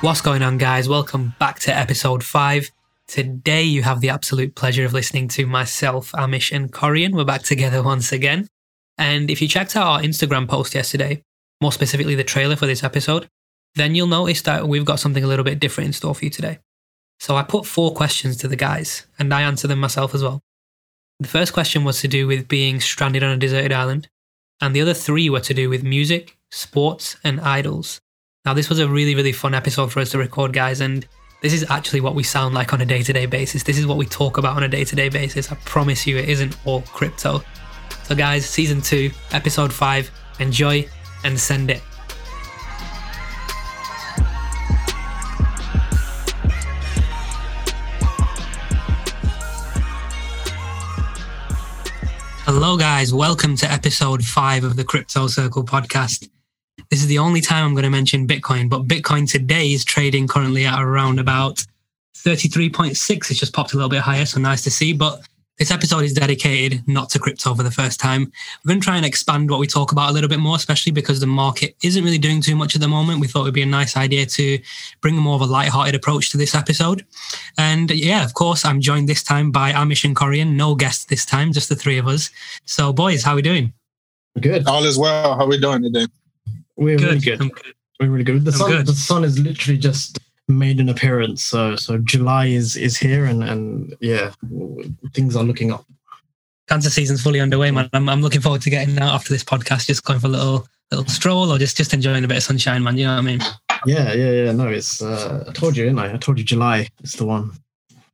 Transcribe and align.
What's 0.00 0.20
going 0.20 0.44
on, 0.44 0.58
guys? 0.58 0.88
Welcome 0.88 1.34
back 1.40 1.58
to 1.60 1.76
episode 1.76 2.22
five. 2.22 2.70
Today, 3.08 3.64
you 3.64 3.82
have 3.82 4.00
the 4.00 4.10
absolute 4.10 4.54
pleasure 4.54 4.84
of 4.84 4.92
listening 4.92 5.26
to 5.30 5.44
myself, 5.44 6.12
Amish, 6.12 6.54
and 6.54 6.72
Corian. 6.72 7.14
We're 7.14 7.24
back 7.24 7.42
together 7.42 7.82
once 7.82 8.12
again. 8.12 8.46
And 8.96 9.28
if 9.28 9.42
you 9.42 9.48
checked 9.48 9.74
out 9.74 9.86
our 9.88 10.00
Instagram 10.00 10.46
post 10.46 10.76
yesterday, 10.76 11.24
more 11.60 11.72
specifically 11.72 12.14
the 12.14 12.22
trailer 12.22 12.54
for 12.54 12.66
this 12.66 12.84
episode, 12.84 13.28
then 13.74 13.96
you'll 13.96 14.06
notice 14.06 14.40
that 14.42 14.68
we've 14.68 14.84
got 14.84 15.00
something 15.00 15.24
a 15.24 15.26
little 15.26 15.44
bit 15.44 15.58
different 15.58 15.88
in 15.88 15.92
store 15.92 16.14
for 16.14 16.26
you 16.26 16.30
today. 16.30 16.60
So 17.18 17.34
I 17.34 17.42
put 17.42 17.66
four 17.66 17.92
questions 17.92 18.36
to 18.36 18.46
the 18.46 18.54
guys, 18.54 19.04
and 19.18 19.34
I 19.34 19.42
answer 19.42 19.66
them 19.66 19.80
myself 19.80 20.14
as 20.14 20.22
well. 20.22 20.40
The 21.18 21.26
first 21.26 21.52
question 21.52 21.82
was 21.82 22.00
to 22.02 22.08
do 22.08 22.28
with 22.28 22.46
being 22.46 22.78
stranded 22.78 23.24
on 23.24 23.32
a 23.32 23.36
deserted 23.36 23.72
island, 23.72 24.08
and 24.60 24.76
the 24.76 24.80
other 24.80 24.94
three 24.94 25.28
were 25.28 25.40
to 25.40 25.54
do 25.54 25.68
with 25.68 25.82
music, 25.82 26.38
sports, 26.52 27.16
and 27.24 27.40
idols. 27.40 28.00
Now, 28.48 28.54
this 28.54 28.70
was 28.70 28.78
a 28.78 28.88
really, 28.88 29.14
really 29.14 29.32
fun 29.32 29.52
episode 29.52 29.92
for 29.92 30.00
us 30.00 30.08
to 30.12 30.16
record, 30.16 30.54
guys, 30.54 30.80
and 30.80 31.06
this 31.42 31.52
is 31.52 31.66
actually 31.68 32.00
what 32.00 32.14
we 32.14 32.22
sound 32.22 32.54
like 32.54 32.72
on 32.72 32.80
a 32.80 32.86
day 32.86 33.02
to 33.02 33.12
day 33.12 33.26
basis. 33.26 33.62
This 33.62 33.76
is 33.76 33.86
what 33.86 33.98
we 33.98 34.06
talk 34.06 34.38
about 34.38 34.56
on 34.56 34.62
a 34.62 34.68
day 34.68 34.84
to 34.84 34.96
day 34.96 35.10
basis. 35.10 35.52
I 35.52 35.56
promise 35.66 36.06
you, 36.06 36.16
it 36.16 36.30
isn't 36.30 36.56
all 36.64 36.80
crypto. 36.80 37.42
So, 38.04 38.14
guys, 38.14 38.48
season 38.48 38.80
two, 38.80 39.10
episode 39.32 39.70
five, 39.70 40.10
enjoy 40.40 40.88
and 41.24 41.38
send 41.38 41.70
it. 41.70 41.82
Hello, 52.46 52.78
guys. 52.78 53.12
Welcome 53.12 53.56
to 53.56 53.70
episode 53.70 54.24
five 54.24 54.64
of 54.64 54.76
the 54.76 54.84
Crypto 54.84 55.26
Circle 55.26 55.66
podcast. 55.66 56.30
This 56.90 57.00
is 57.02 57.06
the 57.06 57.18
only 57.18 57.40
time 57.40 57.66
I'm 57.66 57.74
going 57.74 57.84
to 57.84 57.90
mention 57.90 58.26
Bitcoin, 58.26 58.68
but 58.68 58.86
Bitcoin 58.86 59.30
today 59.30 59.72
is 59.72 59.84
trading 59.84 60.26
currently 60.26 60.64
at 60.64 60.80
around 60.80 61.18
about 61.18 61.64
33.6. 62.16 63.30
It's 63.30 63.40
just 63.40 63.52
popped 63.52 63.72
a 63.72 63.76
little 63.76 63.90
bit 63.90 64.00
higher, 64.00 64.24
so 64.24 64.40
nice 64.40 64.62
to 64.62 64.70
see. 64.70 64.92
But 64.92 65.20
this 65.58 65.70
episode 65.70 66.04
is 66.04 66.12
dedicated 66.12 66.86
not 66.86 67.10
to 67.10 67.18
crypto 67.18 67.54
for 67.54 67.62
the 67.62 67.70
first 67.70 67.98
time. 67.98 68.32
We're 68.64 68.70
going 68.70 68.80
to 68.80 68.84
try 68.84 68.96
and 68.96 69.04
expand 69.04 69.50
what 69.50 69.58
we 69.58 69.66
talk 69.66 69.92
about 69.92 70.10
a 70.10 70.12
little 70.12 70.28
bit 70.28 70.38
more, 70.38 70.56
especially 70.56 70.92
because 70.92 71.18
the 71.20 71.26
market 71.26 71.74
isn't 71.82 72.04
really 72.04 72.18
doing 72.18 72.40
too 72.40 72.54
much 72.54 72.74
at 72.74 72.80
the 72.80 72.88
moment. 72.88 73.20
We 73.20 73.26
thought 73.26 73.40
it 73.40 73.44
would 73.44 73.54
be 73.54 73.62
a 73.62 73.66
nice 73.66 73.96
idea 73.96 74.24
to 74.24 74.58
bring 75.00 75.16
more 75.16 75.34
of 75.34 75.40
a 75.40 75.46
light-hearted 75.46 75.96
approach 75.96 76.30
to 76.30 76.36
this 76.36 76.54
episode. 76.54 77.04
And 77.58 77.90
yeah, 77.90 78.24
of 78.24 78.34
course, 78.34 78.64
I'm 78.64 78.80
joined 78.80 79.08
this 79.08 79.22
time 79.22 79.50
by 79.50 79.72
Amish 79.72 80.04
and 80.04 80.14
Corian. 80.14 80.54
No 80.54 80.74
guests 80.74 81.06
this 81.06 81.26
time, 81.26 81.52
just 81.52 81.68
the 81.68 81.76
three 81.76 81.98
of 81.98 82.06
us. 82.06 82.30
So, 82.64 82.92
boys, 82.92 83.24
how 83.24 83.32
are 83.32 83.36
we 83.36 83.42
doing? 83.42 83.72
Good. 84.40 84.68
All 84.68 84.84
is 84.84 84.96
well. 84.96 85.34
How 85.34 85.44
are 85.44 85.48
we 85.48 85.58
doing 85.58 85.82
today? 85.82 86.06
We're 86.78 86.96
really 86.96 87.18
good. 87.18 87.38
Good. 87.40 87.74
We're 88.00 88.08
really 88.08 88.24
good. 88.24 88.44
The 88.44 88.52
I'm 88.52 88.56
sun, 88.56 88.70
good. 88.70 88.86
the 88.86 88.92
sun 88.92 89.24
is 89.24 89.38
literally 89.38 89.78
just 89.78 90.20
made 90.46 90.78
an 90.78 90.88
appearance. 90.88 91.44
So, 91.44 91.74
so 91.76 91.98
July 91.98 92.46
is 92.46 92.76
is 92.76 92.96
here, 92.96 93.24
and 93.24 93.42
and 93.42 93.96
yeah, 94.00 94.32
things 95.12 95.36
are 95.36 95.42
looking 95.42 95.72
up. 95.72 95.84
Cancer 96.68 96.90
season's 96.90 97.22
fully 97.22 97.40
underway, 97.40 97.70
man. 97.70 97.90
I'm, 97.92 98.08
I'm 98.08 98.22
looking 98.22 98.40
forward 98.40 98.62
to 98.62 98.70
getting 98.70 98.98
out 98.98 99.14
after 99.14 99.32
this 99.32 99.42
podcast, 99.42 99.86
just 99.86 100.04
going 100.04 100.20
for 100.20 100.28
a 100.28 100.30
little 100.30 100.68
little 100.92 101.06
stroll 101.06 101.50
or 101.50 101.58
just 101.58 101.76
just 101.76 101.92
enjoying 101.92 102.24
a 102.24 102.28
bit 102.28 102.36
of 102.36 102.42
sunshine, 102.44 102.82
man. 102.84 102.96
You 102.96 103.06
know 103.06 103.14
what 103.14 103.18
I 103.18 103.22
mean? 103.22 103.40
Yeah, 103.84 104.12
yeah, 104.12 104.30
yeah. 104.30 104.52
No, 104.52 104.68
it's. 104.68 105.02
Uh, 105.02 105.44
I 105.48 105.52
told 105.52 105.76
you, 105.76 105.84
didn't 105.84 105.98
I? 105.98 106.14
I 106.14 106.16
told 106.18 106.38
you 106.38 106.44
July 106.44 106.88
is 107.02 107.14
the 107.14 107.26
one. 107.26 107.52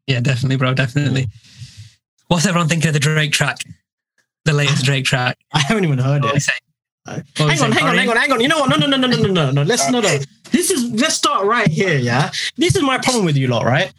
Yeah, 0.07 0.21
definitely, 0.21 0.57
bro. 0.57 0.73
Definitely. 0.73 1.29
What's 2.29 2.47
everyone 2.47 2.69
thinking 2.69 2.89
of 2.89 2.95
the 2.95 3.01
Drake 3.01 3.33
track? 3.33 3.59
The 4.47 4.55
latest 4.55 4.85
Drake 4.87 5.05
track. 5.05 5.37
I 5.53 5.61
haven't 5.61 5.85
even 5.85 5.99
heard 5.99 6.23
What 6.23 6.37
it. 6.37 6.43
Uh, 7.07 7.21
Hang 7.37 7.61
on, 7.61 7.73
hang 7.73 7.85
on, 7.85 7.97
hang 7.99 8.09
on, 8.09 8.17
hang 8.17 8.33
on. 8.33 8.41
You 8.41 8.49
know 8.49 8.61
what? 8.61 8.71
No, 8.71 8.77
no, 8.77 8.87
no, 8.87 8.97
no, 8.97 9.07
no, 9.07 9.17
no, 9.17 9.31
no, 9.31 9.51
no. 9.51 9.63
Let's 9.63 9.91
no, 9.91 10.01
no. 10.01 10.19
This 10.51 10.71
is 10.71 10.91
let's 10.93 11.15
start 11.15 11.45
right 11.45 11.69
here. 11.69 11.99
Yeah, 11.99 12.31
this 12.57 12.77
is 12.77 12.83
my 12.83 12.97
problem 12.99 13.27
with 13.27 13.37
you 13.37 13.49
lot, 13.49 13.65
right? 13.67 13.93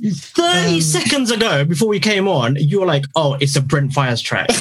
Thirty 0.00 0.76
Um, 0.76 0.80
seconds 0.80 1.30
ago, 1.32 1.64
before 1.64 1.88
we 1.88 1.98
came 1.98 2.28
on, 2.28 2.54
you 2.56 2.80
were 2.80 2.86
like, 2.86 3.04
"Oh, 3.16 3.34
it's 3.40 3.56
a 3.56 3.60
Brent 3.60 3.92
Faiyaz 3.92 4.22
track." 4.22 4.48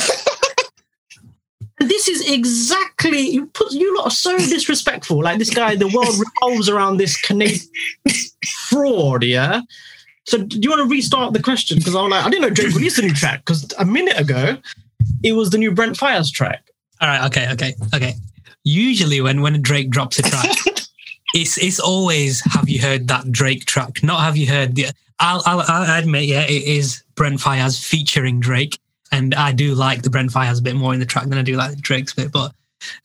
This 1.80 2.08
is 2.08 2.32
exactly 2.32 3.20
you 3.20 3.48
put 3.48 3.72
you 3.74 3.96
lot 3.98 4.08
are 4.08 4.12
so 4.12 4.38
disrespectful. 4.38 5.22
Like 5.22 5.40
this 5.40 5.54
guy, 5.54 5.76
the 5.76 5.90
world 5.90 6.16
revolves 6.18 6.70
around 6.70 6.98
this 6.98 7.20
Canadian 7.20 7.60
fraud. 8.70 9.24
Yeah. 9.24 9.62
So 10.26 10.38
do 10.40 10.58
you 10.58 10.70
want 10.70 10.82
to 10.82 10.88
restart 10.88 11.34
the 11.34 11.44
question? 11.44 11.78
Because 11.78 11.94
I'm 11.94 12.10
like, 12.10 12.26
I 12.26 12.30
didn't 12.30 12.44
know 12.44 12.50
Drake 12.50 12.74
released 12.74 12.98
a 12.98 13.02
new 13.02 13.14
track 13.14 13.42
because 13.46 13.72
a 13.78 13.86
minute 13.86 14.18
ago 14.20 14.58
it 15.22 15.34
was 15.34 15.50
the 15.50 15.58
new 15.58 15.72
Brent 15.72 15.98
Faiyaz 15.98 16.32
track. 16.32 16.64
All 17.06 17.12
right. 17.12 17.26
Okay. 17.28 17.52
Okay. 17.52 17.76
Okay. 17.94 18.14
Usually, 18.64 19.22
when 19.22 19.42
when 19.42 19.62
Drake 19.62 19.92
drops 19.92 20.18
a 20.18 20.24
track, 20.24 20.50
it's 21.36 21.56
it's 21.60 21.80
always 21.80 22.42
have 22.52 22.68
you 22.68 22.82
heard 22.82 23.08
that 23.10 23.32
Drake 23.32 23.66
track? 23.66 24.02
Not 24.02 24.22
have 24.22 24.36
you 24.36 24.48
heard 24.48 24.74
the. 24.74 24.88
I'll 25.20 25.44
I'll, 25.46 25.64
I'll 25.68 26.00
admit, 26.00 26.24
yeah, 26.24 26.42
it 26.42 26.64
is 26.64 27.04
Brent 27.14 27.40
Faiyaz 27.40 27.80
featuring 27.88 28.40
Drake, 28.40 28.80
and 29.12 29.36
I 29.36 29.52
do 29.52 29.76
like 29.76 30.02
the 30.02 30.10
Brent 30.10 30.32
Faiyaz 30.32 30.64
bit 30.64 30.76
more 30.76 30.96
in 30.96 31.00
the 31.00 31.06
track 31.06 31.28
than 31.28 31.38
I 31.38 31.44
do 31.44 31.56
like 31.56 31.78
Drake's 31.78 32.14
bit. 32.14 32.32
But 32.32 32.54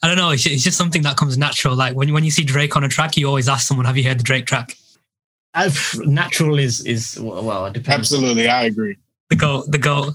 I 0.02 0.08
don't 0.08 0.16
know. 0.16 0.30
It's, 0.30 0.46
it's 0.46 0.64
just 0.64 0.78
something 0.78 1.02
that 1.02 1.18
comes 1.18 1.36
natural. 1.36 1.76
Like 1.76 1.94
when 1.94 2.10
when 2.14 2.24
you 2.24 2.30
see 2.30 2.42
Drake 2.42 2.76
on 2.76 2.84
a 2.84 2.88
track, 2.88 3.18
you 3.18 3.26
always 3.26 3.50
ask 3.50 3.68
someone, 3.68 3.84
"Have 3.84 3.98
you 3.98 4.04
heard 4.04 4.18
the 4.18 4.24
Drake 4.24 4.46
track?" 4.46 4.78
I've, 5.52 6.00
natural 6.06 6.58
is 6.58 6.80
is 6.86 7.18
well, 7.20 7.44
well, 7.44 7.66
it 7.66 7.74
depends. 7.74 8.10
Absolutely, 8.10 8.48
I 8.48 8.62
agree. 8.62 8.96
The 9.30 9.36
go, 9.36 9.62
the 9.68 9.78
go. 9.78 10.10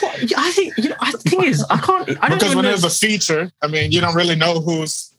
What, 0.00 0.32
I 0.36 0.50
think 0.52 0.78
you 0.78 0.90
know. 0.90 0.96
I 1.00 1.10
the 1.12 1.18
thing 1.18 1.42
is, 1.44 1.64
I 1.68 1.76
can't. 1.78 2.08
I 2.22 2.28
don't 2.28 2.38
Because 2.38 2.54
when 2.54 2.64
know 2.64 2.70
there's 2.70 2.84
a 2.84 2.90
feature, 2.90 3.50
I 3.62 3.66
mean, 3.66 3.90
you 3.92 4.00
don't 4.00 4.14
really 4.14 4.36
know 4.36 4.60
who's. 4.60 5.12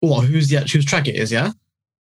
what 0.00 0.24
who's 0.26 0.48
the 0.48 0.58
whose 0.60 0.84
track 0.84 1.06
it 1.08 1.14
is. 1.16 1.30
Yeah. 1.32 1.52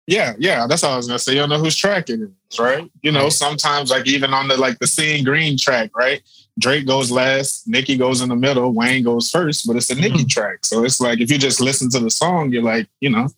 Yeah, 0.06 0.32
yeah, 0.38 0.66
that's 0.66 0.82
all 0.82 0.94
I 0.94 0.96
was 0.96 1.06
gonna 1.06 1.18
say. 1.20 1.34
You 1.34 1.40
don't 1.40 1.50
know 1.50 1.58
whose 1.58 1.76
track 1.76 2.08
it 2.10 2.18
is, 2.20 2.58
right? 2.58 2.90
You 3.02 3.12
know, 3.12 3.24
Right. 3.24 3.32
sometimes 3.32 3.90
like 3.90 4.08
even 4.08 4.32
on 4.34 4.48
the 4.48 4.56
like 4.56 4.78
the 4.80 4.86
Seeing 4.88 5.22
Green 5.22 5.56
track, 5.56 5.90
right? 5.94 6.20
Drake 6.58 6.84
goes 6.86 7.10
last, 7.12 7.68
Nicki 7.68 7.96
goes 7.96 8.20
in 8.20 8.28
the 8.30 8.34
middle, 8.34 8.72
Wayne 8.72 9.04
goes 9.04 9.30
first, 9.30 9.66
but 9.68 9.76
it's 9.76 9.90
a 9.90 9.94
Nicki 9.94 10.22
hmm. 10.22 10.26
track. 10.28 10.64
So 10.64 10.84
it's 10.84 11.00
like 11.00 11.20
if 11.20 11.30
you 11.30 11.38
just 11.38 11.60
listen 11.60 11.90
to 11.90 12.00
the 12.00 12.10
song, 12.10 12.50
you're 12.50 12.62
like, 12.62 12.88
you 13.00 13.10
know, 13.10 13.28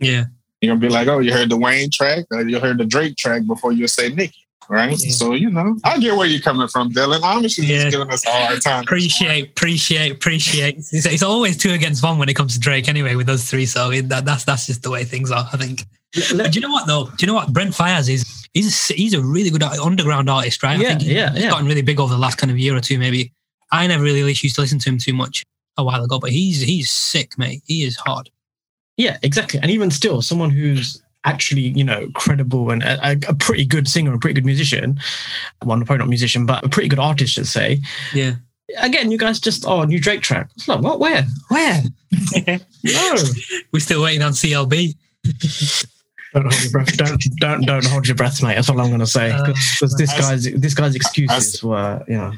Yeah. 0.00 0.24
you're 0.60 0.74
gonna 0.74 0.80
be 0.86 0.90
like, 0.92 1.08
oh, 1.08 1.20
you 1.20 1.32
heard 1.32 1.48
the 1.48 1.56
Wayne 1.56 1.90
track, 1.90 2.26
or 2.32 2.42
you 2.46 2.58
heard 2.60 2.78
the 2.78 2.84
Drake 2.84 3.16
track 3.16 3.46
before 3.46 3.72
you 3.72 3.86
say 3.86 4.10
Nicki, 4.10 4.46
right? 4.70 4.90
Yeah. 4.90 5.10
So 5.12 5.34
you 5.34 5.50
know, 5.50 5.76
I 5.84 5.98
get 5.98 6.16
where 6.16 6.26
you're 6.26 6.40
coming 6.40 6.68
from, 6.68 6.90
Dylan. 6.92 7.20
Obviously, 7.22 7.66
Yeah. 7.66 7.82
just 7.84 7.90
giving 7.96 8.10
us 8.10 8.24
a 8.26 8.30
hard 8.30 8.62
time. 8.62 8.82
Appreciate, 8.84 9.50
appreciate, 9.50 10.12
appreciate. 10.12 10.76
It's, 10.78 11.06
it's 11.06 11.22
always 11.22 11.56
two 11.56 11.72
against 11.72 12.02
one 12.02 12.18
when 12.18 12.28
it 12.28 12.34
comes 12.34 12.54
to 12.54 12.60
Drake, 12.60 12.88
anyway, 12.88 13.14
with 13.16 13.26
those 13.26 13.44
three. 13.50 13.66
So 13.66 13.90
it, 13.90 14.08
that, 14.08 14.24
that's 14.24 14.44
that's 14.44 14.66
just 14.66 14.82
the 14.82 14.90
way 14.90 15.04
things 15.04 15.30
are, 15.30 15.46
I 15.52 15.56
think. 15.56 15.84
But 16.36 16.50
do 16.52 16.58
you 16.58 16.60
know 16.60 16.72
what 16.72 16.86
though? 16.86 17.04
Do 17.04 17.12
you 17.20 17.26
know 17.26 17.34
what 17.34 17.52
Brent 17.52 17.72
Faiyaz 17.72 18.08
is? 18.08 18.48
He's 18.54 18.90
a, 18.90 18.94
he's 18.94 19.14
a 19.14 19.20
really 19.22 19.50
good 19.50 19.62
underground 19.62 20.28
artist, 20.30 20.62
right? 20.62 20.78
I 20.78 20.82
Yeah, 20.82 20.88
think 20.88 21.02
he- 21.02 21.14
yeah, 21.14 21.32
he's 21.32 21.42
yeah. 21.44 21.50
gotten 21.50 21.66
really 21.66 21.82
big 21.82 22.00
over 22.00 22.12
the 22.12 22.18
last 22.20 22.36
kind 22.38 22.50
of 22.50 22.58
year 22.58 22.74
or 22.74 22.80
two, 22.80 22.98
maybe. 22.98 23.32
I 23.72 23.86
never 23.86 24.02
really 24.02 24.20
used 24.22 24.54
to 24.56 24.60
listen 24.60 24.80
to 24.80 24.88
him 24.88 24.98
too 24.98 25.12
much 25.12 25.44
a 25.76 25.84
while 25.84 26.02
ago, 26.02 26.18
but 26.18 26.30
he's 26.30 26.60
he's 26.60 26.90
sick, 26.90 27.38
mate. 27.38 27.62
He 27.66 27.84
is 27.84 27.96
hard. 27.96 28.28
Yeah, 28.96 29.18
exactly. 29.22 29.60
And 29.62 29.70
even 29.70 29.90
still, 29.92 30.20
someone 30.20 30.50
who's 30.50 31.00
actually, 31.24 31.62
you 31.62 31.84
know, 31.84 32.08
credible 32.14 32.70
and 32.70 32.82
a, 32.82 33.10
a- 33.10 33.30
a 33.30 33.34
pretty 33.34 33.64
good 33.64 33.88
singer, 33.88 34.14
a 34.14 34.18
pretty 34.18 34.34
good 34.34 34.46
musician. 34.46 34.98
Well, 35.64 35.76
probably 35.78 35.98
not 35.98 36.08
musician, 36.08 36.46
but 36.46 36.64
a 36.64 36.68
pretty 36.68 36.88
good 36.88 36.98
artist, 36.98 37.34
should 37.34 37.46
say. 37.46 37.80
Yeah. 38.14 38.34
Again, 38.78 39.10
you 39.10 39.18
guys 39.18 39.40
just 39.40 39.66
oh, 39.66 39.82
new 39.84 40.00
Drake 40.00 40.22
track. 40.22 40.48
It's 40.56 40.68
like, 40.68 40.80
what? 40.80 41.00
Where? 41.00 41.24
Where? 41.48 41.82
no. 42.84 43.14
We're 43.72 43.80
still 43.80 44.02
waiting 44.02 44.22
on 44.22 44.32
CLB. 44.32 44.94
Don't 46.32 46.44
hold 46.44 46.62
your 46.62 46.70
breath. 46.70 46.96
Don't 46.96 47.22
don't 47.40 47.66
don't 47.66 47.86
hold 47.86 48.06
your 48.06 48.14
breath, 48.16 48.42
mate. 48.42 48.54
That's 48.54 48.68
all 48.68 48.80
I'm 48.80 48.90
gonna 48.90 49.06
say. 49.06 49.32
Uh, 49.32 49.46
Because 49.46 49.96
this 49.96 50.12
guy's 50.16 50.44
this 50.44 50.74
guy's 50.74 50.94
excuses 50.94 51.62
were, 51.62 52.04
you 52.06 52.16
know. 52.16 52.32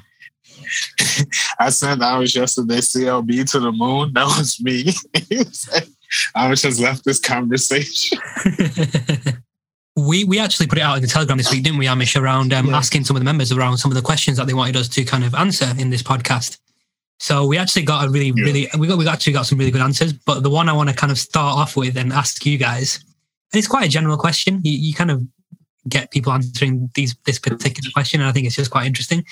I 1.58 1.68
sent 1.70 2.02
I 2.02 2.18
was 2.18 2.34
yesterday 2.34 2.78
CLB 2.78 3.50
to 3.50 3.60
the 3.60 3.72
moon. 3.72 4.14
That 4.14 4.24
was 4.24 4.58
me. 4.62 4.94
He 6.12 6.18
was 6.18 6.34
like, 6.34 6.44
I 6.44 6.48
was 6.50 6.62
just 6.62 6.80
left 6.80 7.04
this 7.04 7.18
conversation. 7.20 8.18
we 9.96 10.24
we 10.24 10.38
actually 10.38 10.66
put 10.66 10.78
it 10.78 10.82
out 10.82 10.96
in 10.96 11.02
the 11.02 11.08
Telegram 11.08 11.36
this 11.36 11.50
week, 11.50 11.62
didn't 11.62 11.78
we, 11.78 11.86
Amish, 11.86 12.20
around 12.20 12.52
um, 12.52 12.66
Yeah. 12.66 12.76
asking 12.76 13.04
some 13.04 13.16
of 13.16 13.20
the 13.20 13.24
members 13.24 13.52
around 13.52 13.78
some 13.78 13.90
of 13.90 13.94
the 13.94 14.02
questions 14.02 14.36
that 14.38 14.46
they 14.46 14.54
wanted 14.54 14.76
us 14.76 14.88
to 14.88 15.04
kind 15.04 15.24
of 15.24 15.34
answer 15.34 15.72
in 15.78 15.90
this 15.90 16.02
podcast. 16.02 16.58
So 17.18 17.46
we 17.46 17.58
actually 17.58 17.82
got 17.82 18.06
a 18.06 18.10
really, 18.10 18.32
Yeah. 18.34 18.44
really 18.44 18.68
we 18.78 18.86
got 18.88 18.98
we 18.98 19.06
actually 19.06 19.32
got 19.34 19.46
some 19.46 19.58
really 19.58 19.70
good 19.70 19.82
answers. 19.82 20.12
But 20.12 20.42
the 20.42 20.50
one 20.50 20.68
I 20.68 20.72
want 20.72 20.88
to 20.88 20.94
kind 20.94 21.10
of 21.12 21.18
start 21.18 21.58
off 21.58 21.76
with 21.76 21.96
and 21.96 22.12
ask 22.12 22.44
you 22.46 22.58
guys, 22.58 22.96
and 23.52 23.58
it's 23.58 23.68
quite 23.68 23.84
a 23.86 23.88
general 23.90 24.16
question. 24.16 24.60
You, 24.64 24.72
you 24.72 24.94
kind 24.94 25.10
of 25.10 25.22
get 25.88 26.10
people 26.10 26.32
answering 26.32 26.90
these 26.94 27.14
this 27.26 27.38
particular 27.38 27.90
question, 27.92 28.20
and 28.20 28.28
I 28.28 28.32
think 28.32 28.46
it's 28.46 28.56
just 28.56 28.70
quite 28.70 28.86
interesting. 28.86 29.24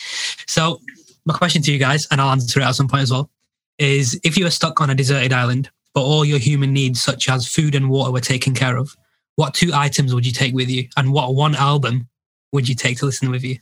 So 0.46 0.80
my 1.24 1.34
question 1.34 1.62
to 1.62 1.72
you 1.72 1.78
guys, 1.78 2.06
and 2.10 2.20
I'll 2.20 2.30
answer 2.30 2.60
it 2.60 2.64
at 2.64 2.74
some 2.74 2.88
point 2.88 3.02
as 3.02 3.10
well, 3.10 3.30
is 3.78 4.18
if 4.24 4.36
you 4.36 4.44
were 4.44 4.50
stuck 4.50 4.80
on 4.80 4.90
a 4.90 4.94
deserted 4.94 5.32
island, 5.32 5.70
but 5.94 6.02
all 6.02 6.24
your 6.24 6.38
human 6.38 6.72
needs 6.72 7.00
such 7.02 7.28
as 7.28 7.46
food 7.52 7.74
and 7.74 7.90
water 7.90 8.12
were 8.12 8.20
taken 8.20 8.54
care 8.54 8.76
of, 8.76 8.96
what 9.36 9.54
two 9.54 9.70
items 9.74 10.14
would 10.14 10.26
you 10.26 10.32
take 10.32 10.54
with 10.54 10.68
you, 10.68 10.88
and 10.96 11.12
what 11.12 11.34
one 11.34 11.54
album 11.54 12.08
would 12.52 12.68
you 12.68 12.74
take 12.74 12.98
to 12.98 13.06
listen 13.06 13.30
with 13.30 13.44
you? 13.44 13.58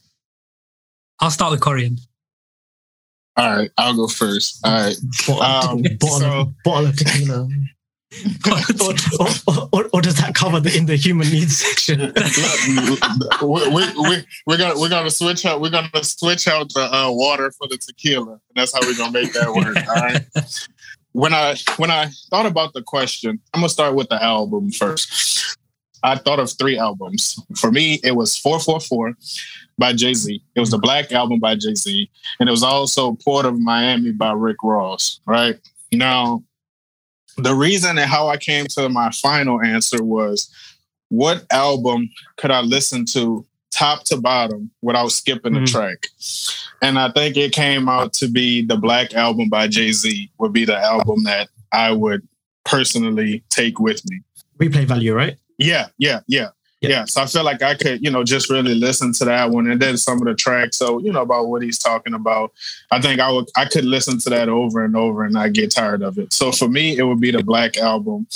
I'll 1.20 1.30
start 1.30 1.50
with 1.52 1.60
Corian. 1.60 1.98
All 3.36 3.56
right, 3.56 3.70
I'll 3.78 3.94
go 3.94 4.08
first. 4.08 4.60
All 4.64 4.72
right. 4.72 4.96
Bottle, 5.26 5.42
Um, 5.70 5.82
bottle, 6.00 6.18
so- 6.18 6.54
bottle 6.64 6.86
of 6.86 6.96
tequila. 6.96 7.48
or, 8.80 8.94
or, 9.20 9.68
or, 9.70 9.90
or 9.92 10.00
does 10.00 10.14
that 10.16 10.34
cover 10.34 10.60
the 10.60 10.74
in 10.74 10.86
the 10.86 10.96
human 10.96 11.28
needs 11.28 11.58
section? 11.58 12.00
we, 13.42 13.68
we, 13.68 14.08
we, 14.08 14.24
we're 14.46 14.56
gonna 14.56 14.80
we're 14.80 14.88
gonna 14.88 15.10
switch 15.10 15.44
out 15.44 15.60
we're 15.60 15.68
gonna 15.68 15.90
switch 16.02 16.48
out 16.48 16.72
the 16.72 16.84
uh, 16.90 17.10
water 17.10 17.50
for 17.50 17.68
the 17.68 17.76
tequila. 17.76 18.32
And 18.32 18.40
that's 18.56 18.72
how 18.72 18.80
we're 18.80 18.96
gonna 18.96 19.12
make 19.12 19.34
that 19.34 19.52
work. 19.52 19.76
All 19.86 19.94
right. 19.94 20.24
When 21.12 21.32
I 21.34 21.56
when 21.76 21.90
I 21.90 22.10
thought 22.30 22.46
about 22.46 22.74
the 22.74 22.82
question, 22.82 23.40
I'm 23.54 23.60
gonna 23.60 23.68
start 23.68 23.94
with 23.94 24.08
the 24.08 24.22
album 24.22 24.70
first. 24.70 25.56
I 26.02 26.16
thought 26.16 26.38
of 26.38 26.52
three 26.52 26.78
albums. 26.78 27.40
For 27.56 27.72
me, 27.72 28.00
it 28.04 28.14
was 28.14 28.36
444 28.36 29.14
by 29.78 29.92
Jay 29.92 30.14
Z. 30.14 30.40
It 30.54 30.60
was 30.60 30.70
the 30.70 30.78
Black 30.78 31.10
Album 31.10 31.40
by 31.40 31.56
Jay 31.56 31.74
Z, 31.74 32.10
and 32.38 32.48
it 32.48 32.52
was 32.52 32.62
also 32.62 33.16
Port 33.24 33.46
of 33.46 33.58
Miami 33.58 34.12
by 34.12 34.32
Rick 34.32 34.58
Ross. 34.62 35.20
Right 35.26 35.58
now, 35.92 36.44
the 37.36 37.54
reason 37.54 37.98
and 37.98 38.08
how 38.08 38.28
I 38.28 38.36
came 38.36 38.66
to 38.70 38.88
my 38.88 39.10
final 39.10 39.60
answer 39.60 40.02
was, 40.02 40.48
what 41.08 41.46
album 41.50 42.10
could 42.36 42.50
I 42.50 42.60
listen 42.60 43.04
to 43.06 43.46
top 43.78 44.04
to 44.04 44.16
bottom 44.16 44.70
without 44.82 45.10
skipping 45.12 45.56
a 45.56 45.60
Mhm. 45.60 45.70
track? 45.70 46.06
And 46.82 46.98
I 46.98 47.10
think 47.10 47.36
it 47.36 47.52
came 47.52 47.88
out 47.88 48.12
to 48.14 48.28
be 48.28 48.62
the 48.62 48.76
Black 48.76 49.14
Album 49.14 49.48
by 49.48 49.68
Jay 49.68 49.92
Z. 49.92 50.30
Would 50.38 50.52
be 50.52 50.64
the 50.64 50.76
album 50.76 51.24
that 51.24 51.48
I 51.72 51.92
would 51.92 52.22
personally 52.64 53.42
take 53.50 53.78
with 53.78 54.00
me. 54.08 54.20
Replay 54.58 54.84
value, 54.86 55.14
right? 55.14 55.36
Yeah, 55.58 55.86
yeah, 55.98 56.20
yeah. 56.26 56.48
Yeah. 56.80 56.90
Yeah. 56.90 57.04
So 57.06 57.22
I 57.22 57.26
feel 57.26 57.42
like 57.42 57.60
I 57.60 57.74
could, 57.74 58.04
you 58.04 58.10
know, 58.10 58.22
just 58.22 58.48
really 58.48 58.76
listen 58.76 59.12
to 59.14 59.24
that 59.24 59.50
one 59.50 59.68
and 59.68 59.82
then 59.82 59.96
some 59.96 60.18
of 60.18 60.26
the 60.26 60.34
tracks. 60.36 60.76
So, 60.76 61.00
you 61.00 61.10
know, 61.12 61.22
about 61.22 61.48
what 61.48 61.60
he's 61.60 61.80
talking 61.80 62.14
about. 62.14 62.52
I 62.92 63.00
think 63.00 63.18
I 63.20 63.32
would 63.32 63.46
I 63.56 63.64
could 63.64 63.84
listen 63.84 64.20
to 64.20 64.30
that 64.30 64.48
over 64.48 64.84
and 64.84 64.94
over 64.94 65.24
and 65.24 65.34
not 65.34 65.54
get 65.54 65.72
tired 65.72 66.02
of 66.04 66.18
it. 66.18 66.32
So 66.32 66.52
for 66.52 66.68
me, 66.68 66.96
it 66.96 67.02
would 67.02 67.20
be 67.20 67.32
the 67.32 67.42
Black 67.42 67.76
Album 67.78 68.28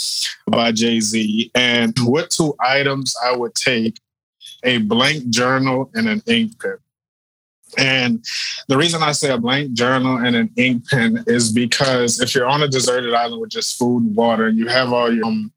by 0.47 0.73
Jay-Z. 0.73 1.51
And 1.55 1.97
what 2.03 2.31
two 2.31 2.53
items 2.59 3.15
I 3.23 3.31
would 3.33 3.55
take? 3.55 3.97
A 4.63 4.77
blank 4.79 5.29
journal 5.29 5.91
and 5.93 6.07
an 6.07 6.21
ink 6.27 6.61
pen. 6.61 6.77
And 7.77 8.23
the 8.67 8.77
reason 8.77 9.01
I 9.01 9.13
say 9.13 9.31
a 9.31 9.37
blank 9.37 9.73
journal 9.73 10.17
and 10.17 10.35
an 10.35 10.51
ink 10.57 10.87
pen 10.89 11.23
is 11.27 11.51
because 11.51 12.19
if 12.19 12.35
you're 12.35 12.47
on 12.47 12.63
a 12.63 12.67
deserted 12.67 13.13
island 13.13 13.41
with 13.41 13.49
just 13.49 13.77
food 13.77 14.03
and 14.03 14.15
water 14.15 14.47
and 14.47 14.57
you 14.57 14.67
have 14.67 14.93
all 14.93 15.11
your 15.11 15.25
um, 15.25 15.51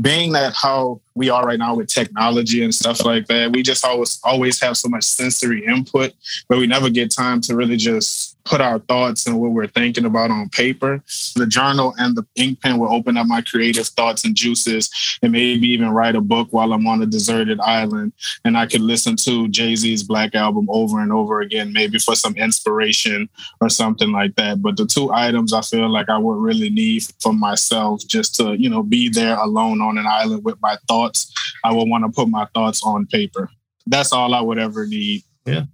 being 0.00 0.32
that 0.32 0.54
how 0.54 1.00
we 1.14 1.28
are 1.28 1.44
right 1.44 1.58
now 1.58 1.74
with 1.74 1.88
technology 1.88 2.62
and 2.62 2.74
stuff 2.74 3.04
like 3.04 3.26
that, 3.26 3.52
we 3.52 3.62
just 3.62 3.84
always 3.84 4.20
always 4.24 4.60
have 4.60 4.76
so 4.76 4.88
much 4.88 5.04
sensory 5.04 5.64
input, 5.66 6.12
but 6.48 6.58
we 6.58 6.66
never 6.66 6.88
get 6.88 7.14
time 7.14 7.40
to 7.42 7.56
really 7.56 7.76
just 7.76 8.29
put 8.44 8.60
our 8.60 8.78
thoughts 8.78 9.26
and 9.26 9.38
what 9.38 9.52
we're 9.52 9.66
thinking 9.66 10.04
about 10.04 10.30
on 10.30 10.48
paper. 10.48 11.02
The 11.36 11.46
journal 11.46 11.94
and 11.98 12.16
the 12.16 12.26
ink 12.36 12.60
pen 12.60 12.78
will 12.78 12.92
open 12.92 13.16
up 13.16 13.26
my 13.26 13.42
creative 13.42 13.86
thoughts 13.88 14.24
and 14.24 14.34
juices 14.34 14.90
and 15.22 15.32
maybe 15.32 15.68
even 15.68 15.90
write 15.90 16.16
a 16.16 16.20
book 16.20 16.48
while 16.50 16.72
I'm 16.72 16.86
on 16.86 17.02
a 17.02 17.06
deserted 17.06 17.60
island. 17.60 18.12
And 18.44 18.56
I 18.56 18.66
could 18.66 18.80
listen 18.80 19.16
to 19.16 19.48
Jay-Z's 19.48 20.02
Black 20.02 20.34
Album 20.34 20.68
over 20.70 21.00
and 21.00 21.12
over 21.12 21.40
again, 21.40 21.72
maybe 21.72 21.98
for 21.98 22.14
some 22.14 22.34
inspiration 22.36 23.28
or 23.60 23.68
something 23.68 24.12
like 24.12 24.34
that. 24.36 24.62
But 24.62 24.76
the 24.76 24.86
two 24.86 25.12
items 25.12 25.52
I 25.52 25.62
feel 25.62 25.88
like 25.88 26.08
I 26.08 26.18
would 26.18 26.38
really 26.38 26.70
need 26.70 27.02
for 27.20 27.32
myself 27.32 28.02
just 28.06 28.34
to, 28.36 28.54
you 28.58 28.68
know, 28.68 28.82
be 28.82 29.08
there 29.08 29.36
alone 29.36 29.80
on 29.80 29.98
an 29.98 30.06
island 30.06 30.44
with 30.44 30.60
my 30.60 30.76
thoughts. 30.88 31.32
I 31.64 31.72
would 31.72 31.88
want 31.88 32.04
to 32.04 32.10
put 32.10 32.28
my 32.28 32.46
thoughts 32.54 32.82
on 32.84 33.06
paper. 33.06 33.50
That's 33.86 34.12
all 34.12 34.34
I 34.34 34.40
would 34.40 34.58
ever 34.58 34.86
need. 34.86 35.22
Yeah. 35.44 35.64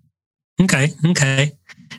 Okay, 0.60 0.88
okay. 1.04 1.52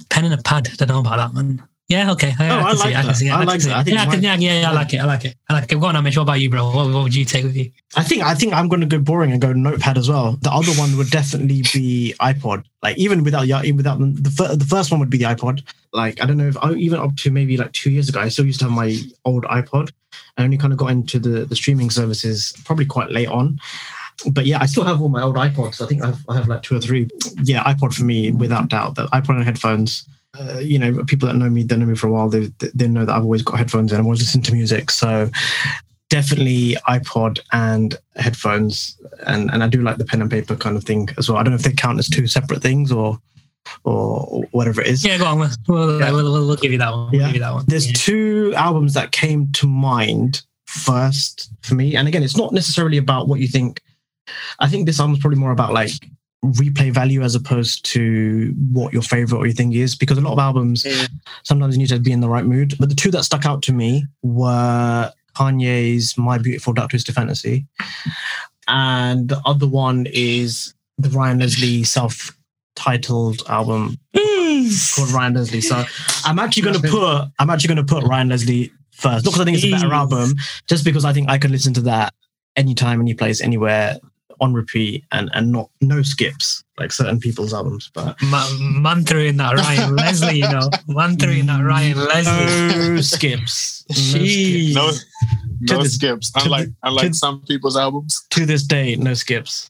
Pen 0.09 0.25
and 0.25 0.33
a 0.33 0.37
pad. 0.43 0.67
I 0.71 0.75
don't 0.75 0.87
know 0.89 0.99
about 0.99 1.17
that 1.17 1.33
one. 1.33 1.63
Yeah, 1.89 2.11
okay. 2.11 2.33
Oh, 2.37 2.43
I, 2.43 2.49
Oh, 2.49 2.59
I 2.59 2.63
can 2.71 2.75
see 2.77 2.83
like 2.83 2.91
it, 2.91 2.97
I 2.97 3.01
that. 3.03 3.15
see 3.15 3.27
it. 3.27 3.31
I 3.31 3.43
like 3.45 3.61
that. 3.61 3.87
I 3.87 3.89
yeah, 3.89 4.01
I 4.01 4.05
can, 4.07 4.21
yeah, 4.21 4.35
yeah, 4.35 4.59
yeah, 4.59 4.69
I 4.69 4.73
like 4.73 4.93
it. 4.93 4.97
I 4.97 5.05
like 5.05 5.23
it. 5.23 5.35
I 5.49 5.53
like 5.53 5.71
it. 5.71 5.79
Go 5.79 5.85
on, 5.85 5.95
Amish. 5.95 6.17
What 6.17 6.23
about 6.23 6.41
you, 6.41 6.49
bro? 6.49 6.65
What, 6.65 6.93
what 6.93 7.03
would 7.03 7.15
you 7.15 7.23
take 7.23 7.45
with 7.45 7.55
you? 7.55 7.71
I 7.95 8.03
think 8.03 8.23
I 8.23 8.35
think 8.35 8.51
I'm 8.53 8.67
going 8.67 8.81
to 8.81 8.87
go 8.87 8.99
boring 8.99 9.31
and 9.31 9.41
go 9.41 9.53
notepad 9.53 9.97
as 9.97 10.09
well. 10.09 10.33
The 10.41 10.51
other 10.51 10.73
one 10.73 10.97
would 10.97 11.09
definitely 11.09 11.61
be 11.73 12.13
iPod. 12.19 12.65
Like 12.83 12.97
even 12.97 13.23
without 13.23 13.45
even 13.47 13.77
without 13.77 13.99
the 13.99 14.55
the 14.57 14.65
first 14.67 14.91
one 14.91 14.99
would 14.99 15.09
be 15.09 15.17
the 15.17 15.23
iPod. 15.25 15.63
Like 15.93 16.21
I 16.21 16.25
don't 16.25 16.35
know 16.35 16.47
if 16.49 16.57
I, 16.61 16.73
even 16.73 16.99
up 16.99 17.15
to 17.17 17.31
maybe 17.31 17.55
like 17.55 17.71
two 17.71 17.89
years 17.89 18.09
ago, 18.09 18.19
I 18.19 18.27
still 18.27 18.45
used 18.45 18.59
to 18.59 18.65
have 18.65 18.73
my 18.73 18.97
old 19.23 19.45
iPod. 19.45 19.91
I 20.37 20.43
only 20.43 20.57
kind 20.57 20.73
of 20.73 20.79
got 20.79 20.91
into 20.91 21.19
the 21.19 21.45
the 21.45 21.55
streaming 21.55 21.89
services 21.89 22.53
probably 22.65 22.85
quite 22.85 23.11
late 23.11 23.29
on. 23.29 23.59
But 24.31 24.45
yeah, 24.45 24.59
I 24.59 24.65
still 24.65 24.83
have 24.83 25.01
all 25.01 25.09
my 25.09 25.21
old 25.21 25.35
iPods. 25.35 25.81
I 25.81 25.85
think 25.85 26.03
I 26.03 26.07
have, 26.07 26.25
I 26.27 26.35
have 26.35 26.47
like 26.47 26.63
two 26.63 26.75
or 26.75 26.79
three. 26.81 27.07
Yeah, 27.43 27.63
iPod 27.63 27.93
for 27.93 28.03
me, 28.03 28.31
without 28.31 28.69
doubt. 28.69 28.95
The 28.95 29.05
iPod 29.07 29.35
and 29.35 29.43
headphones. 29.43 30.07
Uh, 30.39 30.59
you 30.59 30.77
know, 30.77 31.03
people 31.05 31.27
that 31.27 31.35
know 31.35 31.49
me, 31.49 31.63
they 31.63 31.77
know 31.77 31.85
me 31.85 31.95
for 31.95 32.07
a 32.07 32.11
while. 32.11 32.29
They 32.29 32.51
they 32.73 32.87
know 32.87 33.05
that 33.05 33.15
I've 33.15 33.23
always 33.23 33.41
got 33.43 33.57
headphones 33.57 33.91
and 33.91 33.99
I'm 33.99 34.05
always 34.05 34.19
listening 34.19 34.43
to 34.43 34.53
music. 34.53 34.91
So 34.91 35.29
definitely 36.09 36.75
iPod 36.87 37.39
and 37.51 37.95
headphones, 38.15 38.99
and 39.25 39.51
and 39.51 39.63
I 39.63 39.67
do 39.67 39.81
like 39.81 39.97
the 39.97 40.05
pen 40.05 40.21
and 40.21 40.31
paper 40.31 40.55
kind 40.55 40.77
of 40.77 40.83
thing 40.83 41.09
as 41.17 41.29
well. 41.29 41.37
I 41.37 41.43
don't 41.43 41.51
know 41.51 41.57
if 41.57 41.63
they 41.63 41.71
count 41.73 41.99
as 41.99 42.09
two 42.09 42.27
separate 42.27 42.61
things 42.61 42.91
or 42.91 43.19
or 43.83 44.43
whatever 44.51 44.81
it 44.81 44.87
is. 44.87 45.05
Yeah, 45.05 45.17
go 45.17 45.25
on. 45.25 45.39
We'll, 45.39 45.49
we'll, 45.67 45.99
Yeah. 45.99 46.11
we'll, 46.11 46.31
we'll, 46.47 46.55
give 46.55 46.71
you 46.71 46.77
that 46.77 46.93
one. 46.93 47.13
Yeah. 47.13 47.31
that 47.33 47.53
one. 47.53 47.65
There's 47.67 47.87
Yeah. 47.87 47.93
two 47.95 48.53
albums 48.55 48.93
that 48.93 49.11
came 49.11 49.51
to 49.53 49.67
mind 49.67 50.41
first 50.65 51.49
for 51.61 51.75
me, 51.75 51.95
and 51.95 52.07
again, 52.07 52.23
it's 52.23 52.37
not 52.37 52.53
necessarily 52.53 52.97
about 52.97 53.27
what 53.27 53.39
you 53.39 53.47
think. 53.47 53.81
I 54.59 54.67
think 54.67 54.85
this 54.85 54.99
album's 54.99 55.19
probably 55.19 55.39
more 55.39 55.51
about 55.51 55.73
like 55.73 55.91
replay 56.45 56.91
value 56.93 57.23
as 57.23 57.33
opposed 57.35 57.83
to 57.85 58.53
what 58.71 58.93
your 58.93 59.01
favorite 59.01 59.39
or 59.39 59.45
your 59.47 59.55
thing 59.55 59.73
is 59.73 59.95
because 59.95 60.17
a 60.17 60.21
lot 60.21 60.33
of 60.33 60.39
albums 60.39 60.85
Yeah. 60.85 61.07
sometimes 61.43 61.75
you 61.75 61.79
need 61.79 61.89
to 61.89 61.99
be 61.99 62.11
in 62.11 62.21
the 62.21 62.29
right 62.29 62.45
mood. 62.45 62.75
But 62.79 62.89
the 62.89 62.95
two 62.95 63.11
that 63.11 63.23
stuck 63.23 63.45
out 63.45 63.61
to 63.63 63.73
me 63.73 64.05
were 64.21 65.11
kanye's 65.35 66.17
my 66.17 66.37
beautiful 66.37 66.73
dark 66.73 66.89
twisted 66.91 67.13
fantasy 67.15 67.65
and 68.67 69.29
the 69.29 69.39
other 69.45 69.67
one 69.67 70.07
is 70.11 70.73
the 70.97 71.09
ryan 71.09 71.37
leslie 71.39 71.83
self-titled 71.83 73.43
album 73.47 73.97
called 74.13 75.11
ryan 75.11 75.33
leslie. 75.35 75.61
So 75.61 75.83
i'm 76.25 76.39
actually 76.39 76.63
going 76.63 76.81
to 76.81 76.87
put 76.89 77.27
i'm 77.39 77.49
actually 77.49 77.73
going 77.75 77.85
to 77.85 77.93
put 77.93 78.03
ryan 78.03 78.29
leslie 78.29 78.71
first. 78.91 79.25
Not 79.25 79.31
because 79.33 79.41
i 79.41 79.45
think 79.45 79.57
it's 79.57 79.65
a 79.65 79.71
better 79.71 79.93
album 79.93 80.33
just 80.67 80.83
because 80.85 81.05
i 81.05 81.13
think 81.13 81.29
i 81.29 81.37
could 81.37 81.51
listen 81.51 81.73
to 81.75 81.81
that 81.81 82.13
anytime 82.55 82.99
any 82.99 83.13
place 83.13 83.41
anywhere 83.41 83.97
on 84.39 84.53
repeat 84.53 85.03
and 85.11 85.29
and 85.33 85.51
not 85.51 85.69
no 85.81 86.01
skips 86.01 86.63
like 86.79 86.91
certain 86.91 87.19
people's 87.19 87.53
albums 87.53 87.89
but 87.93 88.15
Ma- 88.23 88.47
Man 88.59 89.03
threw 89.03 89.21
in 89.25 89.37
that 89.37 89.55
Ryan 89.55 89.95
Leslie, 90.03 90.37
you 90.39 90.49
know. 90.49 90.69
Man 90.87 91.17
threw 91.17 91.31
in 91.31 91.45
that 91.47 91.63
Ryan 91.63 91.97
Leslie. 91.97 92.89
no 92.95 93.01
skips 93.01 93.83
no 93.89 93.95
Jeez. 93.95 94.71
skips. 94.73 95.05
No, 95.61 95.75
no 95.77 95.83
the- 95.83 95.89
skips. 95.89 96.31
Unlike 96.35 96.67
the- 96.67 96.73
unlike 96.83 97.07
to- 97.07 97.13
some 97.13 97.41
people's 97.47 97.77
albums. 97.77 98.25
to 98.31 98.45
this 98.45 98.63
day 98.63 98.95
no 98.95 99.13
skips 99.13 99.69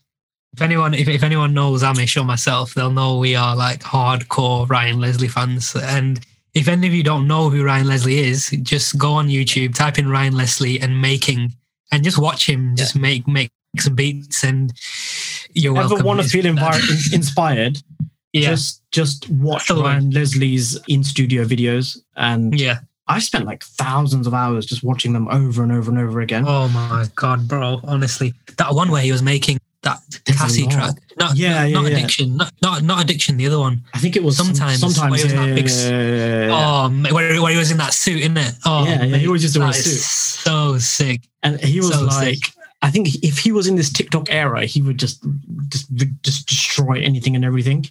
If 0.54 0.62
anyone, 0.62 0.94
if, 0.94 1.08
if 1.08 1.24
anyone 1.24 1.54
knows 1.54 1.84
Amish 1.84 2.20
or 2.20 2.24
myself, 2.26 2.74
they'll 2.74 2.92
know 2.92 3.20
we 3.20 3.36
are 3.36 3.56
like 3.56 3.82
hardcore 3.84 4.68
Ryan 4.68 5.00
Leslie 5.00 5.28
fans. 5.28 5.76
And 5.76 6.20
if 6.56 6.68
any 6.68 6.88
of 6.88 6.94
you 6.94 7.04
don't 7.04 7.28
know 7.28 7.50
who 7.52 7.64
Ryan 7.64 7.86
Leslie 7.88 8.18
is, 8.20 8.50
just 8.64 8.98
go 8.98 9.12
on 9.14 9.28
YouTube, 9.28 9.76
type 9.76 10.00
in 10.00 10.10
Ryan 10.10 10.36
Leslie 10.36 10.80
and 10.80 11.00
making, 11.00 11.54
and 11.92 12.04
just 12.04 12.18
watch 12.18 12.50
him 12.50 12.76
just 12.76 12.96
make 12.96 13.28
make 13.28 13.52
some 13.82 13.96
beats, 13.96 14.44
and 14.44 14.74
you're 15.54 15.78
ever 15.78 15.90
welcome. 15.90 16.06
want 16.06 16.22
to 16.22 16.28
feel 16.28 16.44
envir- 16.46 16.74
uh, 17.12 17.16
inspired 17.16 17.82
Yeah, 18.34 18.50
just 18.50 18.84
just 18.92 19.30
watch 19.30 19.68
That's 19.68 19.78
the 19.80 19.84
one. 19.84 19.84
Ryan 19.86 20.10
Leslie's 20.12 20.78
in 20.88 21.04
studio 21.04 21.44
videos 21.46 21.98
and 22.16 22.60
yeah. 22.60 22.80
I've 23.08 23.24
spent 23.24 23.46
like 23.46 23.64
thousands 23.64 24.28
of 24.28 24.34
hours 24.34 24.66
just 24.66 24.84
watching 24.84 25.14
them 25.14 25.30
over 25.30 25.64
and 25.64 25.72
over 25.72 25.90
and 25.90 25.98
over 26.00 26.20
again 26.20 26.44
Oh 26.46 26.68
my 26.68 27.06
god, 27.16 27.48
bro! 27.48 27.80
Honestly, 27.86 28.34
that 28.58 28.74
one 28.76 28.92
where 28.92 29.02
he 29.02 29.14
was 29.14 29.24
making 29.24 29.60
that 29.84 30.00
There's 30.26 30.38
Cassie 30.38 30.68
track, 30.68 30.96
not 31.18 31.38
Yeah, 31.38 31.54
not, 31.62 31.70
yeah, 31.70 31.74
not 31.74 31.90
yeah. 31.90 31.98
addiction, 31.98 32.36
not, 32.36 32.52
not 32.62 32.84
not 32.84 33.02
addiction. 33.04 33.38
The 33.38 33.48
other 33.48 33.60
one, 33.60 33.82
I 33.94 34.00
think 34.00 34.18
it 34.18 34.24
was 34.24 34.36
Sometimes, 34.36 34.80
sometimes 34.82 35.10
where 35.12 35.20
he 35.20 35.24
was 35.24 35.34
yeah, 35.34 35.46
that 35.46 35.56
big- 35.56 36.50
yeah, 36.50 36.50
oh, 36.52 37.14
where, 37.16 37.42
where 37.42 37.52
he 37.54 37.58
was 37.58 37.72
in 37.72 37.78
that 37.78 37.94
suit, 37.94 38.20
isn't 38.20 38.38
it? 38.38 38.54
Oh, 38.66 38.84
Yeah, 38.86 39.04
yeah, 39.06 39.18
he 39.18 39.30
was 39.30 39.42
just 39.42 39.58
wear 39.58 39.70
a 39.70 39.74
suit. 39.74 40.02
So 40.02 40.78
sick. 40.80 41.22
and 41.44 41.60
he 41.62 41.80
was 41.80 41.94
So 41.94 42.04
like 42.04 42.36
sick. 42.36 42.54
I 42.82 42.92
think 42.92 43.08
if 43.24 43.40
he 43.40 43.52
was 43.52 43.68
in 43.68 43.76
this 43.76 43.92
TikTok 43.92 44.32
era 44.32 44.66
he 44.66 44.82
would 44.82 44.98
just 45.00 45.26
just 45.70 45.88
just 46.24 46.48
destroy 46.48 47.02
anything 47.02 47.36
and 47.36 47.44
everything 47.46 47.86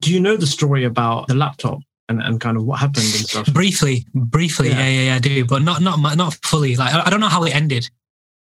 do 0.00 0.12
you 0.12 0.20
know 0.20 0.36
the 0.36 0.46
story 0.46 0.84
about 0.84 1.26
the 1.28 1.34
laptop 1.34 1.80
and, 2.08 2.22
and 2.22 2.40
kind 2.40 2.56
of 2.56 2.64
what 2.64 2.78
happened 2.78 3.04
and 3.04 3.26
stuff 3.28 3.52
Briefly, 3.52 4.06
briefly, 4.14 4.68
Yeah. 4.70 4.78
yeah, 4.78 4.88
yeah, 4.88 5.02
yeah, 5.02 5.14
I 5.16 5.18
do, 5.18 5.44
but 5.44 5.62
not 5.62 5.82
not 5.82 5.98
not 6.16 6.34
fully. 6.42 6.76
Like 6.76 6.94
I, 6.94 7.10
don't 7.10 7.20
know 7.20 7.28
how 7.28 7.44
it 7.44 7.54
ended. 7.54 7.88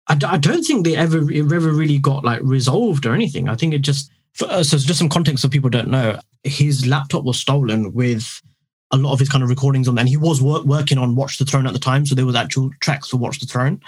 I, 0.07 0.15
d- 0.15 0.25
I 0.25 0.37
don't 0.37 0.63
think 0.63 0.85
they 0.85 0.95
ever 0.95 1.29
it 1.31 1.51
ever 1.51 1.71
really 1.71 1.97
got 1.97 2.23
like 2.23 2.39
resolved 2.43 3.05
or 3.05 3.13
anything. 3.13 3.49
I 3.49 3.55
think 3.55 3.73
it 3.73 3.79
just 3.79 4.09
for, 4.33 4.45
uh, 4.45 4.63
so 4.63 4.77
just 4.77 4.99
some 4.99 5.09
context 5.09 5.41
so 5.41 5.49
people 5.49 5.69
don't 5.69 5.89
know. 5.89 6.19
His 6.43 6.87
laptop 6.87 7.23
was 7.25 7.39
stolen 7.39 7.91
with 7.93 8.41
a 8.91 8.97
lot 8.97 9.13
of 9.13 9.19
his 9.19 9.29
kind 9.29 9.43
of 9.43 9.49
recordings 9.49 9.87
on, 9.87 9.95
there, 9.95 10.01
and 10.03 10.09
he 10.09 10.17
was 10.17 10.41
wor- 10.41 10.63
working 10.63 10.97
on 10.97 11.15
Watch 11.15 11.37
the 11.37 11.45
Throne 11.45 11.67
at 11.67 11.73
the 11.73 11.79
time, 11.79 12.05
so 12.05 12.13
there 12.15 12.25
was 12.25 12.35
actual 12.35 12.69
tracks 12.81 13.09
for 13.09 13.17
Watch 13.17 13.39
the 13.39 13.45
Throne, 13.45 13.81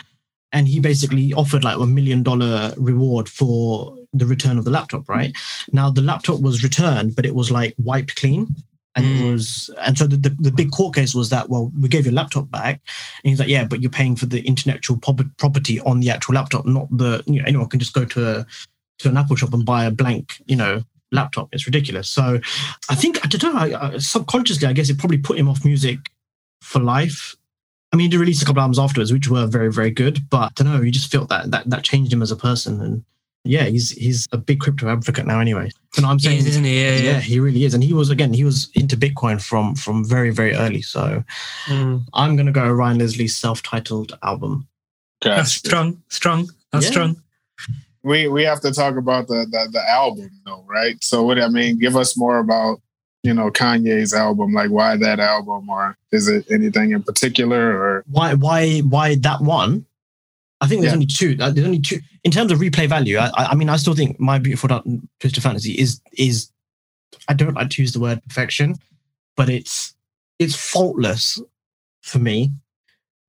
and 0.54 0.68
he 0.68 0.80
basically 0.80 1.34
offered 1.34 1.64
like 1.64 1.78
a 1.78 1.86
million 1.86 2.24
dollar 2.24 2.74
reward 2.78 3.28
for 3.28 3.98
the 4.14 4.26
return 4.26 4.58
of 4.58 4.64
the 4.64 4.72
laptop. 4.72 5.10
Right 5.10 5.36
now, 5.72 5.90
the 5.90 6.02
laptop 6.02 6.40
was 6.42 6.64
returned, 6.64 7.16
but 7.16 7.26
it 7.26 7.36
was 7.36 7.52
like 7.52 7.74
wiped 7.78 8.16
clean. 8.16 8.48
And 8.96 9.06
Mm. 9.06 9.22
it 9.22 9.32
was, 9.32 9.70
and 9.82 9.98
so 9.98 10.06
the, 10.06 10.18
the, 10.18 10.30
the 10.30 10.52
big 10.52 10.70
court 10.70 10.94
case 10.94 11.16
was 11.16 11.32
that, 11.32 11.50
well, 11.50 11.72
we 11.82 11.90
gave 11.90 12.06
your 12.06 12.14
laptop 12.14 12.52
back. 12.52 12.80
And 13.24 13.30
he's 13.32 13.40
like, 13.40 13.50
yeah, 13.50 13.66
but 13.66 13.82
you're 13.82 13.90
paying 13.90 14.16
for 14.16 14.28
the 14.28 14.46
intellectual 14.46 14.98
prop- 14.98 15.36
property 15.40 15.80
on 15.80 16.00
the 16.00 16.12
actual 16.12 16.36
laptop, 16.36 16.68
not 16.68 16.88
the, 16.96 17.24
you 17.26 17.40
know, 17.40 17.46
anyone 17.48 17.70
can 17.70 17.80
just 17.80 17.94
go 17.94 18.06
to 18.06 18.40
a, 18.40 18.46
to 19.00 19.10
an 19.10 19.18
Apple 19.18 19.36
shop 19.36 19.52
and 19.52 19.66
buy 19.66 19.86
a 19.86 19.90
blank, 19.92 20.40
you 20.46 20.56
know, 20.56 20.84
laptop. 21.12 21.50
It's 21.52 21.66
ridiculous. 21.66 22.08
So 22.08 22.40
I 22.88 22.94
think, 22.94 23.18
I 23.26 23.28
don't 23.28 23.56
know, 23.56 23.60
I, 23.60 23.94
I, 23.94 23.98
subconsciously, 23.98 24.68
I 24.68 24.74
guess 24.74 24.92
it 24.92 25.00
probably 25.00 25.18
put 25.18 25.40
him 25.40 25.50
off 25.50 25.66
music 25.66 25.98
for 26.62 26.80
life. 26.80 27.36
I 27.94 27.96
mean, 27.96 28.06
he 28.06 28.10
did 28.10 28.20
release 28.20 28.42
a 28.42 28.46
couple 28.46 28.60
albums 28.62 28.80
afterwards, 28.80 29.14
which 29.14 29.28
were 29.30 29.46
very, 29.46 29.72
very 29.72 29.92
good. 29.92 30.28
But 30.32 30.54
I 30.60 30.64
don't 30.64 30.74
know, 30.74 30.82
he 30.82 30.90
just 30.92 31.12
felt 31.12 31.30
that 31.30 31.52
that 31.52 31.70
that 31.70 31.84
changed 31.84 32.12
him 32.12 32.24
as 32.24 32.32
a 32.32 32.36
person. 32.36 32.82
And 32.82 33.04
yeah, 33.44 33.66
he's 33.66 33.92
he's 33.92 34.28
a 34.32 34.38
big 34.38 34.60
crypto 34.62 34.90
advocate 34.90 35.28
now, 35.28 35.40
anyway. 35.40 35.70
So 35.94 36.02
no, 36.02 36.08
I'm 36.10 36.18
He 36.18 36.26
saying, 36.26 36.40
is, 36.40 36.48
isn't 36.48 36.64
he? 36.64 36.82
Yeah, 36.82 36.96
yeah, 36.96 37.02
yeah. 37.12 37.20
he 37.20 37.40
really 37.40 37.66
is. 37.66 37.74
And 37.76 37.84
he 37.84 37.94
was 37.94 38.10
again, 38.10 38.34
he 38.34 38.44
was 38.44 38.70
into 38.74 38.98
Bitcoin 38.98 39.40
from 39.42 39.76
from 39.76 40.04
very, 40.04 40.32
very 40.32 40.56
early. 40.56 40.82
So 40.82 41.24
Mm. 41.68 42.04
I'm 42.14 42.36
gonna 42.36 42.52
go 42.52 42.70
Ryan 42.72 42.98
Leslie's 42.98 43.38
self-titled 43.38 44.18
album. 44.24 44.68
That's 45.22 45.54
strong, 45.54 46.02
strong. 46.10 46.50
That's 46.72 46.86
Yeah. 46.86 46.92
strong. 46.92 47.16
We 48.02 48.28
we 48.28 48.44
have 48.44 48.60
to 48.62 48.72
talk 48.72 48.98
about 48.98 49.28
the, 49.28 49.46
the 49.52 49.70
the 49.72 49.90
album 49.90 50.32
though, 50.46 50.66
right? 50.68 51.02
So 51.04 51.24
what 51.24 51.40
I 51.40 51.48
mean, 51.48 51.78
give 51.80 51.96
us 51.96 52.18
more 52.18 52.40
about 52.40 52.82
you 53.24 53.34
know 53.34 53.50
Kanye's 53.50 54.14
album. 54.14 54.54
Like 54.54 54.70
why 54.70 54.98
that 54.98 55.20
album, 55.20 55.70
or 55.70 55.98
is 56.12 56.28
it 56.28 56.46
anything 56.52 56.92
in 56.92 57.04
particular, 57.04 57.76
or 57.78 58.04
Why 58.08 58.34
why 58.36 58.80
why 58.80 59.16
that 59.16 59.42
one? 59.42 59.86
I 60.62 60.68
think 60.68 60.82
there's 60.82 60.92
Yeah. 60.92 60.96
only 60.96 61.06
two. 61.08 61.38
uh, 61.42 61.50
There's 61.50 61.66
only 61.68 61.80
two 61.82 62.00
in 62.24 62.32
terms 62.32 62.52
of 62.52 62.60
replay 62.60 62.88
value. 62.88 63.18
I, 63.18 63.28
I 63.36 63.46
I 63.52 63.56
mean, 63.56 63.70
I 63.70 63.76
still 63.78 63.96
think 63.96 64.20
my 64.20 64.40
beautiful 64.40 64.68
dark 64.70 64.86
twisted 65.20 65.44
fantasy 65.44 65.72
is 65.74 66.02
is. 66.14 66.50
I 67.28 67.34
don't 67.34 67.54
like 67.54 67.70
to 67.72 67.82
use 67.82 67.94
the 67.94 68.00
word 68.00 68.22
perfection, 68.28 68.76
but 69.38 69.50
it's 69.50 69.94
it's 70.40 70.56
faultless 70.56 71.42
for 72.02 72.20
me. 72.20 72.52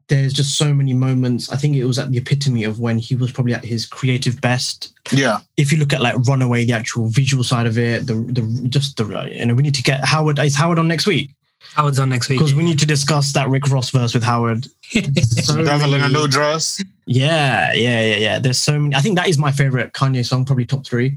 There's 0.09 0.33
just 0.35 0.59
so 0.59 0.75
many 0.75 0.93
moments. 0.93 1.51
I 1.51 1.57
think 1.57 1.77
it 1.77 1.85
was 1.85 1.99
at 1.99 2.11
the 2.11 2.19
epitome 2.19 2.65
of 2.65 2.79
when 2.79 2.99
he 2.99 3.17
was 3.17 3.33
probably 3.33 3.55
at 3.55 3.65
his 3.65 3.87
creative 3.87 4.41
best. 4.41 4.93
yeah, 5.13 5.39
If 5.57 5.73
you 5.73 5.79
look 5.79 5.93
at 5.95 6.03
like 6.03 6.15
Runaway, 6.29 6.65
the 6.67 6.75
actual 6.75 7.09
visual 7.09 7.43
side 7.43 7.67
of 7.67 7.79
it, 7.79 8.07
the 8.07 8.15
the 8.15 8.67
just 8.69 8.97
the 8.99 9.05
you 9.33 9.47
know 9.47 9.55
we 9.55 9.63
need 9.63 9.75
to 9.77 9.83
get 9.83 10.05
Howard. 10.05 10.39
Is 10.39 10.55
Howard 10.57 10.79
on 10.79 10.89
next 10.89 11.07
week? 11.07 11.31
Howard's 11.75 11.99
on 11.99 12.11
next 12.11 12.29
week. 12.29 12.39
Because 12.39 12.55
we 12.55 12.63
need 12.65 12.79
to 12.81 12.87
discuss 12.87 13.33
that 13.33 13.49
Rick 13.49 13.69
Ross 13.69 13.91
verse 13.91 14.13
with 14.15 14.23
Howard. 14.23 14.67
So 14.93 15.65
devil 15.65 15.95
in 15.95 16.03
a 16.03 16.09
new 16.09 16.29
dress. 16.29 16.83
yeah, 17.07 17.73
yeah, 17.73 18.01
yeah, 18.03 18.17
yeah. 18.17 18.39
There's 18.39 18.59
so 18.61 18.79
many. 18.79 18.95
I 18.95 19.01
think 19.01 19.17
that 19.17 19.29
is 19.29 19.39
my 19.39 19.51
favorite 19.53 19.93
Kanye 19.95 20.25
song, 20.25 20.45
probably 20.45 20.67
top 20.67 20.87
three. 20.87 21.17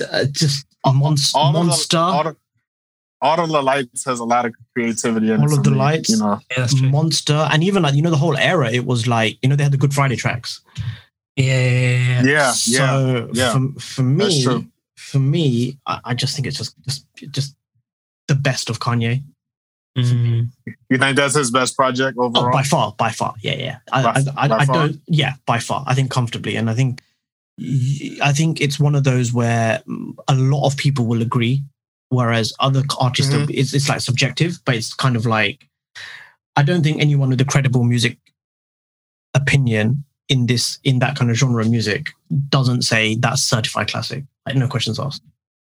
Uh, 0.00 0.24
just 0.30 0.66
a 0.84 0.90
monst- 0.90 1.34
All 1.34 1.48
of 1.48 1.54
the- 1.54 1.64
monster, 1.64 1.98
All, 1.98 2.24
the, 2.24 2.36
all 3.24 3.40
of 3.40 3.48
the 3.48 3.62
lights 3.62 4.04
has 4.04 4.20
a 4.20 4.24
lot 4.24 4.44
of 4.46 4.54
creativity. 4.74 5.30
In 5.32 5.40
it 5.40 5.50
All 5.50 5.54
of 5.58 5.64
the 5.64 5.70
me, 5.70 5.76
lights. 5.78 6.10
you 6.10 6.18
know. 6.18 6.38
yeah, 6.50 6.56
that's 6.58 6.74
true. 6.74 6.90
monster, 6.90 7.48
and 7.50 7.64
even 7.64 7.82
like 7.82 7.94
you 7.94 8.02
know 8.02 8.10
the 8.10 8.16
whole 8.24 8.36
era. 8.36 8.70
It 8.70 8.84
was 8.86 9.06
like 9.08 9.38
you 9.42 9.48
know 9.48 9.56
they 9.56 9.64
had 9.64 9.72
the 9.72 9.78
Good 9.84 9.94
Friday 9.94 10.16
tracks. 10.16 10.60
Yeah, 11.36 12.22
yeah. 12.24 12.52
So 12.52 13.28
yeah. 13.32 13.52
for 13.52 13.80
for 13.80 14.02
That's 14.02 14.34
me, 14.34 14.42
true. 14.44 14.64
for 14.96 15.18
me, 15.18 15.78
I, 15.86 16.00
I 16.04 16.14
just 16.14 16.36
think 16.36 16.46
it's 16.46 16.58
just 16.58 16.76
just 16.86 17.06
just 17.30 17.56
the 18.28 18.34
best 18.36 18.70
of 18.70 18.78
Kanye. 18.78 19.22
Mm. 19.98 20.48
You 20.90 20.98
think 20.98 21.16
that's 21.16 21.34
his 21.36 21.50
best 21.52 21.76
project 21.76 22.16
Oh, 22.18 22.24
overall? 22.24 22.50
by 22.52 22.62
far, 22.64 22.94
by 22.98 23.10
far, 23.10 23.34
yeah, 23.42 23.54
yeah. 23.54 23.76
I, 23.92 24.02
By- 24.02 24.10
I, 24.10 24.44
I, 24.44 24.48
by 24.48 24.56
I 24.56 24.64
don't, 24.64 25.00
yeah, 25.06 25.34
by 25.46 25.58
far. 25.60 25.84
I 25.86 25.94
think 25.94 26.10
comfortably, 26.10 26.56
and 26.56 26.68
I 26.68 26.74
think, 26.74 27.00
I 28.20 28.32
think 28.32 28.60
it's 28.60 28.80
one 28.80 28.96
of 28.96 29.04
those 29.04 29.32
where 29.32 29.82
mm, 29.88 30.14
a 30.26 30.34
lot 30.34 30.66
of 30.66 30.76
people 30.76 31.06
will 31.06 31.22
agree, 31.22 31.62
whereas 32.08 32.52
other 32.60 32.82
artists, 33.00 33.32
Mhm. 33.32 33.50
it's, 33.52 33.72
it's 33.74 33.88
like 33.88 34.00
subjective, 34.00 34.58
but 34.64 34.74
it's 34.74 34.92
kind 34.94 35.16
of 35.16 35.26
like, 35.26 35.68
I 36.56 36.62
don't 36.62 36.82
think 36.82 37.00
anyone 37.00 37.30
with 37.30 37.40
a 37.40 37.44
credible 37.44 37.84
music 37.84 38.18
opinion 39.34 40.04
in 40.28 40.46
this 40.46 40.78
in 40.84 41.00
that 41.00 41.16
kind 41.16 41.30
of 41.30 41.36
genre 41.36 41.62
of 41.62 41.70
music 41.70 42.08
doesn't 42.48 42.82
say 42.82 43.16
that's 43.16 43.42
certified 43.42 43.88
classic. 43.88 44.24
Like, 44.46 44.56
no 44.56 44.68
questions 44.68 44.98
asked. 45.00 45.22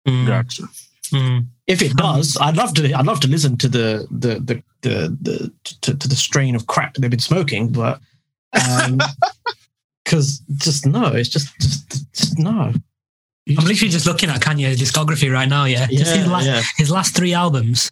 Mm. 0.08 0.28
Gotcha. 0.28 0.64
Mm. 1.12 1.48
If 1.68 1.82
it 1.82 1.96
does, 1.98 2.38
I'd 2.40 2.56
love 2.56 2.74
to. 2.76 2.94
I'd 2.94 3.06
love 3.06 3.20
to 3.22 3.28
listen 3.28 3.58
to 3.58 3.68
the 3.68 4.08
the 4.12 4.40
the 4.40 4.64
the, 4.82 5.18
the 5.22 5.52
to, 5.82 5.96
to 5.98 6.08
the 6.08 6.16
strain 6.16 6.56
of 6.56 6.68
crack 6.68 6.94
they've 6.96 7.10
been 7.10 7.20
smoking, 7.20 7.72
but 7.72 8.00
because 10.06 10.40
just 10.58 10.86
no, 10.86 11.08
it's 11.08 11.30
just 11.30 11.54
just, 11.60 12.14
just 12.14 12.40
no. 12.40 12.74
I'm 13.48 13.66
literally 13.66 13.90
just 13.92 14.06
looking 14.06 14.30
at 14.30 14.42
Kanye's 14.42 14.80
discography 14.80 15.32
right 15.32 15.50
now. 15.50 15.66
Yeah, 15.66 15.88
just 15.88 16.16
his 16.16 16.28
last 16.28 16.46
yeah. 16.46 16.62
his 16.78 16.92
last 16.92 17.16
three 17.16 17.34
albums. 17.34 17.92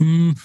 Mm, 0.00 0.38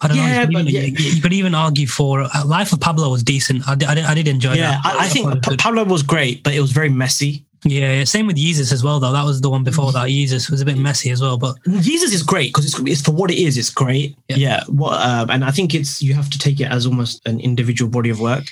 I 0.00 0.08
don't 0.08 0.16
Yeah, 0.16 0.44
know. 0.46 0.60
You 0.60 0.66
yeah. 0.70 0.80
even, 0.80 0.96
you, 0.96 1.10
you 1.10 1.20
could 1.22 1.32
even 1.34 1.54
argue 1.54 1.86
for 1.86 2.22
uh, 2.22 2.44
Life 2.46 2.72
of 2.72 2.80
Pablo 2.80 3.10
was 3.10 3.22
decent. 3.22 3.68
I 3.68 3.74
did, 3.74 3.88
I 3.88 3.94
did, 3.94 4.04
I 4.06 4.14
did 4.14 4.28
enjoy 4.28 4.54
Yeah, 4.54 4.80
that. 4.82 4.86
I, 4.86 5.04
I 5.04 5.08
think 5.08 5.42
Pablo 5.58 5.84
was 5.84 6.02
great, 6.02 6.42
but 6.42 6.54
it 6.54 6.60
was 6.60 6.72
very 6.72 6.88
messy. 6.88 7.44
yeah, 7.64 7.98
yeah, 7.98 8.04
same 8.04 8.26
with 8.26 8.36
Yeezus 8.36 8.72
as 8.72 8.82
well. 8.82 9.00
Though 9.00 9.12
that 9.12 9.24
was 9.24 9.42
the 9.42 9.50
one 9.50 9.62
before 9.62 9.92
that. 9.92 10.08
Yeezus 10.08 10.50
was 10.50 10.62
a 10.62 10.64
bit 10.64 10.78
messy 10.78 11.10
as 11.10 11.20
well, 11.20 11.36
but 11.36 11.54
Yeezus 11.66 12.12
is 12.14 12.22
great 12.22 12.48
because 12.54 12.64
it's, 12.64 12.78
it's 12.90 13.02
for 13.02 13.12
what 13.12 13.30
it 13.30 13.36
is. 13.38 13.58
It's 13.58 13.70
great. 13.70 14.16
Yeah. 14.28 14.36
Yeah. 14.36 14.64
What 14.68 14.98
um, 15.00 15.28
and 15.30 15.44
I 15.44 15.50
think 15.50 15.74
it's 15.74 16.02
you 16.02 16.14
have 16.14 16.30
to 16.30 16.38
take 16.38 16.58
it 16.60 16.70
as 16.72 16.86
almost 16.86 17.20
an 17.26 17.40
individual 17.40 17.90
body 17.90 18.08
of 18.10 18.20
work 18.20 18.44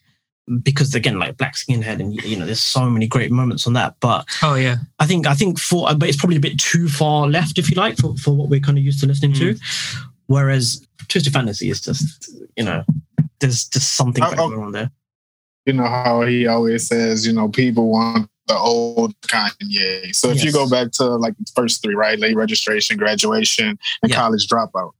because 0.63 0.95
again, 0.95 1.19
like 1.19 1.37
Black 1.37 1.55
Skinhead, 1.55 2.01
and 2.01 2.15
you 2.23 2.37
know, 2.37 2.47
there's 2.47 2.61
so 2.61 2.89
many 2.91 3.07
great 3.07 3.31
moments 3.31 3.67
on 3.67 3.73
that. 3.75 3.97
But 4.01 4.27
oh 4.43 4.55
yeah, 4.55 4.77
I 4.99 5.07
think 5.07 5.27
I 5.27 5.35
think 5.35 5.59
for 5.59 5.89
but 5.95 6.09
it's 6.09 6.19
probably 6.19 6.37
a 6.37 6.41
bit 6.41 6.59
too 6.59 6.89
far 6.89 7.27
left, 7.29 7.59
if 7.59 7.71
you 7.71 7.77
like, 7.77 7.97
for, 7.99 8.17
for 8.17 8.35
what 8.35 8.49
we're 8.49 8.61
kind 8.61 8.79
of 8.79 8.85
used 8.85 9.01
to 9.01 9.07
listening 9.07 9.35
to. 9.35 9.55
Mm. 9.55 9.61
Whereas 10.27 10.87
Twisted 11.09 11.33
Fantasy 11.33 11.71
is 11.71 11.81
just 11.81 12.31
you 12.57 12.65
know, 12.65 12.85
there's 13.41 13.69
just 13.69 13.95
something 13.95 14.23
better 14.23 14.41
oh. 14.41 14.49
going 14.49 14.63
on 14.63 14.73
there. 14.73 14.91
you 15.67 15.73
know 15.73 15.87
how 15.87 16.23
he 16.23 16.47
always 16.47 16.87
says, 16.89 17.27
you 17.27 17.33
know, 17.33 17.49
people 17.49 17.91
want 17.91 18.29
the 18.49 18.57
old 18.57 19.15
Kanye. 19.23 20.15
So 20.15 20.31
if 20.31 20.43
you 20.45 20.53
go 20.53 20.69
back 20.69 20.91
to 20.93 21.05
like 21.05 21.37
the 21.39 21.51
first 21.55 21.83
three, 21.83 21.95
right? 21.95 22.19
Late 22.19 22.37
registration, 22.37 22.97
graduation, 22.97 23.79
and 24.03 24.11
Yeah. 24.11 24.17
college 24.17 24.49
dropout. 24.49 24.93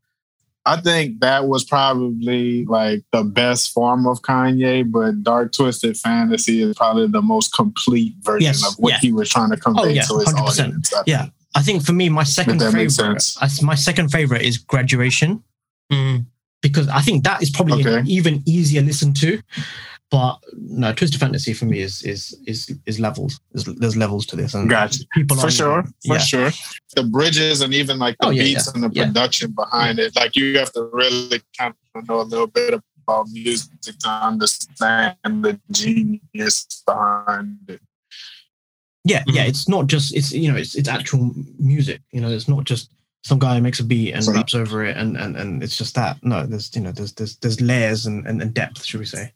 I 0.65 0.81
think 0.81 1.21
that 1.21 1.49
was 1.49 1.65
probably 1.65 2.65
like 2.67 3.03
the 3.13 3.25
best 3.25 3.73
form 3.73 4.07
of 4.07 4.23
Kanye, 4.23 4.91
but 4.91 5.23
Dark 5.25 5.53
Twisted 5.53 5.97
Fantasy 5.97 6.63
is 6.63 6.77
probably 6.77 7.09
the 7.09 7.21
most 7.23 7.53
complete 7.53 8.15
version 8.23 8.43
Yes, 8.47 8.67
of 8.67 8.75
what 8.79 8.93
yeah. 8.93 8.99
he 9.01 9.13
was 9.13 9.29
trying 9.29 9.51
to 9.51 9.57
convey 9.57 9.81
Oh, 9.83 9.87
yeah, 9.89 10.03
to 10.03 10.19
his 10.19 10.29
100%. 10.29 10.37
audience. 10.67 10.95
I 10.95 11.03
Yeah. 11.07 11.27
I 11.55 11.63
think 11.63 11.85
for 11.85 11.93
me, 11.93 12.09
my 12.09 12.23
second 12.23 12.61
favorite, 12.61 12.91
sense. 12.93 13.61
My 13.63 13.75
second 13.75 14.09
favorite 14.11 14.43
is 14.43 14.57
Graduation. 14.59 15.43
Mm. 15.93 16.27
because 16.63 16.89
I 16.89 17.01
think 17.01 17.25
that 17.25 17.43
is 17.43 17.51
probably 17.51 17.81
Okay. 17.85 17.99
an 17.99 18.07
even 18.09 18.43
easier 18.47 18.81
listen 18.83 19.13
to. 19.15 19.43
But 20.13 20.39
no, 20.59 20.93
Twisted 20.93 21.19
Fantasy 21.19 21.55
for 21.55 21.65
me 21.65 21.81
is 21.81 22.03
is 22.03 22.39
is 22.47 22.71
is 22.85 23.01
levels. 23.01 23.41
There's, 23.53 23.65
there's 23.79 23.97
levels 23.97 24.27
to 24.27 24.37
this, 24.37 24.53
and 24.53 24.69
Gotcha. 24.69 25.05
people 25.15 25.39
For 25.39 25.47
are- 25.47 25.51
sure, 25.51 25.83
for 26.07 26.15
yeah. 26.17 26.19
sure. 26.19 26.51
The 26.95 27.03
bridges 27.05 27.63
and 27.63 27.73
even 27.73 27.99
like 27.99 28.17
the 28.21 28.27
Oh, 28.27 28.31
yeah, 28.31 28.43
beats 28.43 28.69
and 28.69 28.83
the 28.85 28.91
yeah. 28.93 29.07
production 29.07 29.53
behind 29.53 29.99
it, 29.99 30.15
like 30.15 30.37
you 30.37 30.59
have 30.59 30.71
to 30.75 30.83
really 30.93 31.41
kind 31.59 31.75
of 31.95 32.07
know 32.07 32.21
a 32.21 32.29
little 32.29 32.47
bit 32.47 32.75
about 32.75 33.27
music 33.33 33.71
to 33.81 33.95
understand 34.09 35.17
the 35.25 35.59
genius 35.71 36.83
behind 36.87 37.57
it. 37.69 37.81
yeah, 39.05 39.25
yeah. 39.29 39.45
Mhm. 39.45 39.49
It's 39.49 39.67
not 39.69 39.87
just 39.87 40.15
it's 40.15 40.31
you 40.33 40.53
know 40.53 40.59
it's 40.59 40.75
it's 40.75 40.89
actual 40.91 41.33
music. 41.59 42.03
You 42.13 42.21
know, 42.21 42.29
it's 42.29 42.49
not 42.49 42.65
just 42.65 42.91
some 43.25 43.39
guy 43.39 43.59
makes 43.61 43.81
a 43.81 43.85
beat 43.85 44.13
and 44.13 44.23
Sorry. 44.25 44.37
raps 44.37 44.55
over 44.55 44.85
it, 44.85 44.97
and 44.99 45.17
and 45.17 45.37
and 45.37 45.63
it's 45.63 45.77
just 45.79 45.95
that. 45.95 46.19
No, 46.23 46.45
there's 46.45 46.71
you 46.77 46.83
know 46.83 46.93
there's 46.93 47.13
there's 47.15 47.37
there's 47.39 47.63
layers 47.63 48.05
and 48.05 48.27
and, 48.27 48.43
and 48.43 48.53
depth, 48.53 48.85
should 48.85 49.01
we 49.01 49.07
say? 49.07 49.33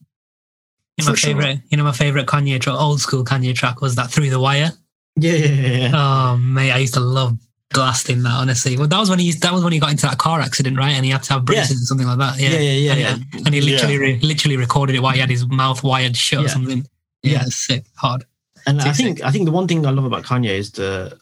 You 0.96 1.04
know, 1.04 1.10
my 1.10 1.12
For 1.12 1.16
sure. 1.16 1.30
favorite, 1.34 1.58
you 1.70 1.76
know, 1.76 1.84
my 1.84 1.92
favorite 1.92 2.26
Kanye 2.26 2.60
track, 2.60 2.76
old 2.78 3.00
school 3.00 3.24
Kanye 3.24 3.54
track 3.54 3.80
was 3.80 3.96
that 3.96 4.10
Through 4.10 4.30
the 4.30 4.40
Wire. 4.40 4.72
Yeah, 5.16 5.32
yeah, 5.32 5.46
yeah. 5.46 5.76
yeah. 5.88 5.92
Oh 5.94 6.36
mate, 6.38 6.72
I 6.72 6.78
used 6.78 6.94
to 6.94 7.00
love 7.00 7.36
blasting 7.70 8.22
that. 8.22 8.32
Honestly, 8.32 8.76
well, 8.76 8.86
that 8.88 8.98
was 8.98 9.10
when 9.10 9.18
he 9.18 9.32
that 9.32 9.52
was 9.52 9.62
when 9.62 9.72
he 9.72 9.78
got 9.78 9.90
into 9.90 10.06
that 10.06 10.18
car 10.18 10.40
accident, 10.40 10.78
right? 10.78 10.92
And 10.92 11.04
he 11.04 11.10
had 11.10 11.22
to 11.24 11.32
have 11.34 11.44
braces 11.44 11.70
Yeah. 11.70 11.82
or 11.82 11.86
something 11.86 12.06
like 12.06 12.18
that. 12.18 12.40
Yeah, 12.40 12.50
yeah, 12.50 12.58
yeah, 12.60 12.70
yeah, 12.94 13.08
and, 13.14 13.24
yeah. 13.34 13.40
and 13.44 13.54
he 13.54 13.60
literally 13.60 13.94
Yeah. 13.94 14.00
re- 14.00 14.20
literally 14.20 14.56
recorded 14.56 14.96
it 14.96 15.00
while 15.02 15.12
he 15.12 15.20
had 15.20 15.30
his 15.30 15.46
mouth 15.46 15.82
wired 15.82 16.16
shut 16.16 16.44
or 16.44 16.48
something. 16.48 16.86
Yeah, 17.22 17.32
Yeah. 17.32 17.42
it's 17.46 17.56
sick, 17.56 17.84
hard. 17.96 18.24
And 18.66 18.80
I 18.80 18.92
think 18.92 19.18
sick. 19.18 19.26
I 19.26 19.30
think 19.30 19.44
the 19.44 19.52
one 19.52 19.68
thing 19.68 19.84
I 19.86 19.90
love 19.90 20.04
about 20.04 20.24
Kanye 20.24 20.56
is 20.58 20.72
the 20.72 21.18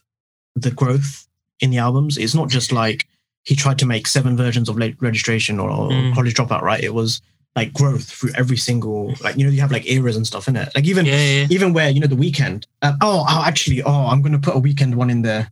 the 0.56 0.70
growth 0.70 1.26
in 1.60 1.70
the 1.70 1.78
albums. 1.78 2.16
It's 2.16 2.34
not 2.34 2.48
just 2.48 2.70
like 2.72 3.06
he 3.42 3.54
tried 3.56 3.78
to 3.80 3.86
make 3.86 4.06
seven 4.06 4.36
versions 4.36 4.68
of 4.68 4.78
late 4.78 4.96
registration 5.00 5.58
or, 5.60 5.68
or 5.70 5.90
Mm. 5.90 6.14
college 6.14 6.34
dropout, 6.34 6.62
right? 6.62 6.82
It 6.82 6.94
was 6.94 7.20
like 7.56 7.72
growth 7.72 8.04
through 8.04 8.30
every 8.36 8.56
single 8.56 9.14
like 9.20 9.36
you 9.36 9.44
know 9.44 9.50
you 9.50 9.60
have 9.60 9.70
like 9.70 9.88
eras 9.88 10.16
and 10.16 10.26
stuff 10.26 10.48
in 10.48 10.56
it. 10.56 10.68
Like 10.74 10.84
even 10.84 11.06
Yeah, 11.06 11.16
yeah. 11.16 11.46
even 11.50 11.72
where 11.72 11.88
you 11.88 12.00
know 12.00 12.06
the 12.06 12.16
Weeknd. 12.16 12.66
Uh, 12.82 12.94
oh, 13.00 13.24
oh, 13.28 13.42
actually, 13.44 13.82
oh, 13.82 14.06
I'm 14.06 14.22
gonna 14.22 14.38
put 14.38 14.56
a 14.56 14.60
Weeknd 14.60 14.94
one 14.94 15.10
in 15.10 15.22
there. 15.22 15.50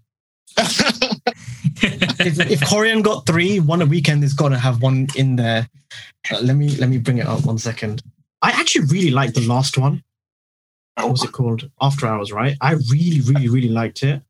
If, 2.24 2.38
if 2.38 2.60
Corian 2.60 3.02
got 3.02 3.26
three, 3.26 3.58
one 3.58 3.82
a 3.82 3.86
Weeknd 3.86 4.22
is 4.22 4.34
gonna 4.34 4.58
have 4.58 4.82
one 4.82 5.08
in 5.16 5.34
there. 5.36 5.68
Uh, 6.30 6.40
let 6.40 6.56
me 6.56 6.76
let 6.76 6.88
me 6.88 6.98
bring 6.98 7.18
it 7.18 7.26
up 7.26 7.44
one 7.44 7.58
second. 7.58 8.02
I 8.40 8.50
actually 8.50 8.86
really 8.86 9.10
liked 9.10 9.34
the 9.34 9.46
last 9.46 9.78
one. 9.78 10.02
What 10.96 11.10
was 11.10 11.24
it 11.24 11.32
called? 11.32 11.68
After 11.80 12.06
Hours, 12.06 12.32
right? 12.32 12.56
I 12.60 12.72
really, 12.90 13.20
really, 13.20 13.48
really 13.48 13.68
liked 13.68 14.02
it. 14.02 14.22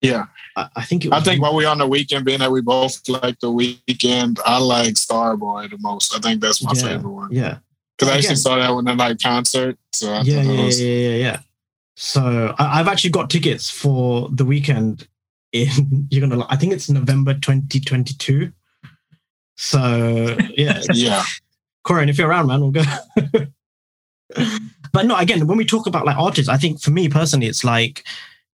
Yeah, 0.00 0.26
I, 0.56 0.68
I 0.76 0.84
think 0.84 1.04
it. 1.04 1.12
I 1.12 1.20
think 1.20 1.42
while 1.42 1.54
we're 1.54 1.68
on 1.68 1.78
the 1.78 1.88
Weeknd, 1.88 2.24
being 2.24 2.38
that 2.38 2.52
we 2.52 2.60
both 2.60 3.08
like 3.08 3.40
the 3.40 3.48
Weeknd, 3.48 4.38
I 4.44 4.58
like 4.58 4.94
Starboy 4.94 5.70
the 5.70 5.78
most. 5.78 6.14
I 6.14 6.20
think 6.20 6.40
that's 6.40 6.62
my 6.62 6.72
Yeah. 6.74 6.82
favorite 6.82 7.10
one 7.10 7.28
yeah, 7.32 7.58
because 7.96 8.12
I 8.12 8.18
actually 8.18 8.36
saw 8.36 8.56
that 8.56 8.70
one 8.70 8.86
at 8.86 8.96
like 8.96 9.18
concert. 9.20 9.76
So 9.92 10.12
I 10.12 10.20
yeah, 10.22 10.42
yeah, 10.42 10.64
was- 10.64 10.80
yeah, 10.80 10.88
yeah, 11.08 11.16
yeah. 11.16 11.40
So 11.96 12.54
I, 12.58 12.78
I've 12.78 12.86
actually 12.86 13.10
got 13.10 13.28
tickets 13.28 13.70
for 13.70 14.28
the 14.30 14.44
Weeknd. 14.44 15.06
In 15.52 16.06
you're 16.10 16.28
gonna, 16.28 16.46
I 16.48 16.56
think 16.56 16.72
it's 16.74 16.88
November 16.88 17.34
2022. 17.34 18.52
So 19.56 20.36
yeah, 20.56 20.80
yeah, 20.92 21.24
Corin, 21.82 22.08
if 22.08 22.18
you're 22.18 22.28
around, 22.28 22.46
man, 22.46 22.60
we'll 22.60 22.70
go. 22.70 22.84
but 24.92 25.06
no, 25.06 25.16
again, 25.16 25.46
when 25.46 25.58
we 25.58 25.64
talk 25.64 25.86
about 25.86 26.06
like 26.06 26.16
artists, 26.16 26.48
I 26.48 26.56
think 26.56 26.80
for 26.80 26.90
me 26.90 27.08
personally, 27.08 27.46
it's 27.48 27.64
like 27.64 28.04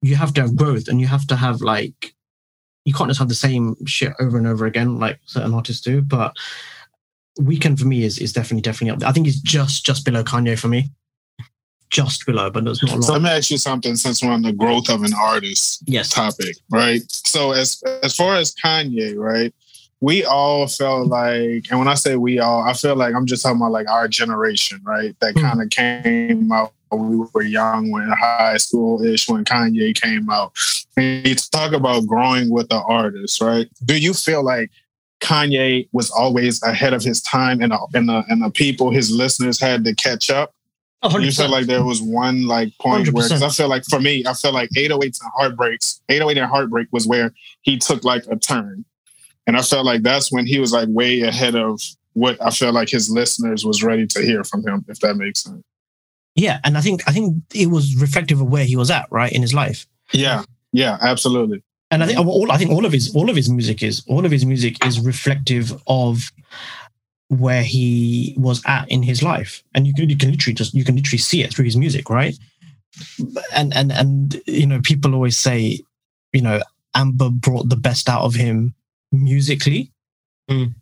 you 0.02 0.16
have 0.16 0.34
to 0.34 0.40
have 0.42 0.56
growth 0.56 0.88
and 0.88 1.00
you 1.00 1.06
have 1.06 1.26
to 1.28 1.36
have 1.36 1.60
like 1.62 2.14
you 2.84 2.92
can't 2.92 3.08
just 3.08 3.20
have 3.20 3.28
the 3.28 3.34
same 3.34 3.76
shit 3.86 4.12
over 4.20 4.36
and 4.36 4.46
over 4.46 4.66
again 4.66 4.98
like 4.98 5.18
certain 5.26 5.54
artists 5.54 5.80
do. 5.82 6.02
But 6.02 6.36
Weeknd 7.40 7.78
for 7.78 7.86
me 7.86 8.02
is 8.02 8.18
is 8.18 8.32
definitely 8.32 8.62
definitely 8.62 8.90
up 8.90 8.98
there. 8.98 9.08
I 9.08 9.12
think 9.12 9.26
it's 9.26 9.40
just 9.40 9.86
just 9.86 10.04
below 10.04 10.22
Kanye 10.24 10.58
for 10.58 10.68
me, 10.68 10.90
just 11.90 12.26
below, 12.26 12.50
but 12.50 12.64
there's 12.64 12.82
not 12.82 12.98
a 12.98 13.02
So 13.02 13.12
let 13.12 13.22
me 13.22 13.28
ask 13.30 13.50
you 13.50 13.58
something 13.58 13.96
since 13.96 14.22
we're 14.22 14.32
on 14.32 14.42
the 14.42 14.52
growth 14.52 14.90
of 14.90 15.02
an 15.02 15.14
artist 15.14 15.82
Yes, 15.86 16.10
topic, 16.10 16.56
right? 16.70 17.00
So 17.08 17.52
as 17.52 17.82
as 18.02 18.14
far 18.14 18.34
as 18.36 18.54
Kanye, 18.54 19.16
right? 19.16 19.54
We 20.00 20.24
all 20.24 20.66
felt 20.66 21.06
like, 21.06 21.68
and 21.70 21.78
when 21.78 21.86
I 21.86 21.94
say 21.94 22.16
we 22.16 22.40
all, 22.40 22.62
I 22.64 22.72
feel 22.72 22.96
like 22.96 23.14
I'm 23.14 23.24
just 23.24 23.44
talking 23.44 23.58
about 23.58 23.70
like 23.70 23.88
our 23.88 24.08
generation, 24.08 24.80
right? 24.84 25.14
That 25.20 25.34
Hmm. 25.38 25.42
kind 25.42 25.62
of 25.62 25.70
came 25.70 26.50
out 26.50 26.72
we 26.98 27.26
were 27.32 27.42
young, 27.42 27.90
when 27.90 28.08
high 28.08 28.56
school 28.56 29.02
ish, 29.04 29.28
when 29.28 29.44
Kanye 29.44 29.94
came 30.00 30.28
out. 30.30 30.52
And 30.96 31.26
you 31.26 31.34
talk 31.34 31.72
about 31.72 32.06
growing 32.06 32.50
with 32.50 32.68
the 32.68 32.80
artist, 32.82 33.40
right? 33.40 33.68
Do 33.84 33.98
you 33.98 34.14
feel 34.14 34.44
like 34.44 34.70
Kanye 35.20 35.88
was 35.92 36.10
always 36.10 36.62
ahead 36.62 36.92
of 36.92 37.02
his 37.02 37.22
time, 37.22 37.60
and 37.62 37.72
the, 37.72 37.86
and 37.94 38.08
the 38.08 38.24
and 38.28 38.42
the 38.42 38.50
people, 38.50 38.90
his 38.90 39.10
listeners, 39.10 39.60
had 39.60 39.84
to 39.84 39.94
catch 39.94 40.30
up? 40.30 40.54
A 41.04 41.08
hundred 41.08 41.26
You 41.26 41.32
feel 41.32 41.50
like 41.50 41.66
there 41.66 41.84
was 41.84 42.00
one 42.00 42.46
like 42.46 42.76
point 42.78 43.08
where 43.08 43.24
because 43.24 43.42
I 43.42 43.48
100%. 43.48 43.56
feel 43.56 43.68
like 43.68 43.84
for 43.90 44.00
me, 44.00 44.24
I 44.24 44.34
feel 44.34 44.52
like 44.52 44.70
808s 44.76 45.20
and 45.20 45.32
heartbreaks, 45.34 46.00
808 46.08 46.40
and 46.40 46.50
heartbreak 46.50 46.88
was 46.92 47.06
where 47.08 47.32
he 47.62 47.76
took 47.76 48.04
like 48.04 48.24
a 48.30 48.36
turn. 48.36 48.84
And 49.46 49.56
I 49.56 49.62
felt 49.62 49.84
like 49.84 50.02
that's 50.02 50.30
when 50.30 50.46
he 50.46 50.60
was 50.60 50.72
like 50.72 50.88
way 50.88 51.22
ahead 51.22 51.56
of 51.56 51.80
what 52.12 52.40
I 52.40 52.50
felt 52.50 52.74
like 52.74 52.88
his 52.88 53.10
listeners 53.10 53.64
was 53.64 53.82
ready 53.82 54.06
to 54.06 54.22
hear 54.22 54.44
from 54.44 54.64
him, 54.64 54.84
if 54.88 55.00
that 55.00 55.16
makes 55.16 55.42
sense. 55.42 55.64
Yeah, 56.34 56.60
and 56.64 56.78
I 56.78 56.80
think 56.80 57.02
I 57.06 57.12
think 57.12 57.42
it 57.54 57.66
was 57.66 57.96
reflective 57.96 58.40
of 58.40 58.48
where 58.48 58.64
he 58.64 58.76
was 58.76 58.90
at 58.90 59.06
right 59.10 59.32
in 59.32 59.42
his 59.42 59.54
life. 59.54 59.86
Yeah. 60.12 60.44
Yeah, 60.72 60.96
absolutely. 61.02 61.62
and 61.90 62.02
I 62.02 62.06
think 62.06 62.18
all 62.18 62.50
I 62.50 62.56
think 62.56 62.70
all 62.70 62.86
of 62.86 62.92
his 62.92 63.14
all 63.14 63.28
of 63.28 63.36
his 63.36 63.50
music 63.50 63.82
is 63.82 64.02
all 64.08 64.24
of 64.24 64.30
his 64.30 64.46
music 64.46 64.84
is 64.86 64.98
reflective 64.98 65.72
of 65.86 66.32
where 67.28 67.62
he 67.62 68.34
was 68.38 68.62
at 68.66 68.90
in 68.90 69.02
his 69.02 69.22
life, 69.22 69.62
and 69.74 69.86
you 69.86 69.92
can 69.94 70.08
you 70.08 70.16
can 70.16 70.30
literally 70.30 70.54
just 70.54 70.72
you 70.74 70.84
can 70.84 70.96
literally 70.96 71.18
see 71.18 71.42
it 71.42 71.52
through 71.52 71.66
his 71.66 71.76
music, 71.76 72.08
right? 72.08 72.36
And 73.52 73.74
and 73.74 73.92
and 73.92 74.40
you 74.46 74.66
know, 74.66 74.80
people 74.82 75.14
always 75.14 75.38
say, 75.38 75.80
you 76.32 76.40
know, 76.40 76.62
Amber 76.94 77.28
brought 77.28 77.68
the 77.68 77.76
best 77.76 78.08
out 78.08 78.22
of 78.22 78.34
him 78.34 78.74
musically. 79.10 79.92
Mm. 80.50 80.74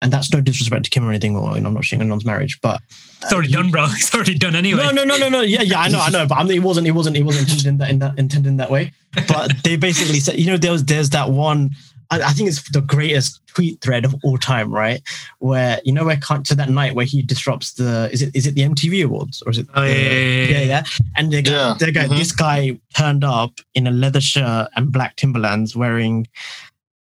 And 0.00 0.12
that's 0.12 0.32
no 0.32 0.40
disrespect 0.40 0.84
to 0.84 0.90
Kim 0.90 1.04
or 1.04 1.10
anything, 1.10 1.34
or 1.36 1.54
you 1.56 1.60
know, 1.60 1.68
I'm 1.68 1.74
not 1.74 1.82
shitting 1.82 2.00
on 2.00 2.08
Non's 2.08 2.24
marriage, 2.24 2.60
but 2.62 2.80
It's 3.22 3.32
already 3.32 3.50
done, 3.50 3.70
bro. 3.72 3.84
It's 3.90 4.14
already 4.14 4.38
done 4.38 4.54
anyway. 4.54 4.80
no, 4.84 4.90
no, 4.92 5.02
no, 5.04 5.16
no, 5.16 5.28
no. 5.28 5.40
Yeah, 5.40 5.62
yeah, 5.62 5.80
I 5.80 5.88
know, 5.88 5.98
I 6.00 6.08
know, 6.10 6.24
but 6.26 6.38
I 6.38 6.44
mean, 6.44 6.56
it 6.56 6.62
wasn't, 6.62 6.86
it 6.86 6.92
wasn't, 6.92 7.16
it 7.16 7.22
wasn't 7.24 7.48
intended 7.48 7.66
in 7.66 7.78
that, 7.78 7.90
in 7.90 7.98
that, 7.98 8.18
intended 8.18 8.48
in 8.48 8.56
that 8.58 8.70
way. 8.70 8.92
But 9.26 9.52
they 9.64 9.76
basically 9.76 10.20
said, 10.20 10.38
you 10.38 10.46
know, 10.46 10.56
there 10.56 10.70
was, 10.72 10.84
there's 10.84 11.10
that 11.10 11.30
one. 11.30 11.70
I, 12.10 12.22
I 12.22 12.30
think 12.30 12.48
it's 12.48 12.62
the 12.70 12.80
greatest 12.80 13.40
tweet 13.48 13.80
thread 13.82 14.04
of 14.06 14.14
all 14.22 14.38
time, 14.38 14.72
right? 14.72 15.02
Where 15.40 15.78
you 15.84 15.92
know 15.92 16.04
where 16.06 16.16
Kan- 16.16 16.42
to 16.44 16.54
that 16.54 16.70
night 16.70 16.94
where 16.94 17.04
he 17.04 17.20
disrupts 17.20 17.72
the 17.74 18.08
is 18.12 18.22
it 18.22 18.34
is 18.34 18.46
it 18.46 18.54
the 18.54 18.62
MTV 18.62 19.04
Awards 19.04 19.42
or 19.44 19.50
is 19.50 19.58
it? 19.58 19.66
Oh, 19.74 19.82
yeah, 19.82 19.92
the- 19.92 20.00
yeah, 20.00 20.08
yeah, 20.08 20.44
yeah, 20.48 20.58
yeah. 20.60 20.64
yeah. 20.64 20.84
And 21.16 21.30
they 21.32 21.42
go, 21.42 21.50
Yeah. 21.50 21.74
they 21.78 21.92
go, 21.92 22.02
Mhm. 22.02 22.16
this 22.16 22.32
guy 22.32 22.78
turned 22.94 23.24
up 23.24 23.58
in 23.74 23.86
a 23.86 23.90
leather 23.90 24.22
shirt 24.22 24.68
and 24.76 24.90
black 24.92 25.16
Timberlands, 25.16 25.76
wearing 25.76 26.26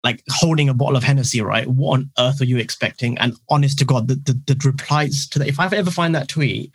like 0.06 0.22
holding 0.30 0.68
a 0.68 0.74
bottle 0.74 0.96
of 0.96 1.02
Hennessy, 1.02 1.40
right? 1.40 1.66
What 1.66 1.94
on 1.94 2.10
earth 2.16 2.40
are 2.40 2.44
you 2.44 2.58
expecting? 2.58 3.18
And 3.18 3.34
honest 3.48 3.76
to 3.80 3.84
God, 3.84 4.06
the, 4.06 4.14
the, 4.14 4.54
the 4.54 4.56
replies 4.64 5.26
to 5.30 5.40
that, 5.40 5.48
if 5.48 5.58
I've 5.58 5.72
ever 5.72 5.90
find 5.90 6.14
that 6.14 6.28
tweet, 6.28 6.70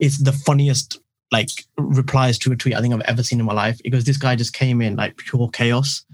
it's 0.00 0.18
the 0.18 0.32
funniest 0.32 0.98
like 1.30 1.48
replies 1.78 2.38
to 2.38 2.50
a 2.50 2.56
tweet 2.56 2.74
I 2.74 2.80
think 2.80 2.92
I've 2.92 3.00
ever 3.02 3.22
seen 3.22 3.38
in 3.38 3.46
my 3.46 3.52
life. 3.52 3.80
Because 3.84 4.02
this 4.02 4.16
guy 4.16 4.34
just 4.34 4.52
came 4.52 4.82
in 4.82 4.96
like 4.96 5.16
pure 5.16 5.48
chaos. 5.50 6.04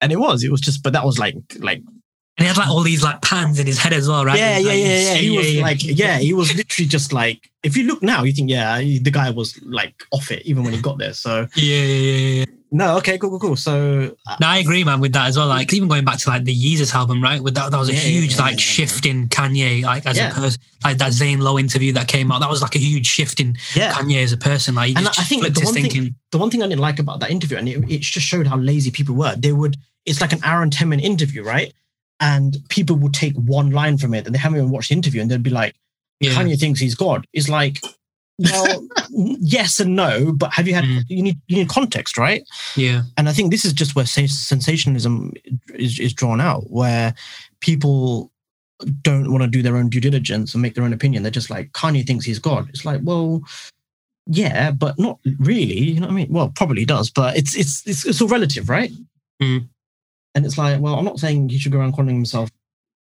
And 0.00 0.10
it 0.10 0.16
was, 0.16 0.42
it 0.42 0.50
was 0.50 0.60
just, 0.60 0.82
but 0.82 0.92
that 0.92 1.04
was 1.04 1.20
like, 1.20 1.36
like, 1.60 1.78
And 1.78 2.40
he 2.40 2.46
had 2.46 2.56
like 2.56 2.68
all 2.68 2.82
these 2.82 3.04
like 3.04 3.22
pans 3.22 3.60
in 3.60 3.68
his 3.68 3.78
head 3.78 3.92
as 3.92 4.08
well, 4.08 4.24
right? 4.24 4.36
yeah, 4.36 4.58
yeah, 4.58 4.68
like, 4.68 4.78
yeah, 4.78 4.98
yeah. 4.98 5.14
He 5.14 5.36
was 5.36 5.54
yeah. 5.54 5.62
like, 5.62 5.78
yeah, 5.84 6.18
he 6.18 6.34
was 6.34 6.52
literally 6.56 6.88
just 6.88 7.12
like, 7.12 7.48
if 7.62 7.76
you 7.76 7.84
look 7.84 8.02
now, 8.02 8.24
you 8.24 8.32
think, 8.32 8.50
yeah, 8.50 8.78
the 8.78 9.12
guy 9.12 9.30
was 9.30 9.56
like 9.62 9.94
off 10.10 10.32
it 10.32 10.42
even 10.46 10.64
when 10.64 10.72
he 10.72 10.82
got 10.82 10.98
there. 10.98 11.12
So, 11.12 11.46
Yeah, 11.54 11.84
yeah, 11.84 12.10
yeah, 12.10 12.38
yeah. 12.40 12.57
No, 12.70 12.96
okay, 12.98 13.16
cool, 13.18 13.30
cool, 13.30 13.38
cool. 13.40 13.56
So, 13.56 14.14
uh, 14.26 14.36
No, 14.40 14.46
I 14.46 14.58
agree, 14.58 14.84
man, 14.84 15.00
with 15.00 15.12
that 15.14 15.28
as 15.28 15.36
well. 15.38 15.46
Like 15.48 15.72
even 15.72 15.88
going 15.88 16.04
back 16.04 16.18
to 16.18 16.28
like 16.28 16.44
the 16.44 16.54
Yeezus 16.54 16.94
album, 16.94 17.22
right? 17.22 17.42
With 17.42 17.54
that, 17.54 17.70
that 17.70 17.78
was 17.78 17.88
a 17.88 17.92
Yeah, 17.94 17.98
huge 18.00 18.34
yeah, 18.36 18.42
like 18.42 18.52
yeah, 18.54 18.58
shift 18.58 19.06
in 19.06 19.28
Kanye, 19.28 19.82
like 19.82 20.04
as 20.06 20.18
a 20.18 20.28
person. 20.34 20.60
Like 20.84 20.98
that 20.98 21.12
Zane 21.12 21.40
Lowe 21.40 21.58
interview 21.58 21.92
that 21.94 22.08
came 22.08 22.30
out, 22.30 22.40
that 22.40 22.50
was 22.50 22.60
like 22.62 22.76
a 22.76 22.78
huge 22.78 23.06
shift 23.06 23.40
in. 23.40 23.54
Kanye 23.54 24.22
as 24.22 24.32
a 24.32 24.36
person. 24.36 24.74
Like 24.74 24.96
And 24.96 25.08
I 25.08 25.10
think 25.24 25.42
the 25.42 25.60
one 25.64 25.74
thing- 25.74 25.82
thinking. 25.84 26.14
the 26.30 26.38
one 26.38 26.50
thing 26.50 26.62
I 26.62 26.66
didn't 26.68 26.80
like 26.80 26.98
about 26.98 27.20
that 27.20 27.30
interview, 27.30 27.56
and 27.56 27.68
it, 27.68 27.90
it 27.90 28.00
just 28.02 28.26
showed 28.26 28.46
how 28.46 28.56
lazy 28.58 28.90
people 28.90 29.14
were. 29.14 29.34
They 29.36 29.52
would, 29.52 29.76
it's 30.06 30.20
like 30.20 30.32
an 30.32 30.40
hour 30.44 30.62
and 30.62 30.72
10 30.72 30.88
minute 30.90 31.04
interview, 31.04 31.42
right? 31.42 31.72
And 32.20 32.56
people 32.68 32.96
would 32.96 33.14
take 33.14 33.34
one 33.34 33.70
line 33.70 33.96
from 33.98 34.12
it 34.14 34.26
and 34.26 34.34
they 34.34 34.38
haven't 34.38 34.58
even 34.58 34.70
watched 34.70 34.88
the 34.90 34.94
interview 34.96 35.20
and 35.22 35.30
they'd 35.30 35.42
be 35.42 35.50
like, 35.50 35.74
Yeah. 36.20 36.32
Kanye 36.32 36.58
thinks 36.58 36.80
he's 36.80 36.94
God. 36.96 37.26
It's 37.32 37.48
like, 37.48 37.80
well, 38.38 38.86
yes 39.10 39.80
and 39.80 39.96
no, 39.96 40.32
but 40.32 40.52
have 40.52 40.68
you 40.68 40.74
had, 40.74 40.84
Mm. 40.84 41.04
you 41.08 41.22
need, 41.22 41.38
you 41.48 41.56
need 41.56 41.68
context, 41.68 42.16
right? 42.16 42.42
yeah. 42.76 43.02
And 43.16 43.28
I 43.28 43.32
think 43.32 43.50
this 43.50 43.64
is 43.64 43.72
just 43.72 43.96
where 43.96 44.06
sensationalism 44.06 45.32
is, 45.74 45.98
is 45.98 46.12
drawn 46.14 46.40
out, 46.40 46.70
where 46.70 47.14
people 47.60 48.30
don't 49.02 49.32
want 49.32 49.42
to 49.42 49.48
do 49.48 49.60
their 49.62 49.76
own 49.76 49.88
due 49.88 50.00
diligence 50.00 50.54
and 50.54 50.62
make 50.62 50.74
their 50.74 50.84
own 50.84 50.92
opinion. 50.92 51.22
They're 51.24 51.32
just 51.32 51.50
like, 51.50 51.72
Kanye 51.72 52.06
thinks 52.06 52.24
he's 52.24 52.38
God. 52.38 52.68
It's 52.68 52.84
like, 52.84 53.00
well, 53.02 53.42
yeah, 54.26 54.70
but 54.70 54.98
not 54.98 55.18
really. 55.40 55.78
You 55.78 56.00
know 56.00 56.06
what 56.06 56.12
I 56.12 56.16
mean? 56.16 56.32
Well, 56.32 56.52
probably 56.54 56.84
does, 56.84 57.10
but 57.10 57.36
it's 57.36 57.56
it's 57.56 57.84
it's, 57.86 58.06
it's 58.06 58.20
all 58.22 58.28
relative, 58.28 58.68
right? 58.68 58.92
Mm. 59.42 59.66
And 60.34 60.46
it's 60.46 60.58
like, 60.58 60.80
well, 60.80 60.94
I'm 60.94 61.04
not 61.04 61.18
saying 61.18 61.48
he 61.48 61.58
should 61.58 61.72
go 61.72 61.78
around 61.78 61.92
calling 61.94 62.14
himself 62.14 62.50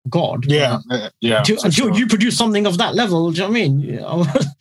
God. 0.07 0.45
Yeah. 0.47 0.77
uh, 0.89 1.09
Yeah. 1.19 1.39
Until, 1.39 1.55
until 1.57 1.71
sure. 1.87 1.93
you 1.93 2.07
produce 2.07 2.37
something 2.37 2.65
of 2.67 2.77
that 2.77 2.95
level, 2.95 3.31
do 3.31 3.41
you 3.41 3.43
know 3.43 3.49
what 3.49 3.57
I 3.57 3.67
mean? 3.67 4.45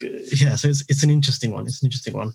Yeah, 0.00 0.56
so 0.56 0.68
it's 0.68 0.84
it's 0.88 1.02
an 1.02 1.10
interesting 1.10 1.52
one. 1.52 1.66
It's 1.66 1.82
an 1.82 1.86
interesting 1.86 2.14
one. 2.14 2.32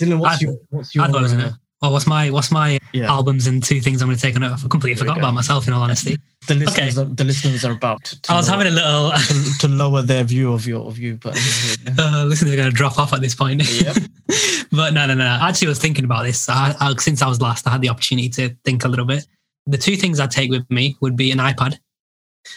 Dylan, 0.00 0.18
what's 0.18 0.42
I- 0.42 0.46
your 0.46 0.56
what's 0.70 0.94
your 0.94 1.04
I 1.04 1.08
thought 1.08 1.24
uh. 1.24 1.52
Well, 1.82 1.92
what's 1.92 2.06
my 2.06 2.30
what's 2.30 2.52
my 2.52 2.78
yeah? 2.92 3.10
albums 3.10 3.48
and 3.48 3.60
two 3.60 3.80
things 3.80 4.02
I'm 4.02 4.08
going 4.08 4.16
to 4.16 4.22
take 4.22 4.36
on? 4.36 4.44
I 4.44 4.56
completely 4.56 4.94
There 4.94 4.98
forgot 4.98 5.18
about 5.18 5.34
myself. 5.34 5.66
In 5.66 5.74
all 5.74 5.82
honesty, 5.82 6.16
the 6.46 6.54
listeners 6.54 6.96
are, 6.96 7.06
the 7.06 7.24
listeners 7.24 7.64
are 7.64 7.72
about 7.72 8.04
to, 8.04 8.32
I 8.32 8.36
was 8.36 8.48
lower, 8.48 8.58
having 8.58 8.72
a 8.72 8.76
little. 8.76 9.10
to, 9.10 9.58
to 9.58 9.68
lower 9.68 10.00
their 10.02 10.22
view 10.22 10.52
of 10.52 10.64
your 10.64 10.86
of 10.86 10.96
you, 10.96 11.18
but 11.20 11.34
Uh, 11.98 12.24
listeners 12.24 12.52
are 12.52 12.56
going 12.56 12.70
to 12.70 12.76
drop 12.76 13.00
off 13.00 13.12
at 13.12 13.20
this 13.20 13.34
point. 13.34 13.68
Yep. 13.68 13.96
but 14.70 14.94
no, 14.94 15.06
no, 15.06 15.14
no. 15.14 15.24
I 15.24 15.48
actually 15.48 15.68
was 15.68 15.80
thinking 15.80 16.04
about 16.04 16.22
this. 16.22 16.48
I, 16.48 16.72
I, 16.78 16.94
since 16.98 17.20
I 17.20 17.26
was 17.26 17.40
last, 17.40 17.66
I 17.66 17.70
had 17.70 17.80
the 17.80 17.88
opportunity 17.88 18.28
to 18.28 18.56
think 18.64 18.84
a 18.84 18.88
little 18.88 19.04
bit. 19.04 19.26
The 19.66 19.76
two 19.76 19.96
things 19.96 20.20
I'd 20.20 20.30
take 20.30 20.50
with 20.50 20.70
me 20.70 20.96
would 21.00 21.16
be 21.16 21.32
an 21.32 21.38
iPad. 21.38 21.78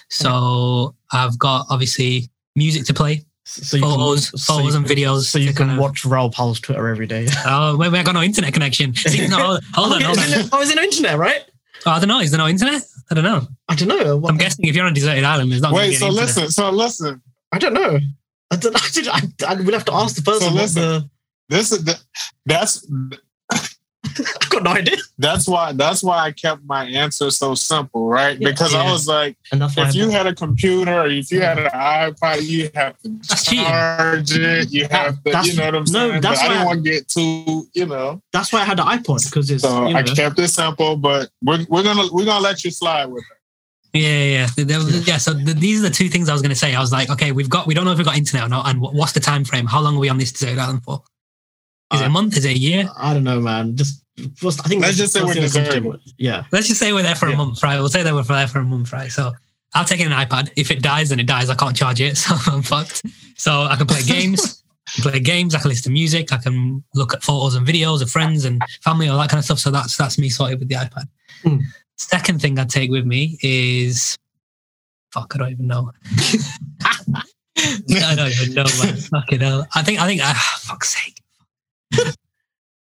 So 0.10 0.96
I've 1.12 1.38
got 1.40 1.66
obviously 1.72 2.30
music 2.56 2.86
to 2.86 2.94
play. 2.94 3.24
So 3.48 3.78
you 3.78 3.84
Photos- 3.84 4.30
so 4.44 4.54
photos 4.56 4.74
you 4.74 4.78
and 4.80 4.88
can- 4.88 4.98
videos 4.98 5.26
so 5.26 5.38
you 5.38 5.48
can 5.48 5.56
kind 5.56 5.72
of- 5.72 5.78
watch 5.78 6.04
Raoul 6.04 6.32
Pal's 6.32 6.60
Twitter 6.60 6.88
every 6.88 7.06
day. 7.08 7.28
Oh, 7.46 7.78
wait, 7.78 7.92
wait, 7.92 8.00
I 8.00 8.04
got 8.04 8.14
no 8.16 8.24
internet 8.24 8.54
connection. 8.54 8.94
See, 8.96 9.28
no, 9.28 9.38
hold, 9.38 9.64
hold 9.74 9.92
on, 9.94 9.98
Okay, 9.98 10.06
hold 10.06 10.18
on. 10.20 10.26
it- 10.40 10.50
oh, 10.52 10.62
is 10.62 10.72
it 10.72 10.76
no 10.76 10.82
internet, 10.82 11.18
right? 11.18 11.44
Oh, 11.86 11.92
I 11.92 12.00
don't 12.00 12.08
know. 12.08 12.20
Is 12.20 12.32
there 12.32 12.40
no 12.40 12.48
internet? 12.48 12.82
I 13.12 13.14
don't 13.14 13.24
know. 13.24 13.48
I 13.70 13.76
don't 13.76 13.88
know. 13.88 14.18
What- 14.18 14.32
I'm 14.32 14.38
guessing 14.38 14.66
if 14.66 14.76
you're 14.76 14.86
on 14.86 14.92
a 14.92 14.96
deserted 14.96 15.24
island, 15.24 15.52
there's 15.52 15.62
not. 15.62 15.74
Wait, 15.74 15.94
so 15.96 16.08
internet. 16.08 16.26
listen, 16.28 16.50
so 16.50 16.70
listen. 16.72 17.22
I 17.52 17.60
don't 17.60 17.74
know. 17.74 18.00
I 18.52 18.56
don't. 18.56 18.76
I, 18.84 18.90
did, 18.92 19.08
I, 19.08 19.20
I 19.48 19.54
will 19.62 19.74
have 19.74 19.86
to 19.86 19.94
ask 19.94 20.16
the 20.16 20.24
person. 20.24 20.48
what 20.48 20.56
listen. 20.64 20.82
the, 20.82 21.10
This 21.50 21.72
is 21.72 21.84
the, 21.86 22.00
that's 22.48 22.84
I've 24.20 24.50
got 24.50 24.64
no 24.64 24.72
idea. 24.72 24.98
that's 25.18 25.48
why 25.48 25.72
that's 25.74 26.02
why 26.04 26.18
I 26.20 26.32
kept 26.32 26.64
my 26.66 26.86
answer 26.86 27.30
so 27.32 27.56
simple, 27.56 28.08
right? 28.08 28.40
Yeah. 28.40 28.50
because 28.52 28.74
I 28.74 28.90
was 28.92 29.08
like, 29.08 29.36
And 29.52 29.62
that's 29.62 29.76
why. 29.76 29.88
if 29.88 29.96
you 29.96 30.10
had 30.10 30.28
a 30.28 30.34
computer 30.36 31.02
or 31.02 31.08
if 31.08 31.32
you 31.32 31.42
had 31.42 31.60
an 31.60 31.70
iPod, 31.72 32.44
you 32.48 32.70
have 32.76 32.98
to 33.04 33.10
That's 33.10 33.46
cheating. 33.46 33.66
charge 33.66 34.32
it. 34.38 34.72
You 34.72 34.88
have 34.90 35.16
to, 35.24 35.32
That's- 35.32 35.48
you 35.48 35.58
know 35.60 35.66
what 35.66 35.76
I'm 35.76 35.84
no, 35.92 36.10
saying? 36.10 36.22
that's 36.22 36.42
but 36.42 36.46
I 36.46 36.48
why 36.48 36.54
didn't 36.54 36.62
I- 36.62 36.66
want 36.66 36.84
to 36.86 36.92
get 36.92 37.08
too, 37.08 37.68
you 37.74 37.86
know. 37.86 38.22
that's 38.34 38.52
why 38.54 38.62
I 38.62 38.64
had 38.66 38.78
the 38.78 38.84
iPod 38.84 39.26
because 39.26 39.50
it's. 39.52 39.64
So 39.64 39.88
you 39.88 39.94
know, 39.94 40.00
I 40.00 40.04
kept 40.04 40.40
it 40.40 40.48
simple, 40.50 40.96
but 40.98 41.30
we're, 41.44 41.66
we're 41.70 41.84
gonna 41.84 42.08
we're 42.12 42.26
gonna 42.26 42.44
let 42.44 42.64
you 42.64 42.72
slide 42.72 43.06
with 43.08 43.24
it. 43.24 44.00
Yeah, 44.00 44.10
yeah, 44.10 44.48
yeah. 44.58 44.64
There 44.66 44.78
was- 44.80 45.08
yeah. 45.08 45.18
So 45.18 45.34
th 45.34 45.56
these 45.58 45.80
are 45.80 45.88
the 45.90 45.96
two 45.96 46.10
things 46.10 46.28
I 46.30 46.34
was 46.34 46.42
going 46.42 46.50
to 46.50 46.56
say. 46.56 46.76
I 46.76 46.82
was 46.82 46.92
like, 46.92 47.10
okay, 47.10 47.32
we've 47.32 47.50
got, 47.50 47.66
we 47.66 47.74
don't 47.74 47.86
know 47.86 47.92
if 47.94 47.98
we've 47.98 48.06
got 48.06 48.18
internet 48.18 48.46
or 48.46 48.50
not, 48.50 48.68
and 48.68 48.80
wh- 48.80 48.94
what's 48.94 49.14
the 49.14 49.22
time 49.22 49.46
frame? 49.46 49.66
How 49.66 49.80
long 49.80 49.96
are 49.96 50.00
we 50.00 50.10
on 50.10 50.18
this 50.18 50.34
deserted 50.34 50.60
island 50.60 50.84
for? 50.84 51.02
Is 51.94 52.02
it 52.02 52.04
a 52.04 52.08
Uh, 52.08 52.10
month? 52.10 52.36
Is 52.36 52.44
it 52.44 52.56
a 52.56 52.58
year? 52.58 52.90
I 52.98 53.14
don't 53.14 53.24
know, 53.24 53.40
man. 53.40 53.78
Just 53.78 54.04
First, 54.36 54.62
I 54.66 54.70
think 54.70 54.82
Let's 54.82 54.98
just 54.98 55.12
say 55.14 55.22
we're 55.22 55.34
first 55.34 55.54
thing 55.54 55.64
that 55.64 55.74
comes 55.74 55.76
to 55.76 55.80
deserving. 55.82 56.14
Yeah. 56.18 56.46
Let's 56.52 56.68
just 56.68 56.80
say 56.80 56.94
we're 56.94 57.04
there 57.04 57.16
for 57.16 57.28
a 57.28 57.36
month, 57.36 57.62
right? 57.64 57.78
We'll 57.78 57.90
say 57.90 58.02
that 58.02 58.14
we're 58.14 58.24
there 58.24 58.48
for 58.48 58.60
a 58.60 58.64
month, 58.64 58.94
right? 58.94 59.12
So 59.12 59.34
I'll 59.74 59.86
take 59.86 60.00
an 60.00 60.12
iPad. 60.12 60.52
If 60.56 60.72
it 60.72 60.82
dies, 60.82 61.10
then 61.10 61.20
it 61.20 61.28
dies. 61.28 61.50
I 61.50 61.56
can't 61.56 61.76
charge 61.76 62.00
it, 62.00 62.18
so 62.18 62.36
I'm 62.48 62.62
fucked. 62.62 63.04
So 63.36 63.64
I 63.64 63.76
can 63.76 63.88
play 63.88 64.02
games. 64.08 64.64
play 65.00 65.20
games. 65.20 65.54
I 65.54 65.60
can 65.60 65.70
listen 65.70 65.84
to 65.84 65.90
music. 65.92 66.32
I 66.32 66.38
can 66.38 66.84
look 66.94 67.14
at 67.14 67.24
photos 67.24 67.56
and 67.56 67.68
videos 67.68 68.02
of 68.02 68.10
friends 68.10 68.46
and 68.46 68.62
family, 68.82 69.10
all 69.10 69.20
that 69.20 69.30
kind 69.30 69.40
of 69.40 69.46
stuff. 69.46 69.60
So 69.60 69.70
that's 69.70 69.98
that's 69.98 70.18
me 70.18 70.30
sorted 70.30 70.60
with 70.60 70.70
the 70.70 70.76
iPad. 70.76 71.08
Hmm. 71.44 71.58
Second 71.98 72.42
thing 72.42 72.58
I'd 72.58 72.70
take 72.70 72.90
with 72.90 73.06
me 73.06 73.38
is 73.42 74.18
fuck. 75.12 75.34
I 75.36 75.40
don't 75.40 75.52
even 75.52 75.68
know. 75.68 75.92
I 77.58 78.16
don't 78.16 78.32
even 78.32 78.54
know, 78.54 78.66
man. 78.82 78.96
Fucking 78.96 79.40
hell. 79.42 79.68
I 79.76 79.82
think 79.84 80.00
I 80.00 80.08
think 80.08 80.22
ah, 80.24 80.60
fuck's 80.62 80.96
sake. 80.96 81.22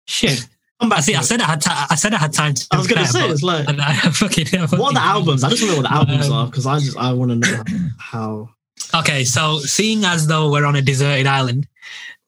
Shit. 0.06 0.48
I 0.92 0.96
back. 0.96 1.04
see. 1.04 1.16
I 1.16 1.22
said 1.22 1.42
I 1.42 1.46
had. 1.46 1.62
ti- 1.62 1.70
I 1.72 1.96
said 1.96 2.14
I 2.14 2.18
had 2.18 2.34
time 2.34 2.54
to. 2.54 2.68
I 2.72 2.78
was 2.78 2.88
gonna 2.88 3.06
say 3.06 3.22
but- 3.22 3.32
it's 3.32 3.44
like 3.44 3.68
and 3.68 3.82
I 3.82 3.94
fucking, 4.12 4.48
I 4.60 4.66
what 4.66 4.92
are 4.92 4.94
the 4.94 5.00
albums? 5.02 5.44
I 5.44 5.50
just 5.50 5.64
want 5.64 5.76
to 5.76 5.82
know 5.82 5.82
what 5.84 5.90
the 5.90 5.96
albums 6.12 6.28
Um, 6.28 6.34
are 6.34 6.46
because 6.48 6.66
I 6.66 6.80
just 6.80 6.98
I 6.98 7.14
want 7.14 7.32
to 7.32 7.36
know 7.38 7.64
how. 7.98 8.50
Okay, 8.96 9.24
so 9.24 9.60
seeing 9.60 10.04
as 10.06 10.28
though 10.28 10.52
we're 10.52 10.66
on 10.66 10.76
a 10.76 10.82
deserted 10.82 11.26
island, 11.26 11.68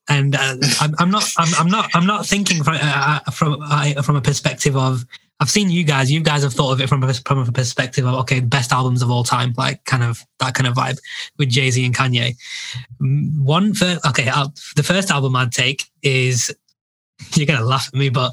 and 0.09 0.35
uh, 0.35 0.55
I'm, 0.81 0.95
I'm 0.99 1.11
not, 1.11 1.29
I'm, 1.37 1.53
I'm 1.59 1.67
not, 1.69 1.89
I'm 1.93 2.05
not 2.07 2.25
thinking 2.25 2.63
from 2.63 2.77
uh, 2.81 3.19
from 3.31 3.57
uh, 3.61 4.01
from 4.01 4.15
a 4.15 4.21
perspective 4.21 4.75
of. 4.75 5.05
I've 5.41 5.49
seen 5.49 5.69
you 5.69 5.83
guys. 5.83 6.09
You 6.09 6.21
guys 6.21 6.43
have 6.43 6.53
thought 6.53 6.71
of 6.71 6.79
it 6.79 6.87
from 6.87 7.03
a, 7.03 7.13
from 7.13 7.39
a 7.39 7.51
perspective 7.51 8.05
of 8.05 8.13
okay, 8.21 8.39
best 8.39 8.71
albums 8.71 9.01
of 9.01 9.11
all 9.11 9.25
time, 9.25 9.53
like 9.57 9.83
kind 9.83 10.01
of 10.01 10.23
that 10.39 10.53
kind 10.53 10.65
of 10.65 10.75
vibe 10.75 10.97
with 11.37 11.49
Jay 11.49 11.69
Z 11.71 11.85
and 11.85 11.93
Kanye. 11.93 12.37
One 13.01 13.73
for 13.73 13.97
okay, 14.07 14.29
I'll, 14.29 14.53
the 14.77 14.83
first 14.83 15.11
album 15.11 15.35
I'd 15.35 15.51
take 15.51 15.83
is 16.03 16.55
you're 17.35 17.45
gonna 17.45 17.65
laugh 17.65 17.87
at 17.87 17.93
me, 17.93 18.09
but 18.09 18.31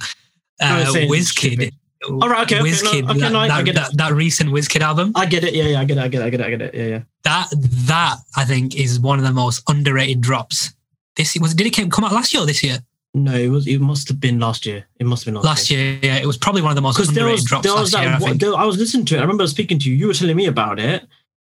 uh, 0.61 0.85
Wizkid. 0.93 1.71
All 2.11 2.29
right, 2.29 2.43
okay, 2.43 2.59
okay, 2.61 3.01
no, 3.01 3.11
okay, 3.11 3.21
that, 3.21 3.33
no, 3.33 3.47
that, 3.47 3.65
get 3.65 3.75
that, 3.77 3.97
that 3.97 4.13
recent 4.13 4.51
Wizkid 4.51 4.81
album. 4.81 5.13
I 5.15 5.25
get 5.27 5.45
it. 5.45 5.55
Yeah, 5.55 5.65
yeah, 5.65 5.81
I 5.81 5.85
get 5.85 5.99
it. 5.99 6.03
I 6.03 6.09
get 6.09 6.21
it. 6.21 6.25
I 6.25 6.31
get 6.31 6.41
it. 6.41 6.47
I 6.47 6.51
get 6.51 6.63
it. 6.63 6.75
Yeah, 6.75 6.87
yeah. 6.87 7.03
that 7.23 7.49
that 7.53 8.17
I 8.37 8.45
think 8.45 8.75
is 8.75 8.99
one 8.99 9.19
of 9.21 9.25
the 9.25 9.33
most 9.33 9.63
underrated 9.69 10.21
drops. 10.21 10.75
This 11.15 11.37
was 11.41 11.55
did 11.55 11.67
it 11.67 11.71
came, 11.71 11.91
come 11.91 12.05
out 12.05 12.13
last 12.13 12.35
year 12.35 12.43
or 12.43 12.47
this 12.47 12.63
year? 12.63 12.79
No, 13.15 13.35
it 13.35 13.49
was. 13.49 13.67
It 13.67 13.81
must 13.81 14.09
have 14.09 14.19
been 14.19 14.41
last 14.41 14.65
year. 14.67 14.87
It 14.99 15.07
must 15.07 15.25
have 15.25 15.33
been 15.33 15.35
last, 15.43 15.45
Last 15.45 15.71
year, 15.71 15.99
yeah, 16.03 16.17
it 16.17 16.27
was 16.27 16.39
probably 16.39 16.63
one 16.63 16.71
of 16.71 16.77
the 16.77 16.83
most 16.83 16.97
Because 16.97 17.13
there 17.15 17.25
underrated 17.25 17.43
was 17.43 17.45
drops 17.45 17.63
there 17.65 17.75
was 17.75 17.93
last 17.93 18.21
year. 18.23 18.31
I 18.31 18.33
there- 18.33 18.55
I 18.57 18.65
was 18.65 18.79
listening 18.79 19.05
to 19.07 19.17
it. 19.17 19.19
I 19.19 19.21
remember 19.21 19.47
speaking 19.47 19.79
to 19.81 19.91
you. 19.91 19.95
You 19.95 20.07
were 20.09 20.15
telling 20.15 20.35
me 20.37 20.47
about 20.47 20.81
it, 20.81 21.07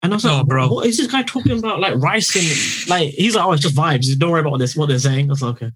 and 0.02 0.12
I 0.12 0.16
was 0.16 0.24
like, 0.24 0.40
Oh, 0.40 0.44
bro. 0.44 0.68
what 0.68 0.86
is 0.86 0.96
this 0.96 1.08
guy 1.08 1.24
talking 1.24 1.58
about? 1.58 1.80
Like 1.80 1.96
rice 1.96 2.34
and 2.36 2.88
like 2.88 3.10
he's 3.10 3.34
like, 3.34 3.44
oh, 3.44 3.52
it's 3.52 3.62
just 3.62 3.74
vibes. 3.74 4.16
Don't 4.16 4.30
worry 4.30 4.40
about 4.40 4.58
this. 4.60 4.76
What 4.76 4.88
they're 4.88 4.98
saying. 5.00 5.28
I 5.28 5.32
was 5.32 5.42
like, 5.42 5.56
okay. 5.62 5.72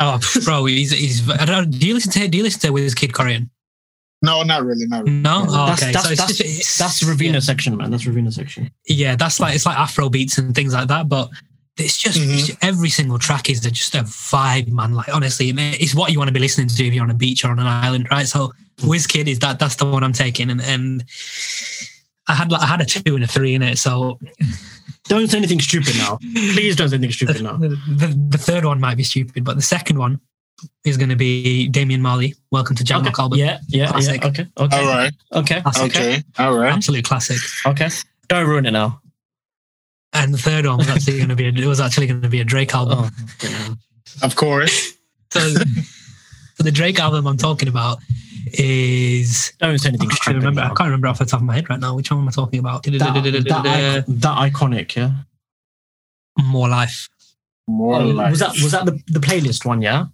Oh, 0.00 0.20
bro, 0.44 0.64
he's 0.66 0.90
he's. 0.92 1.28
I 1.28 1.44
don't. 1.44 1.70
Do 1.70 1.86
you 1.86 1.94
listen 1.94 2.12
to 2.12 2.28
Do 2.28 2.38
you 2.38 2.44
listen 2.44 2.60
to 2.60 2.68
Wizkid 2.68 3.12
Korean? 3.12 3.50
No, 4.22 4.42
not 4.42 4.64
really, 4.64 4.86
not 4.86 5.04
really. 5.04 5.16
No, 5.16 5.44
oh, 5.48 5.66
that's 5.66 5.82
okay. 5.82 5.92
that's 5.92 6.06
so 6.06 6.10
it's 6.12 6.20
that's, 6.20 6.36
just, 6.38 6.40
it's- 6.40 6.78
that's 6.78 7.02
Ravina 7.04 7.42
section, 7.42 7.76
man. 7.76 7.90
That's 7.90 8.04
Ravina 8.04 8.32
section. 8.32 8.70
Yeah, 8.86 9.14
that's 9.16 9.38
like 9.40 9.54
it's 9.54 9.66
like 9.66 9.78
Afro 9.78 10.08
beats 10.08 10.38
and 10.38 10.54
things 10.54 10.72
like 10.74 10.88
that, 10.88 11.08
but. 11.08 11.30
It's 11.80 11.96
just 11.96 12.18
Mhm. 12.18 12.58
every 12.60 12.88
single 12.88 13.20
track 13.20 13.48
is 13.48 13.60
just 13.60 13.94
a 13.94 13.98
vibe, 13.98 14.66
man. 14.66 14.94
Like 14.94 15.14
honestly, 15.14 15.50
it's 15.56 15.94
what 15.94 16.10
you 16.10 16.18
want 16.18 16.26
to 16.26 16.34
be 16.34 16.40
listening 16.40 16.66
to 16.66 16.84
if 16.84 16.92
you're 16.92 17.04
on 17.04 17.10
a 17.12 17.14
beach 17.14 17.44
or 17.44 17.52
on 17.52 17.60
an 17.60 17.68
island, 17.68 18.08
right? 18.10 18.26
So, 18.26 18.52
Wizkid 18.78 19.28
is 19.28 19.38
that 19.38 19.60
that's 19.60 19.76
the 19.76 19.84
one 19.84 20.02
I'm 20.02 20.12
taking, 20.12 20.50
and 20.50 20.60
and 20.60 21.04
I 22.26 22.34
had 22.34 22.50
like 22.50 22.62
I 22.62 22.66
had 22.66 22.80
a 22.80 22.84
two 22.84 23.14
and 23.14 23.22
a 23.22 23.28
three 23.28 23.54
in 23.54 23.62
it, 23.62 23.78
so 23.78 24.18
Don't 25.08 25.28
say 25.28 25.38
anything 25.38 25.60
stupid 25.60 25.96
now. 25.96 26.18
Please 26.52 26.76
don't 26.76 26.88
say 26.88 26.96
anything 26.96 27.12
stupid 27.12 27.42
now. 27.42 27.56
the, 27.56 27.68
the, 27.68 28.26
the 28.30 28.38
third 28.38 28.64
one 28.64 28.80
might 28.80 28.96
be 28.96 29.02
stupid, 29.04 29.44
but 29.44 29.56
the 29.56 29.62
second 29.62 29.98
one 29.98 30.20
is 30.84 30.96
going 30.96 31.08
to 31.08 31.16
be 31.16 31.68
Damian 31.68 32.02
Marley. 32.02 32.34
Welcome 32.50 32.76
to 32.76 32.84
Jam 32.84 33.00
Okay. 33.00 33.08
Rock 33.08 33.18
album. 33.18 33.38
Yeah, 33.38 33.58
yeah, 33.68 33.88
Classic. 33.90 34.20
yeah. 34.22 34.28
Okay, 34.28 34.46
okay, 34.58 34.76
All 34.78 34.86
right. 34.86 35.12
okay, 35.32 35.60
Classic. 35.62 35.96
Okay. 35.96 36.22
All 36.38 36.56
right. 36.58 36.72
Absolute 36.72 37.04
classic. 37.04 37.38
okay. 37.66 37.88
Don't 38.28 38.46
ruin 38.46 38.66
it 38.66 38.72
now. 38.72 39.00
And 40.12 40.32
the 40.34 40.38
third 40.38 40.66
one 40.66 40.78
was 40.78 40.88
actually 40.88 41.16
going 41.18 41.28
to 41.28 41.36
be 41.36 41.46
a, 41.46 41.48
it 41.50 41.66
was 41.66 41.80
actually 41.80 42.06
going 42.06 42.22
to 42.22 42.28
be 42.28 42.40
a 42.40 42.44
Drake 42.44 42.74
album. 42.74 43.10
Oh. 43.44 43.74
Of 44.22 44.36
course. 44.36 44.94
So, 45.30 45.40
so 45.40 46.62
the 46.62 46.72
Drake 46.72 46.98
album 46.98 47.26
I'm 47.26 47.36
talking 47.36 47.68
about 47.68 47.98
is 48.54 49.52
don't 49.58 49.78
say 49.78 49.88
anything 49.88 50.08
I 50.08 50.10
can't 50.10 50.22
stupid. 50.22 50.36
remember. 50.38 50.60
I 50.62 50.66
can't 50.68 50.80
remember 50.80 51.08
off 51.08 51.18
the 51.18 51.24
top 51.26 51.40
of 51.40 51.46
my 51.46 51.54
head 51.54 51.68
right 51.70 51.80
now. 51.80 51.94
Which 51.94 52.10
one 52.10 52.20
am 52.20 52.28
I 52.28 52.30
talking 52.32 52.60
about? 52.60 52.82
That, 52.84 52.92
that, 52.92 53.66
icon, 53.66 54.04
that 54.20 54.52
iconic, 54.52 54.94
yeah. 54.94 55.10
More 56.38 56.68
life. 56.68 57.08
More 57.66 57.96
Oh, 57.96 58.06
like 58.06 58.30
was 58.30 58.38
that 58.40 58.52
was 58.62 58.72
that 58.72 58.86
the, 58.86 59.02
the 59.08 59.18
playlist 59.20 59.64
one? 59.64 59.82
Yeah. 59.82 60.06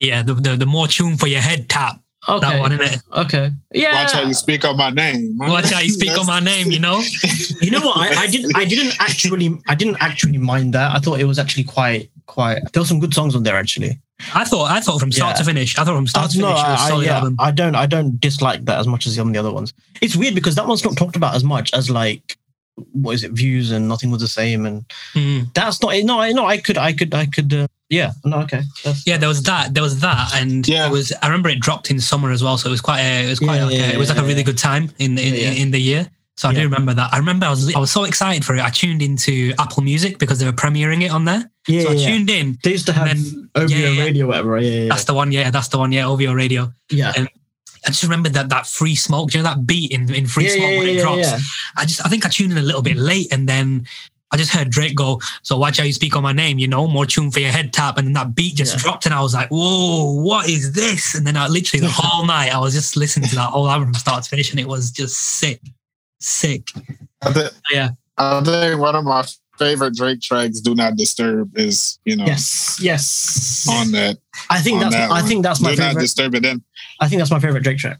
Yeah, 0.00 0.22
the, 0.22 0.34
the 0.34 0.56
the 0.56 0.66
more 0.66 0.88
tune 0.88 1.16
for 1.16 1.26
your 1.26 1.40
head 1.40 1.68
tap. 1.68 2.00
Okay. 2.28 2.40
That 2.46 2.60
one, 2.60 2.72
innit? 2.72 3.02
Okay. 3.26 3.50
Yeah. 3.72 4.02
watch 4.02 4.12
how 4.12 4.22
you 4.22 4.34
speak 4.34 4.64
on 4.64 4.76
my 4.76 4.90
name. 4.90 5.36
Watch 5.38 5.70
how 5.70 5.80
you 5.80 5.90
speak 5.90 6.18
on 6.18 6.26
my 6.26 6.40
name. 6.40 6.70
You 6.70 6.80
know. 6.80 7.00
You 7.60 7.72
know 7.72 7.80
what? 7.80 7.96
I, 7.98 8.22
I 8.22 8.26
didn't. 8.28 8.56
I 8.56 8.64
didn't 8.64 8.94
actually. 9.00 9.58
I 9.68 9.74
didn't 9.74 9.96
actually 10.00 10.38
mind 10.38 10.74
that. 10.74 10.94
I 10.94 11.00
thought 11.00 11.20
it 11.20 11.24
was 11.24 11.38
actually 11.38 11.64
quite. 11.64 12.10
Quite. 12.26 12.60
There 12.72 12.82
were 12.82 12.86
some 12.86 13.00
good 13.00 13.14
songs 13.14 13.34
on 13.34 13.42
there 13.42 13.56
actually. 13.56 13.98
I 14.34 14.44
thought 14.44 14.70
I 14.70 14.80
thought 14.80 15.00
from 15.00 15.10
start 15.12 15.34
Yeah. 15.36 15.38
to 15.38 15.44
finish. 15.44 15.78
I 15.78 15.84
thought 15.84 15.96
from 15.96 16.06
start 16.06 16.30
to 16.32 16.38
no, 16.38 16.46
finish 16.48 16.60
it 16.60 16.68
was 16.68 16.80
a 16.80 16.82
I, 16.82 16.84
I, 16.84 16.88
solid 16.88 17.06
yeah, 17.06 17.16
album. 17.18 17.36
I 17.38 17.50
don't. 17.50 17.74
I 17.74 17.86
don't 17.86 18.20
dislike 18.20 18.64
that 18.66 18.78
as 18.78 18.86
much 18.86 19.06
as 19.06 19.14
some 19.16 19.28
of 19.28 19.32
the 19.32 19.38
other 19.40 19.52
ones. 19.52 19.72
It's 20.02 20.14
weird 20.16 20.34
because 20.34 20.54
that 20.56 20.66
one's 20.66 20.84
not 20.84 20.96
talked 20.96 21.16
about 21.16 21.34
as 21.34 21.42
much 21.44 21.72
as 21.74 21.88
like 21.90 22.36
what 22.92 23.12
is 23.12 23.24
it? 23.24 23.32
Views 23.32 23.70
and 23.72 23.88
nothing 23.88 24.10
was 24.10 24.20
the 24.20 24.28
same, 24.28 24.66
and 24.66 24.84
Mm. 25.14 25.52
that's 25.54 25.80
not. 25.82 25.94
No, 26.04 26.20
I 26.20 26.32
no. 26.32 26.46
I 26.46 26.58
could. 26.58 26.78
I 26.78 26.92
could. 26.92 27.12
I 27.14 27.26
could. 27.26 27.52
Uh, 27.52 27.66
yeah. 27.90 28.12
Oh, 28.24 28.28
no. 28.28 28.38
Okay. 28.40 28.62
That's, 28.84 29.06
Yeah, 29.06 29.16
there 29.16 29.28
was 29.28 29.42
that. 29.44 29.74
There 29.74 29.82
was 29.82 30.00
that, 30.00 30.34
and 30.34 30.66
Yeah. 30.66 30.86
it 30.86 30.92
was. 30.92 31.12
I 31.22 31.26
remember 31.26 31.48
it 31.48 31.60
dropped 31.60 31.90
in 31.90 32.00
summer 32.00 32.30
as 32.30 32.42
well, 32.42 32.58
so 32.58 32.68
it 32.68 32.70
was 32.72 32.80
quite. 32.80 33.00
A, 33.00 33.26
it 33.26 33.30
was 33.30 33.38
quite. 33.38 33.56
Yeah, 33.56 33.64
like 33.64 33.74
yeah, 33.76 33.90
a, 33.90 33.94
it 33.94 33.98
was 33.98 34.08
like 34.08 34.18
yeah, 34.18 34.24
a 34.24 34.26
really 34.26 34.40
yeah. 34.40 34.44
good 34.44 34.58
time 34.58 34.90
in 34.98 35.14
the 35.14 35.26
in, 35.26 35.34
Yeah, 35.34 35.40
yeah. 35.40 35.62
in 35.62 35.70
the 35.70 35.80
year. 35.80 36.10
So 36.36 36.48
I 36.48 36.54
do 36.54 36.62
remember 36.62 36.94
that. 36.94 37.12
I 37.12 37.18
remember 37.18 37.46
I 37.46 37.50
was 37.50 37.74
I 37.74 37.80
was 37.80 37.90
so 37.90 38.04
excited 38.04 38.44
for 38.44 38.54
it. 38.54 38.60
I 38.62 38.70
tuned 38.70 39.02
into 39.02 39.52
Apple 39.58 39.82
Music 39.82 40.18
because 40.18 40.38
they 40.38 40.46
were 40.46 40.52
premiering 40.52 41.02
it 41.02 41.10
on 41.10 41.24
there. 41.24 41.50
Yeah. 41.66 41.82
so 41.82 41.88
I 41.88 41.92
yeah, 41.94 41.98
yeah. 41.98 42.08
tuned 42.14 42.30
in. 42.30 42.58
They 42.62 42.70
used 42.70 42.86
to 42.86 42.92
have 42.92 43.08
then- 43.08 43.50
OVO 43.56 43.66
yeah, 43.74 43.88
yeah. 43.88 44.04
radio, 44.04 44.26
whatever. 44.28 44.56
Yeah. 44.60 44.82
Yeah. 44.82 44.88
That's 44.88 45.02
the 45.02 45.14
one. 45.14 45.32
Yeah, 45.32 45.50
that's 45.50 45.66
the 45.66 45.78
one. 45.78 45.90
Yeah, 45.90 46.06
OVO 46.06 46.32
Radio. 46.32 46.72
yeah. 46.90 47.12
and- 47.16 47.28
I 47.86 47.90
just 47.90 48.02
remember 48.02 48.28
that 48.30 48.48
that 48.50 48.66
free 48.66 48.94
smoke. 48.96 49.30
Do 49.30 49.38
you 49.38 49.44
know 49.44 49.50
that 49.50 49.64
beat 49.66 49.92
in 49.92 50.12
in 50.12 50.26
free 50.26 50.44
yeah, 50.46 50.56
smoke 50.56 50.70
yeah, 50.72 50.78
when 50.78 50.88
it 50.88 50.94
yeah, 50.96 51.02
drops? 51.02 51.30
yeah. 51.30 51.38
I 51.76 51.84
just 51.86 52.04
I 52.04 52.08
think 52.08 52.26
I 52.26 52.28
tuned 52.28 52.52
in 52.52 52.58
a 52.58 52.62
little 52.62 52.82
bit 52.82 52.96
late 52.96 53.32
and 53.32 53.48
then 53.48 53.86
I 54.30 54.36
just 54.36 54.52
heard 54.52 54.68
Drake 54.70 54.94
go, 54.94 55.20
so 55.42 55.56
watch 55.56 55.78
how 55.78 55.84
you 55.84 55.92
speak 55.92 56.14
on 56.14 56.22
my 56.22 56.32
name, 56.32 56.58
you 56.58 56.68
know, 56.68 56.86
more 56.86 57.06
tune 57.06 57.30
for 57.30 57.40
your 57.40 57.50
head 57.50 57.72
tap. 57.72 57.96
And 57.96 58.06
then 58.06 58.12
that 58.14 58.34
beat 58.34 58.56
just 58.56 58.74
Yeah. 58.76 58.82
dropped 58.82 59.06
and 59.06 59.14
I 59.14 59.22
was 59.22 59.32
like, 59.32 59.48
whoa, 59.50 60.12
what 60.20 60.48
is 60.48 60.72
this? 60.72 61.14
And 61.14 61.26
then 61.26 61.36
I 61.36 61.46
literally 61.48 61.80
the 61.80 61.90
whole 61.94 62.26
night 62.26 62.50
I 62.54 62.58
was 62.58 62.74
just 62.74 62.96
listening 62.96 63.28
to 63.30 63.34
that 63.36 63.50
whole 63.50 63.68
album 63.68 63.88
from 63.88 63.94
start 63.94 64.24
to 64.24 64.28
finish 64.30 64.50
and 64.50 64.60
it 64.60 64.68
was 64.68 64.90
just 64.90 65.16
sick. 65.16 65.60
Sick. 66.20 66.68
I 67.22 67.32
think, 67.32 67.50
Yeah. 67.72 67.90
I 68.18 68.42
think 68.42 68.80
one 68.80 68.94
of 68.96 69.04
my 69.04 69.24
favorite 69.58 69.94
Drake 69.94 70.20
tracks, 70.20 70.60
"Do 70.60 70.74
Not 70.74 70.96
Disturb," 70.96 71.56
is 71.56 71.98
you 72.04 72.16
know 72.16 72.24
Yes. 72.26 72.78
Yes. 72.80 73.66
on 73.70 73.92
that. 73.92 74.18
I 74.50 74.60
think 74.60 74.80
that's. 74.80 74.94
that 74.94 75.10
I 75.10 75.20
one. 75.20 75.26
think 75.26 75.42
that's 75.42 75.60
my 75.60 75.74
Do 75.74 75.82
Not. 75.82 75.96
Disturb 75.98 76.34
it. 76.34 76.42
Then 76.42 76.62
I 77.00 77.08
think 77.08 77.20
that's 77.20 77.30
my 77.30 77.40
favorite 77.40 77.62
Drake 77.64 77.78
track. 77.78 77.98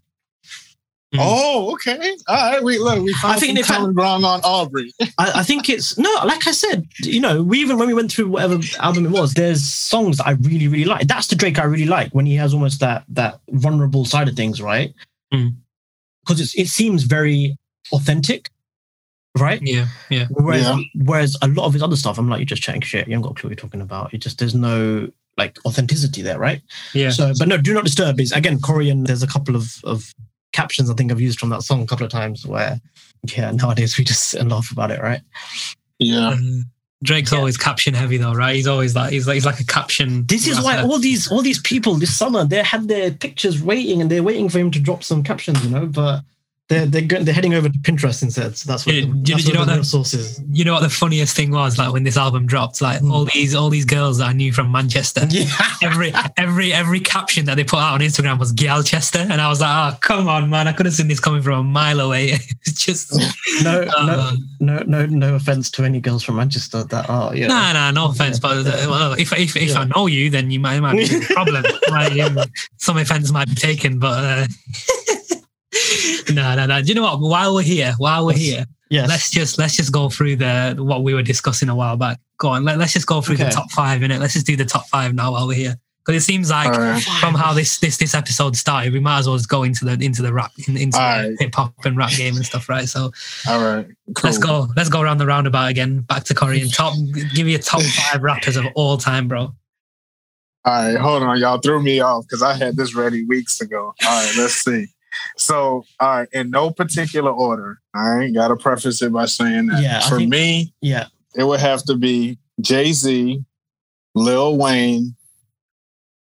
Mm. 1.14 1.21
oh, 1.23 1.73
okay, 1.73 2.16
all 2.27 2.37
right. 2.53 2.62
We 2.62 2.77
look. 2.79 3.03
We 3.03 3.14
found 3.14 3.37
I 3.37 3.38
think 3.38 3.49
some 3.51 3.55
they 3.55 3.62
found- 3.62 3.79
common 3.81 3.94
ground 3.94 4.25
on 4.27 4.40
Aubrey. 4.44 4.92
I, 5.16 5.33
I 5.37 5.42
think 5.42 5.71
it's 5.71 5.97
no, 5.97 6.11
like 6.27 6.47
I 6.47 6.51
said, 6.51 6.87
you 7.01 7.18
know, 7.21 7.42
we 7.42 7.61
even 7.61 7.79
when 7.79 7.88
we 7.88 7.94
went 7.94 8.12
through 8.12 8.29
whatever 8.29 8.59
album 8.79 9.07
it 9.07 9.11
was, 9.11 9.33
there's 9.33 9.64
songs 9.64 10.18
that 10.18 10.27
I 10.27 10.33
really, 10.33 10.68
really 10.68 10.85
like. 10.85 11.07
That's 11.07 11.29
the 11.29 11.35
Drake 11.37 11.59
I 11.59 11.64
really 11.64 11.87
like 11.87 12.14
when 12.14 12.27
he 12.27 12.35
has 12.35 12.53
almost 12.53 12.81
that 12.81 13.05
that 13.09 13.40
vulnerable 13.49 14.05
side 14.05 14.29
of 14.29 14.37
things, 14.37 14.61
right? 14.61 14.92
Mm. 15.33 15.55
Because 16.27 16.42
it's 16.42 16.55
it 16.59 16.66
seems 16.68 17.05
very 17.05 17.57
authentic, 17.92 18.51
right? 19.38 19.61
Yeah. 19.62 19.87
Yeah. 20.11 20.27
Whereas 20.31 20.64
Yeah. 20.64 20.79
whereas 21.05 21.38
a 21.40 21.49
lot 21.49 21.64
of 21.64 21.73
his 21.73 21.83
other 21.83 21.97
stuff, 21.97 22.18
I'm 22.18 22.29
like, 22.29 22.40
you're 22.40 22.44
just 22.44 22.61
chatting 22.62 22.83
shit. 22.83 23.07
You 23.09 23.14
haven't 23.14 23.23
got 23.23 23.31
a 23.31 23.40
clue 23.40 23.49
what 23.49 23.59
you're 23.59 23.66
talking 23.66 23.81
about. 23.81 24.12
It 24.12 24.18
just 24.18 24.38
there's 24.38 24.55
no 24.55 25.09
like 25.38 25.57
authenticity 25.64 26.21
there, 26.21 26.38
right? 26.38 26.61
Yeah. 26.92 27.09
So, 27.09 27.33
but 27.38 27.49
no, 27.49 27.57
do 27.57 27.73
not 27.73 27.85
disturb 27.85 28.21
is 28.21 28.31
again 28.33 28.61
Korean. 28.61 29.05
There's 29.05 29.23
a 29.23 29.27
couple 29.27 29.57
of 29.57 29.81
of 29.85 30.12
captions 30.52 30.90
I 30.90 30.94
think 30.94 31.11
I've 31.12 31.20
used 31.20 31.38
from 31.38 31.50
that 31.50 31.62
song 31.62 31.82
a 31.82 31.87
couple 31.87 32.04
of 32.06 32.12
times 32.12 32.46
where, 32.46 32.80
yeah, 33.37 33.50
nowadays 33.52 33.98
we 33.98 34.04
just 34.04 34.24
sit 34.30 34.40
and 34.40 34.50
laugh 34.50 34.70
about 34.70 34.90
it, 34.90 35.00
right? 35.00 35.20
Yeah, 35.98 36.28
Um, 36.28 36.66
Drake's 37.04 37.30
Yeah. 37.30 37.38
always 37.38 37.56
caption 37.56 37.94
heavy 37.94 38.16
though, 38.16 38.32
right? 38.32 38.56
He's 38.56 38.66
always 38.66 38.96
like 38.96 39.12
he's 39.12 39.26
like 39.26 39.34
he's 39.34 39.46
like 39.46 39.61
a 39.61 39.64
caption. 39.64 40.26
This 40.26 40.48
is 40.48 40.61
why 40.61 40.78
all 40.82 40.98
these 40.98 41.30
all 41.30 41.42
these 41.42 41.61
people 41.61 41.94
this 41.94 42.16
summer 42.16 42.44
they 42.44 42.61
had 42.62 42.88
their 42.88 43.12
pictures 43.12 43.62
waiting 43.62 44.00
and 44.00 44.11
they're 44.11 44.22
waiting 44.24 44.48
for 44.48 44.58
him 44.58 44.70
to 44.72 44.80
drop 44.80 45.04
some 45.04 45.22
captions, 45.22 45.62
you 45.64 45.70
know. 45.70 45.87
But 45.87 46.22
They're 46.68 46.85
they're, 46.85 47.24
they're 47.24 47.33
heading 47.33 47.54
over 47.54 47.70
to 47.70 47.78
Pinterest 47.78 48.22
instead. 48.22 48.54
So 48.59 48.70
that's 48.70 48.85
what 48.85 48.94
Yeah, 48.94 49.00
the, 49.02 49.07
you- 49.09 49.22
that's 49.24 49.46
you 49.46 49.54
know 49.54 49.61
what 49.61 49.64
the 49.64 49.70
that- 49.70 49.76
real 49.76 49.85
source 49.85 50.12
is. 50.12 50.38
You 50.52 50.64
know 50.66 50.74
what 50.74 50.83
the 50.83 50.90
funniest 50.90 51.35
thing 51.35 51.50
was? 51.50 51.78
Like 51.78 51.92
when 51.94 52.04
this 52.04 52.18
album 52.18 52.46
dropped, 52.46 52.83
like 52.83 53.00
Hmm. 53.00 53.11
all 53.11 53.24
these 53.24 53.54
all 53.54 53.70
these 53.70 53.87
girls 53.87 54.18
that 54.18 54.28
I 54.28 54.33
knew 54.35 54.52
from 54.52 54.70
Manchester. 54.70 55.26
Yeah. 55.31 55.46
Every 55.83 56.12
every 56.37 56.72
every 56.74 57.00
caption 57.00 57.46
that 57.46 57.54
they 57.57 57.64
put 57.64 57.78
out 57.78 57.94
on 57.94 58.00
Instagram 58.00 58.38
was 58.38 58.52
Gyalchester, 58.52 59.20
and 59.31 59.40
I 59.40 59.48
was 59.48 59.61
like, 59.61 59.94
"Oh, 59.94 59.98
come 60.00 60.28
on, 60.28 60.50
man! 60.50 60.68
I 60.68 60.72
could 60.72 60.85
have 60.87 60.94
seen 60.94 61.09
this 61.09 61.20
coming 61.20 61.40
from 61.40 61.59
a 61.59 61.62
mile 61.62 62.00
away." 62.00 62.33
it's 62.66 62.85
just 62.85 63.14
No, 63.62 63.85
no, 63.85 63.88
uh, 63.96 64.33
no, 64.61 64.83
no, 64.87 65.07
no 65.07 65.35
offense 65.37 65.70
to 65.72 65.85
any 65.85 66.00
girls 66.00 66.22
from 66.22 66.37
Manchester 66.37 66.85
that 66.85 67.09
are, 67.09 67.35
you 67.35 67.42
know. 67.48 67.54
Nah, 67.54 67.72
nah, 67.72 67.90
no 67.92 68.09
offense, 68.11 68.38
but 68.40 68.66
uh, 68.66 68.87
well, 68.90 69.12
if 69.14 69.33
if 69.33 69.57
if 69.57 69.70
Yeah. 69.70 69.81
I 69.81 69.85
know 69.85 70.07
you, 70.07 70.28
then 70.28 70.50
you 70.50 70.61
might, 70.61 70.81
might 70.81 70.96
be 70.96 71.16
a 71.16 71.20
problem. 71.20 71.64
Like, 71.88 72.20
um, 72.20 72.38
some 72.76 72.98
offense 72.98 73.31
might 73.33 73.48
be 73.48 73.54
taken, 73.54 73.98
but 73.98 74.24
uh, 74.24 74.46
no, 76.33 76.54
no, 76.57 76.66
no. 76.66 76.83
Do 76.83 76.88
you 76.88 76.94
know 76.94 77.02
what? 77.02 77.20
While 77.20 77.54
we're 77.54 77.62
here, 77.62 77.94
while 77.98 78.24
we're 78.26 78.33
here, 78.33 78.64
yes. 78.90 79.09
let's 79.09 79.31
just 79.31 79.59
let's 79.59 79.76
just 79.76 79.92
go 79.92 80.09
through 80.09 80.37
the 80.37 80.76
what 80.78 81.02
we 81.02 81.14
were 81.14 81.22
discussing 81.22 81.68
a 81.68 81.76
while 81.76 81.96
back. 81.96 82.18
Go 82.38 82.48
on, 82.48 82.64
let, 82.64 82.81
us 82.81 82.92
just 82.92 83.07
go 83.07 83.20
through 83.20 83.37
the 83.37 83.50
top 83.50 83.70
five 83.72 84.02
in 84.02 84.11
it. 84.11 84.20
Let's 84.20 84.35
just 84.35 84.46
do 84.46 84.57
the 84.57 84.64
top 84.64 84.87
five 84.88 85.14
now 85.14 85.33
while 85.33 85.46
we're 85.46 85.54
here, 85.54 85.76
because 86.04 86.22
it 86.22 86.24
seems 86.24 86.50
like 86.50 86.70
right. 86.70 87.02
from 87.20 87.35
how 87.35 87.52
this 87.52 87.78
this 87.81 87.98
this 87.98 88.14
episode 88.14 88.57
started, 88.57 88.92
we 88.92 89.00
might 89.00 89.18
as 89.18 89.28
well 89.28 89.37
just 89.37 89.48
go 89.48 89.62
into 89.62 89.85
the 89.85 89.92
into 89.92 90.22
the 90.22 90.33
rap 90.33 90.52
in, 90.66 90.76
into 90.76 90.96
the 90.96 91.37
hip 91.38 91.54
hop 91.54 91.74
and 91.85 91.96
rap 91.96 92.11
game 92.12 92.37
and 92.37 92.46
stuff, 92.46 92.68
right? 92.68 92.88
So 92.88 93.12
All 93.48 93.62
right. 93.62 93.87
Cool. 94.14 94.31
let's 94.31 94.38
go 94.38 94.68
let's 94.76 94.88
go 94.88 95.00
around 95.00 95.18
the 95.18 95.26
roundabout 95.26 95.68
again. 95.68 96.00
Back 96.00 96.24
to 96.24 96.35
Korean 96.35 96.68
top. 96.70 96.94
Give 97.35 97.44
me 97.44 97.54
a 97.54 97.59
top 97.59 97.83
five 97.83 98.22
rappers 98.22 98.57
of 98.57 98.64
all 98.74 98.96
time, 98.96 99.28
bro. 99.28 99.40
All 99.40 99.54
right, 100.64 100.96
hold 100.96 101.22
on. 101.22 101.38
Y'all 101.38 101.59
threw 101.59 101.83
me 101.83 102.00
off 102.00 102.24
because 102.24 102.42
I 102.42 102.54
had 102.54 102.76
this 102.76 102.94
ready 102.94 103.24
weeks 103.24 103.61
ago. 103.61 103.94
All 104.04 104.24
right, 104.24 104.33
let's 104.37 104.54
see. 104.54 104.88
So, 105.37 105.85
all 106.00 106.09
right, 106.18 106.28
in 106.33 106.50
no 106.50 106.70
particular 106.70 107.31
order. 107.31 107.78
I 107.94 108.20
ain't 108.20 108.35
got 108.35 108.48
to 108.48 108.57
preface 108.57 109.00
it 109.02 109.12
by 109.12 109.26
saying 109.26 109.66
that. 109.66 109.83
Yeah, 109.83 110.00
For 110.09 110.18
think- 110.18 110.31
me, 110.31 110.72
yeah. 110.81 111.07
it 111.37 111.44
would 111.44 111.61
have 111.61 111.83
to 111.85 111.94
be 111.96 112.38
Jay 112.61 112.92
Z, 112.92 113.44
Lil 114.14 114.57
Wayne, 114.57 115.14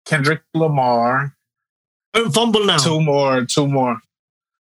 Kendrick 0.05 0.43
Lamar, 0.55 1.35
uh, 2.15 2.31
fumble 2.31 2.65
now. 2.65 2.79
two 2.79 3.01
more, 3.01 3.45
two 3.45 3.67
more. 3.67 3.99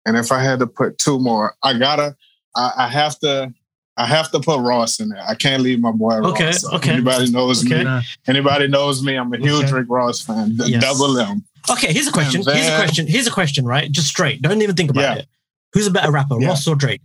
And 0.07 0.17
if 0.17 0.31
I 0.31 0.43
had 0.43 0.59
to 0.61 0.67
put 0.67 0.99
two 0.99 1.19
more, 1.19 1.55
I 1.63 1.77
gotta, 1.79 2.15
I, 2.55 2.73
I 2.79 2.89
have 2.89 3.19
to, 3.21 3.53
I 3.97 4.07
have 4.07 4.31
to 4.33 4.41
put 4.41 4.61
Ross 4.61 5.01
in 5.01 5.09
there. 5.09 5.23
I 5.27 5.35
can't 5.35 5.63
leave 5.63 5.81
my 5.81 5.93
boy 5.93 6.19
Ross. 6.19 6.33
Okay, 6.33 6.49
out. 6.51 6.75
okay. 6.75 6.91
Anybody 6.93 7.31
knows 7.31 7.65
Okay. 7.65 7.85
me? 7.85 8.01
Anybody 8.27 8.69
knows 8.69 9.03
me? 9.03 9.15
I'm 9.15 9.33
a 9.33 9.39
huge 9.39 9.65
Okay. 9.67 9.73
Rick 9.73 9.87
Ross 9.89 10.21
fan. 10.21 10.57
D- 10.57 10.65
Yes. 10.73 10.83
Double 10.83 11.19
M. 11.19 11.45
Okay, 11.71 11.93
here's 11.93 12.07
a 12.09 12.13
question. 12.13 12.43
Here's 12.43 12.69
a 12.69 12.77
question. 12.77 13.07
Here's 13.07 13.27
a 13.27 13.31
question, 13.31 13.65
right? 13.65 13.91
Just 13.91 14.09
straight. 14.09 14.43
Don't 14.43 14.61
even 14.63 14.77
think 14.77 14.91
about 14.91 15.03
Yeah. 15.03 15.15
it. 15.23 15.27
Who's 15.73 15.87
a 15.87 15.91
better 15.91 16.11
rapper, 16.13 16.41
Yeah. 16.41 16.49
Ross 16.49 16.67
or 16.69 16.75
Drake? 16.77 17.01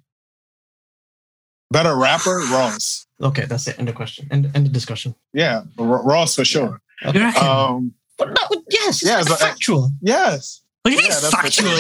Better 1.72 1.96
rapper, 1.96 2.40
Ross. 2.52 3.06
Okay, 3.22 3.46
that's 3.46 3.68
it. 3.68 3.78
End 3.80 3.90
of 3.90 3.96
question. 3.96 4.28
End, 4.32 4.50
end 4.56 4.66
of 4.68 4.74
discussion. 4.74 5.14
Yeah, 5.34 5.64
R- 5.78 6.04
Ross 6.04 6.36
for 6.36 6.44
sure. 6.46 6.82
You 7.04 7.12
reckon? 7.22 7.44
Um, 7.46 7.94
But 8.18 8.38
would, 8.50 8.60
yes, 8.70 9.04
Yeah, 9.04 9.18
like- 9.22 9.40
factual. 9.40 9.92
yes, 10.02 10.62
it 10.86 10.94
yeah, 10.94 11.00
is 11.08 11.22
that's 11.22 11.26
for 11.36 11.42
factual. 11.42 11.70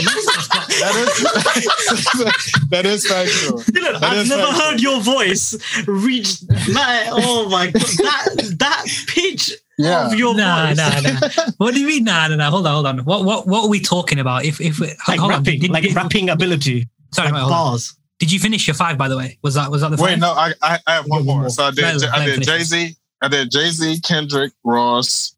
that 0.79 0.95
is 0.95 2.69
that 2.69 2.85
is 2.85 3.07
factual. 3.07 3.59
Dylan, 3.63 3.99
That 3.99 4.03
I've 4.03 4.27
never 4.27 4.43
factual. 4.43 4.61
heard 4.61 4.79
your 4.81 5.01
voice 5.01 5.55
reach 5.87 6.39
that. 6.41 7.07
Oh 7.11 7.49
my 7.49 7.71
god, 7.71 7.81
that 7.81 8.55
that 8.59 8.85
pitch 9.07 9.51
Yeah, 9.81 10.07
of 10.07 10.13
your 10.13 10.35
Nah, 10.35 10.67
voice. 10.67 10.77
nah, 10.77 10.99
nah. 10.99 11.51
What 11.57 11.73
do 11.73 11.79
you 11.79 11.87
mean? 11.87 12.03
Nah, 12.03 12.27
nah, 12.27 12.35
nah. 12.35 12.49
Hold 12.49 12.67
on, 12.67 12.73
hold 12.73 12.85
on. 12.85 12.97
What, 13.05 13.23
what, 13.23 13.47
what 13.47 13.63
are 13.63 13.69
we 13.69 13.79
talking 13.79 14.19
about? 14.19 14.43
If, 14.43 14.59
if, 14.59 14.79
like 15.07 15.19
hold 15.19 15.31
on. 15.31 15.41
Did, 15.43 15.69
like 15.69 15.83
did, 15.83 15.95
rapping 15.95 16.29
ability, 16.29 16.87
sorry, 17.13 17.27
like 17.27 17.35
wait, 17.35 17.39
hold 17.41 17.53
on. 17.53 17.71
bars. 17.71 17.95
Did 18.19 18.29
you 18.29 18.39
finish 18.39 18.67
your 18.67 18.73
five? 18.73 18.97
By 18.97 19.07
the 19.07 19.15
way, 19.17 19.39
was 19.41 19.53
that 19.53 19.71
was 19.71 19.79
that 19.81 19.91
the 19.91 20.03
Wait, 20.03 20.11
five? 20.11 20.19
no, 20.19 20.31
I 20.33 20.51
I, 20.61 20.79
I 20.85 20.93
have 20.95 21.05
one 21.07 21.19
One 21.19 21.25
more. 21.25 21.39
more. 21.43 21.49
So 21.49 21.63
I 21.63 21.71
did 21.71 21.83
Let- 22.01 22.03
I 22.13 22.25
let 22.25 22.35
did 22.39 22.43
Jay 22.43 22.59
Z. 22.63 22.95
I 23.21 23.27
did 23.29 23.49
Jay 23.51 23.69
Z, 23.69 24.01
Kendrick, 24.01 24.51
Ross. 24.65 25.35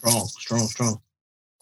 Strong, 0.00 0.26
strong, 0.26 0.66
strong. 0.66 1.00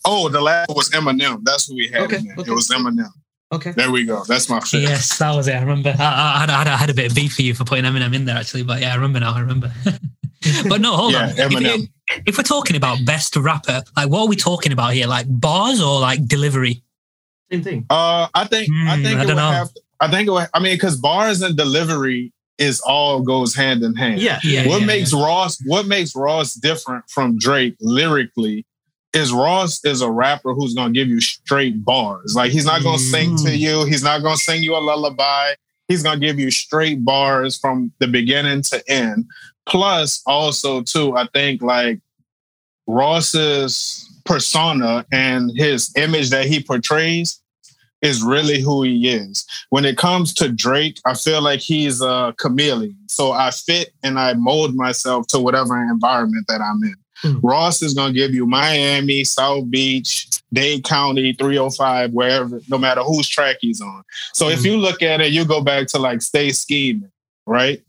Oh, 0.07 0.29
the 0.31 0.41
last 0.41 0.71
was 0.71 0.89
Eminem. 0.91 1.41
That's 1.45 1.69
who 1.69 1.77
we 1.77 1.89
had. 1.89 2.01
Okay, 2.03 2.17
in 2.17 2.25
there. 2.29 2.35
okay. 2.39 2.51
It 2.51 2.55
was 2.55 2.69
Eminem. 2.69 3.11
Okay. 3.53 3.73
There 3.73 3.91
we 3.91 4.07
go. 4.07 4.25
That's 4.27 4.49
my 4.49 4.61
fifth. 4.61 4.81
Yes, 4.83 5.19
that 5.19 5.37
was 5.37 5.47
it. 5.49 5.55
I 5.55 5.61
remember. 5.61 5.95
I, 5.99 6.03
I, 6.03 6.37
I, 6.37 6.41
had, 6.41 6.51
I 6.69 6.77
had 6.79 6.89
a 6.89 6.95
bit 6.95 7.11
of 7.11 7.15
beef 7.15 7.35
for 7.35 7.43
you 7.43 7.53
for 7.55 7.65
putting 7.65 7.85
Eminem 7.85 8.15
in 8.15 8.25
there, 8.25 8.37
actually. 8.39 8.63
But 8.63 8.81
yeah, 8.81 8.93
I 8.93 8.95
remember 8.95 9.21
now. 9.21 9.35
I 9.35 9.41
remember. 9.41 9.71
but 10.69 10.81
no, 10.81 10.97
hold 10.97 11.13
Yeah, 11.13 11.23
on. 11.25 11.29
If, 11.31 11.37
Eminem. 11.39 11.89
if, 12.09 12.23
if 12.27 12.37
we're 12.39 12.43
talking 12.45 12.77
about 12.77 12.99
best 13.05 13.37
rapper, 13.37 13.83
like 13.97 14.09
what 14.09 14.23
are 14.23 14.29
we 14.29 14.37
talking 14.37 14.73
about 14.73 14.93
here? 14.95 15.07
Like 15.07 15.27
bars 15.29 15.81
or 15.81 16.01
like 16.01 16.27
delivery? 16.27 16.83
Same 17.51 17.63
thing. 17.63 17.87
Uh, 17.91 18.29
I 18.35 18.45
think 18.47 18.69
I 18.87 18.97
Hmm, 18.97 19.03
think 19.03 19.19
I 19.19 19.23
it 19.23 19.27
don't 19.27 19.29
would 19.29 19.43
know. 19.43 19.51
have. 19.51 19.69
I 20.01 20.11
think 20.11 20.29
it 20.29 20.31
would. 20.33 20.49
I 20.55 20.59
mean, 20.61 20.75
because 20.75 20.97
bars 20.97 21.43
and 21.43 21.57
delivery 21.57 22.33
is 22.59 22.81
all 22.81 23.21
goes 23.23 23.55
hand 23.55 23.83
in 23.83 23.95
hand. 23.95 24.21
Yeah. 24.21 24.39
Yeah. 24.45 24.67
what 24.69 24.85
makes 24.85 25.13
Ross 25.13 25.59
what 25.67 25.87
makes 25.87 26.15
Ross 26.15 26.55
different 26.55 27.05
from 27.09 27.39
Drake 27.39 27.77
lyrically 27.81 28.67
is 29.15 29.33
Ross 29.33 29.85
is 29.85 30.01
a 30.01 30.11
rapper 30.11 30.55
who's 30.55 30.75
gonna 30.75 30.93
give 30.93 31.09
you 31.09 31.21
straight 31.21 31.85
bars. 31.85 32.35
Like 32.35 32.51
he's 32.53 32.65
not 32.65 32.83
gonna 32.83 32.99
sing 32.99 33.37
to 33.39 33.51
Mm. 33.51 33.59
you, 33.59 33.85
he's 33.85 34.03
not 34.03 34.23
gonna 34.23 34.37
sing 34.39 34.63
you 34.63 34.75
a 34.75 34.79
lullaby. 34.81 35.53
He's 35.89 36.03
gonna 36.03 36.21
give 36.21 36.39
you 36.39 36.51
straight 36.51 37.05
bars 37.05 37.59
from 37.59 37.93
the 37.99 38.07
beginning 38.07 38.63
to 38.63 38.83
end. 38.91 39.27
Plus, 39.67 40.23
also 40.27 40.83
too, 40.83 41.17
I 41.17 41.27
think 41.33 41.63
like 41.63 42.01
Ross's 42.87 44.09
persona 44.25 45.05
and 45.13 45.51
his 45.57 45.93
image 45.97 46.31
that 46.31 46.47
he 46.47 46.63
portrays 46.63 47.41
is 48.03 48.23
really 48.23 48.61
who 48.61 48.83
he 48.83 49.09
is. 49.09 49.47
When 49.71 49.85
it 49.85 49.97
comes 49.97 50.35
to 50.35 50.49
Drake, 50.51 50.99
I 51.07 51.15
feel 51.15 51.41
like 51.41 51.61
he's 51.61 52.01
a 52.03 52.35
chameleon. 52.39 52.97
So 53.09 53.31
I 53.33 53.51
fit 53.53 53.93
and 54.03 54.19
I 54.19 54.35
mold 54.35 54.75
myself 54.75 55.27
to 55.29 55.39
whatever 55.39 55.81
environment 55.81 56.47
that 56.49 56.61
I'm 56.61 56.83
in. 56.83 56.97
Hmm. 57.23 57.47
Ross 57.47 57.81
is 57.83 57.95
to 57.95 58.13
give 58.13 58.35
you 58.35 58.47
Miami, 58.47 59.23
South 59.23 59.71
Beach, 59.71 60.27
Dade 60.53 60.83
County, 60.83 61.33
305, 61.35 62.11
wherever, 62.13 62.61
no 62.69 62.77
matter 62.79 63.03
whose 63.03 63.29
track 63.29 63.57
he's 63.61 63.81
on. 63.81 64.03
So 64.33 64.49
if 64.49 64.61
Hmm. 64.61 64.67
you 64.67 64.77
look 64.79 65.03
at 65.03 65.21
it, 65.21 65.33
you 65.33 65.45
go 65.45 65.61
back 65.63 65.87
to 65.89 65.99
like 65.99 66.21
Stay 66.23 66.51
Scheming, 66.51 67.13
right? 67.47 67.81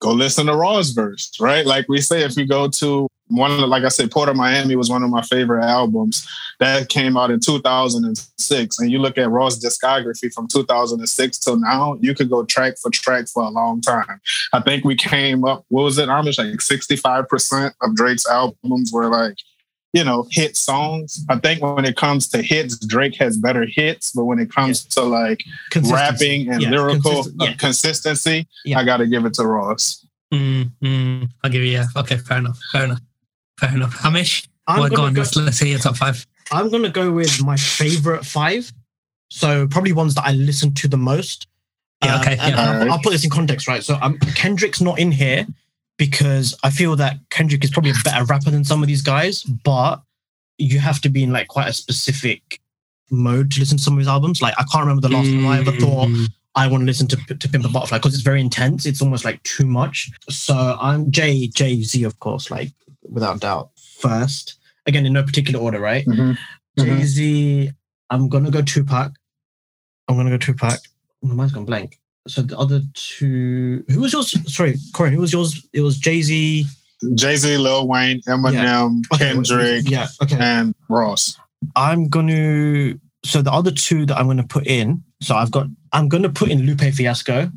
Go 0.00 0.12
listen 0.12 0.46
to 0.46 0.56
Ross 0.56 0.90
verse, 0.90 1.30
right? 1.40 1.66
Like 1.66 1.86
we 1.88 2.00
say, 2.00 2.22
if 2.22 2.36
you 2.36 2.46
go 2.46 2.68
to 2.68 3.06
one 3.30 3.52
of 3.52 3.58
the, 3.58 3.66
like 3.66 3.84
I 3.84 3.88
said, 3.88 4.10
Port 4.10 4.28
of 4.28 4.36
Miami 4.36 4.74
was 4.74 4.90
one 4.90 5.02
of 5.02 5.10
my 5.10 5.22
favorite 5.22 5.64
albums 5.64 6.26
that 6.58 6.88
came 6.88 7.16
out 7.16 7.30
in 7.30 7.38
2006. 7.38 8.78
And 8.78 8.90
you 8.90 8.98
look 8.98 9.18
at 9.18 9.30
Ross' 9.30 9.64
discography 9.64 10.32
from 10.32 10.48
2006 10.48 11.38
till 11.38 11.58
now, 11.58 11.96
you 12.00 12.14
could 12.14 12.28
go 12.28 12.44
track 12.44 12.74
for 12.82 12.90
track 12.90 13.28
for 13.28 13.44
a 13.44 13.50
long 13.50 13.80
time. 13.80 14.20
I 14.52 14.60
think 14.60 14.84
we 14.84 14.96
came 14.96 15.44
up, 15.44 15.64
what 15.68 15.84
was 15.84 15.98
it, 15.98 16.08
Amish? 16.08 16.38
Like 16.38 16.58
65% 16.58 17.72
of 17.80 17.94
Drake's 17.94 18.26
albums 18.26 18.90
were 18.92 19.08
like, 19.08 19.36
you 19.92 20.04
know, 20.04 20.26
hit 20.30 20.56
songs. 20.56 21.24
I 21.28 21.36
think 21.38 21.62
when 21.62 21.84
it 21.84 21.96
comes 21.96 22.28
to 22.28 22.42
hits, 22.42 22.78
Drake 22.86 23.16
has 23.16 23.36
better 23.36 23.66
hits. 23.66 24.12
But 24.12 24.24
when 24.24 24.38
it 24.38 24.52
comes 24.54 24.84
to 24.86 25.02
like 25.02 25.42
rapping 25.90 26.48
and 26.50 26.62
Yeah, 26.62 26.70
lyrical 26.70 27.10
consistent- 27.24 27.42
uh, 27.42 27.44
yeah. 27.46 27.52
consistency, 27.54 28.48
Yeah. 28.64 28.78
I 28.78 28.84
got 28.84 28.98
to 28.98 29.06
give 29.06 29.24
it 29.24 29.34
to 29.34 29.46
Ross. 29.46 30.06
Mm, 30.32 30.70
mm, 30.82 31.28
I'll 31.42 31.50
give 31.50 31.62
you 31.62 31.72
yeah. 31.72 31.86
Okay, 31.96 32.16
fair 32.18 32.38
enough. 32.38 32.58
Fair 32.70 32.84
enough. 32.84 33.00
Fair 33.58 33.74
enough. 33.74 33.94
Hamish, 34.00 34.44
I'm 34.68 34.78
well, 34.80 34.88
go 34.88 34.96
gonna 34.96 35.08
on. 35.08 35.14
go- 35.14 35.20
Let's, 35.22 35.36
let's 35.36 35.56
see 35.58 35.70
your 35.70 35.80
top 35.80 35.96
five. 35.96 36.24
I'm 36.52 36.70
gonna 36.70 36.88
go 36.90 37.10
with 37.10 37.42
my 37.44 37.56
favorite 37.56 38.24
five. 38.24 38.72
So 39.28 39.66
probably 39.68 39.92
ones 39.92 40.14
that 40.14 40.24
I 40.24 40.32
listen 40.32 40.72
to 40.74 40.88
the 40.88 40.96
most. 40.96 41.46
Yeah, 42.04 42.14
Um, 42.14 42.20
okay, 42.20 42.36
and 42.38 42.54
yeah. 42.54 42.80
I'll, 42.82 42.92
I'll 42.92 42.98
put 43.00 43.10
this 43.10 43.24
in 43.24 43.30
context, 43.30 43.66
right? 43.68 43.82
So 43.82 43.98
um, 44.00 44.18
Kendrick's 44.36 44.80
not 44.80 44.98
in 44.98 45.10
here 45.12 45.46
because 46.00 46.56
I 46.64 46.70
feel 46.70 46.96
that 46.96 47.18
Kendrick 47.28 47.62
is 47.62 47.70
probably 47.70 47.90
a 47.90 47.94
better 48.02 48.24
rapper 48.24 48.50
than 48.50 48.64
some 48.64 48.82
of 48.82 48.86
these 48.88 49.02
guys, 49.02 49.42
but 49.42 50.00
you 50.56 50.78
have 50.78 50.98
to 51.02 51.10
be 51.10 51.22
in 51.22 51.30
like 51.30 51.48
quite 51.48 51.68
a 51.68 51.74
specific 51.74 52.58
mode 53.10 53.50
to 53.50 53.60
listen 53.60 53.76
to 53.76 53.82
some 53.82 53.92
of 53.92 53.98
his 53.98 54.08
albums. 54.08 54.40
Like 54.40 54.54
I 54.56 54.64
can't 54.72 54.80
remember 54.86 55.02
the 55.06 55.14
last 55.14 55.26
time 55.28 55.46
I 55.46 55.58
ever 55.58 55.72
thought 55.72 56.08
Mm, 56.08 56.28
I 56.54 56.66
want 56.68 56.80
to 56.80 56.86
listen 56.86 57.06
to 57.08 57.16
to 57.16 57.48
Pimp 57.50 57.66
a 57.66 57.68
Butterfly 57.68 57.98
because 57.98 58.14
it's 58.14 58.22
very 58.22 58.40
intense. 58.40 58.86
It's 58.86 59.02
almost 59.02 59.26
like 59.26 59.42
too 59.42 59.66
much. 59.66 60.10
So 60.30 60.54
I'm 60.80 61.10
Jay 61.10 61.48
Jay 61.48 61.82
Z, 61.82 62.02
of 62.04 62.18
course, 62.18 62.50
like 62.50 62.72
without 63.02 63.40
doubt. 63.40 63.70
First, 63.98 64.58
again 64.86 65.04
in 65.04 65.12
no 65.12 65.22
particular 65.22 65.60
order, 65.60 65.80
right? 65.80 66.06
Mhm. 66.06 66.38
Jay 66.78 67.02
Z. 67.04 67.72
I'm 68.08 68.30
gonna 68.30 68.50
go 68.50 68.62
Tupac. 68.62 69.12
I'm 70.08 70.16
gonna 70.16 70.30
go 70.30 70.38
Tupac. 70.38 70.78
My 71.22 71.34
mind's 71.34 71.52
gone 71.52 71.66
blank. 71.66 71.99
So 72.28 72.42
the 72.42 72.56
other 72.58 72.82
two, 72.94 73.84
who 73.88 74.00
was 74.00 74.12
yours? 74.12 74.30
Sorry, 74.52 74.76
Corin, 74.92 75.12
who 75.14 75.20
was 75.20 75.32
yours? 75.32 75.66
It 75.72 75.80
was 75.80 75.96
Jay 75.98 76.20
Z, 76.22 76.66
Jay 77.14 77.36
Z, 77.36 77.56
Lil 77.56 77.88
Wayne, 77.88 78.20
Eminem, 78.28 79.02
Kendrick, 79.18 79.88
Yeah, 79.88 80.06
okay. 80.22 80.36
and 80.38 80.74
Ross. 80.88 81.36
I'm 81.76 82.08
gonna. 82.08 82.94
So 83.24 83.42
the 83.42 83.52
other 83.52 83.70
two 83.70 84.06
that 84.06 84.16
I'm 84.18 84.26
gonna 84.26 84.46
put 84.46 84.66
in. 84.66 85.02
So 85.22 85.34
I've 85.34 85.50
got. 85.50 85.66
I'm 85.92 86.08
gonna 86.08 86.28
put 86.28 86.50
in 86.50 86.62
Lupe 86.66 86.80
Fiasco 86.94 87.50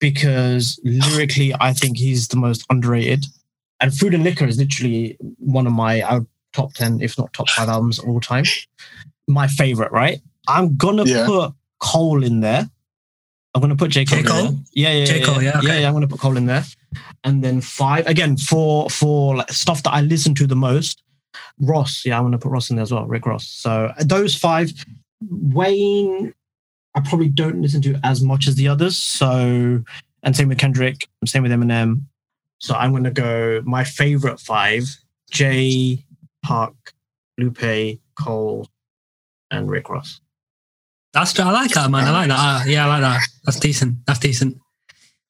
because 0.00 0.80
lyrically, 0.84 1.54
I 1.60 1.72
think 1.72 1.96
he's 1.98 2.28
the 2.28 2.36
most 2.36 2.64
underrated. 2.70 3.24
And 3.80 3.94
Food 3.94 4.14
and 4.14 4.24
Liquor 4.24 4.46
is 4.46 4.58
literally 4.58 5.16
one 5.38 5.66
of 5.66 5.72
my 5.72 6.02
uh, 6.02 6.20
top 6.52 6.72
ten, 6.74 7.00
if 7.00 7.18
not 7.18 7.32
top 7.32 7.48
five 7.50 7.68
albums 7.68 7.98
of 7.98 8.08
all 8.08 8.20
time. 8.20 8.44
My 9.28 9.46
favorite, 9.48 9.92
right? 9.92 10.20
I'm 10.48 10.76
gonna 10.76 11.04
Yeah. 11.04 11.26
put 11.26 11.52
Cole 11.78 12.24
in 12.24 12.40
there. 12.40 12.68
I'm 13.54 13.60
gonna 13.60 13.76
put 13.76 13.90
J 13.90 14.04
Cole. 14.04 14.18
J. 14.18 14.24
Cole? 14.24 14.56
Yeah, 14.72 14.92
yeah, 14.92 15.04
J. 15.04 15.18
yeah, 15.18 15.24
Cole, 15.24 15.42
yeah, 15.42 15.42
yeah, 15.42 15.58
okay. 15.58 15.66
yeah, 15.68 15.78
yeah. 15.80 15.88
I'm 15.88 15.92
gonna 15.94 16.08
put 16.08 16.20
Cole 16.20 16.36
in 16.36 16.46
there, 16.46 16.64
and 17.24 17.44
then 17.44 17.60
five 17.60 18.06
again 18.06 18.36
for 18.36 18.88
for 18.88 19.36
like, 19.36 19.50
stuff 19.50 19.82
that 19.82 19.92
I 19.92 20.00
listen 20.00 20.34
to 20.36 20.46
the 20.46 20.56
most. 20.56 21.02
Ross, 21.60 22.04
yeah, 22.04 22.18
I'm 22.18 22.24
gonna 22.24 22.38
put 22.38 22.50
Ross 22.50 22.70
in 22.70 22.76
there 22.76 22.82
as 22.82 22.92
well. 22.92 23.06
Rick 23.06 23.26
Ross. 23.26 23.46
So 23.48 23.92
those 24.00 24.34
five. 24.34 24.72
Wayne, 25.30 26.34
I 26.96 27.00
probably 27.00 27.28
don't 27.28 27.62
listen 27.62 27.80
to 27.82 28.00
as 28.02 28.22
much 28.22 28.48
as 28.48 28.56
the 28.56 28.66
others. 28.66 28.96
So, 28.96 29.84
and 30.24 30.36
same 30.36 30.48
with 30.48 30.58
Kendrick, 30.58 31.06
same 31.24 31.44
with 31.44 31.52
Eminem. 31.52 32.02
So 32.58 32.74
I'm 32.74 32.92
gonna 32.92 33.10
go 33.10 33.62
my 33.64 33.84
favorite 33.84 34.40
five: 34.40 34.84
Jay, 35.30 36.04
Pac, 36.44 36.72
Lupe, 37.38 38.00
Cole, 38.18 38.66
and 39.50 39.70
Rick 39.70 39.90
Ross. 39.90 40.20
That's 41.12 41.32
true. 41.32 41.44
I 41.44 41.50
like 41.50 41.70
that, 41.72 41.90
man. 41.90 42.04
I 42.04 42.10
like 42.10 42.28
that. 42.28 42.38
Uh, 42.38 42.64
yeah, 42.66 42.86
I 42.86 42.88
like 42.88 43.00
that. 43.02 43.20
That's 43.44 43.60
decent. 43.60 43.98
That's 44.06 44.18
decent. 44.18 44.56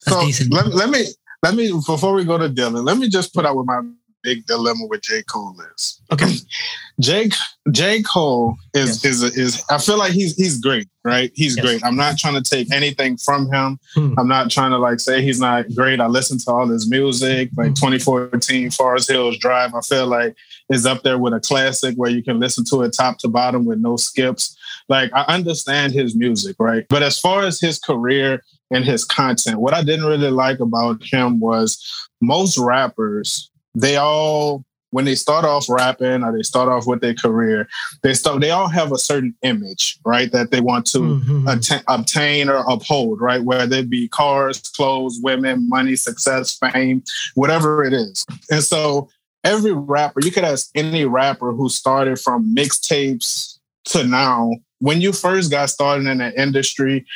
That's 0.06 0.16
So 0.16 0.24
decent. 0.26 0.52
let, 0.52 0.66
let 0.68 0.90
me 0.90 1.04
let 1.42 1.54
me 1.54 1.72
before 1.72 2.14
we 2.14 2.24
go 2.24 2.38
to 2.38 2.48
Dylan, 2.48 2.84
let 2.84 2.98
me 2.98 3.08
just 3.08 3.34
put 3.34 3.44
out 3.44 3.56
what 3.56 3.66
my 3.66 3.80
big 4.22 4.46
dilemma 4.46 4.86
with 4.88 5.00
J. 5.02 5.22
Cole 5.24 5.56
is. 5.76 6.00
Okay. 6.12 6.32
Jake 7.00 7.32
J. 7.72 8.02
Cole 8.02 8.54
is 8.74 9.04
is 9.04 9.22
is 9.22 9.64
I 9.70 9.78
feel 9.78 9.98
like 9.98 10.12
he's 10.12 10.36
he's 10.36 10.60
great, 10.60 10.86
right? 11.04 11.32
He's 11.34 11.56
Yes. 11.56 11.64
great. 11.66 11.84
I'm 11.84 11.96
not 11.96 12.18
trying 12.18 12.40
to 12.40 12.48
take 12.48 12.70
anything 12.70 13.16
from 13.16 13.50
him. 13.52 13.78
Hmm. 13.94 14.14
I'm 14.18 14.28
not 14.28 14.50
trying 14.50 14.70
to 14.70 14.78
like 14.78 15.00
say 15.00 15.22
he's 15.22 15.40
not 15.40 15.74
great. 15.74 15.98
I 16.00 16.06
listen 16.06 16.38
to 16.38 16.50
all 16.52 16.68
his 16.68 16.88
music, 16.88 17.50
like 17.56 17.68
Hmm. 17.68 17.74
2014 17.74 18.70
Forest 18.70 19.10
Hills 19.10 19.38
Drive. 19.38 19.74
I 19.74 19.80
feel 19.80 20.06
like 20.06 20.36
is 20.70 20.86
up 20.86 21.02
there 21.02 21.18
with 21.18 21.32
a 21.32 21.40
classic 21.40 21.96
where 21.96 22.10
you 22.10 22.22
can 22.22 22.38
listen 22.38 22.64
to 22.66 22.82
it 22.82 22.92
top 22.96 23.18
to 23.18 23.28
bottom 23.28 23.64
with 23.64 23.80
no 23.80 23.96
skips. 23.96 24.56
Like 24.88 25.10
I 25.14 25.22
understand 25.22 25.92
his 25.92 26.14
music, 26.14 26.56
right? 26.58 26.84
But 26.88 27.02
as 27.02 27.18
far 27.18 27.42
as 27.44 27.60
his 27.60 27.78
career 27.78 28.42
and 28.70 28.84
his 28.84 29.04
content, 29.04 29.60
what 29.60 29.74
I 29.74 29.82
didn't 29.82 30.06
really 30.06 30.30
like 30.30 30.60
about 30.60 31.02
him 31.02 31.40
was 31.40 31.82
most 32.20 32.58
rappers, 32.58 33.50
they 33.74 33.96
all 33.96 34.64
when 34.90 35.06
they 35.06 35.14
start 35.14 35.46
off 35.46 35.70
rapping 35.70 36.22
or 36.22 36.36
they 36.36 36.42
start 36.42 36.68
off 36.68 36.86
with 36.86 37.00
their 37.00 37.14
career, 37.14 37.66
they 38.02 38.12
start 38.12 38.42
they 38.42 38.50
all 38.50 38.68
have 38.68 38.92
a 38.92 38.98
certain 38.98 39.34
image, 39.40 39.98
right? 40.04 40.30
That 40.32 40.50
they 40.50 40.60
want 40.60 40.86
to 40.88 40.98
Mhm. 40.98 41.48
atta- 41.48 41.82
obtain 41.88 42.50
or 42.50 42.62
uphold, 42.68 43.18
right? 43.22 43.42
Whether 43.42 43.76
it 43.76 43.88
be 43.88 44.08
cars, 44.08 44.58
clothes, 44.58 45.18
women, 45.22 45.66
money, 45.66 45.96
success, 45.96 46.52
fame, 46.58 47.02
whatever 47.34 47.82
it 47.84 47.94
is. 47.94 48.26
And 48.50 48.62
so 48.62 49.08
every 49.44 49.72
rapper, 49.72 50.20
you 50.22 50.30
could 50.30 50.44
ask 50.44 50.68
any 50.74 51.06
rapper 51.06 51.52
who 51.52 51.70
started 51.70 52.20
from 52.20 52.54
mixtapes 52.54 53.58
to 53.86 54.04
now, 54.04 54.52
when 54.82 55.00
you 55.00 55.12
first 55.12 55.50
got 55.50 55.70
started 55.70 56.06
in 56.08 56.18
the 56.18 56.40
industry, 56.40 57.06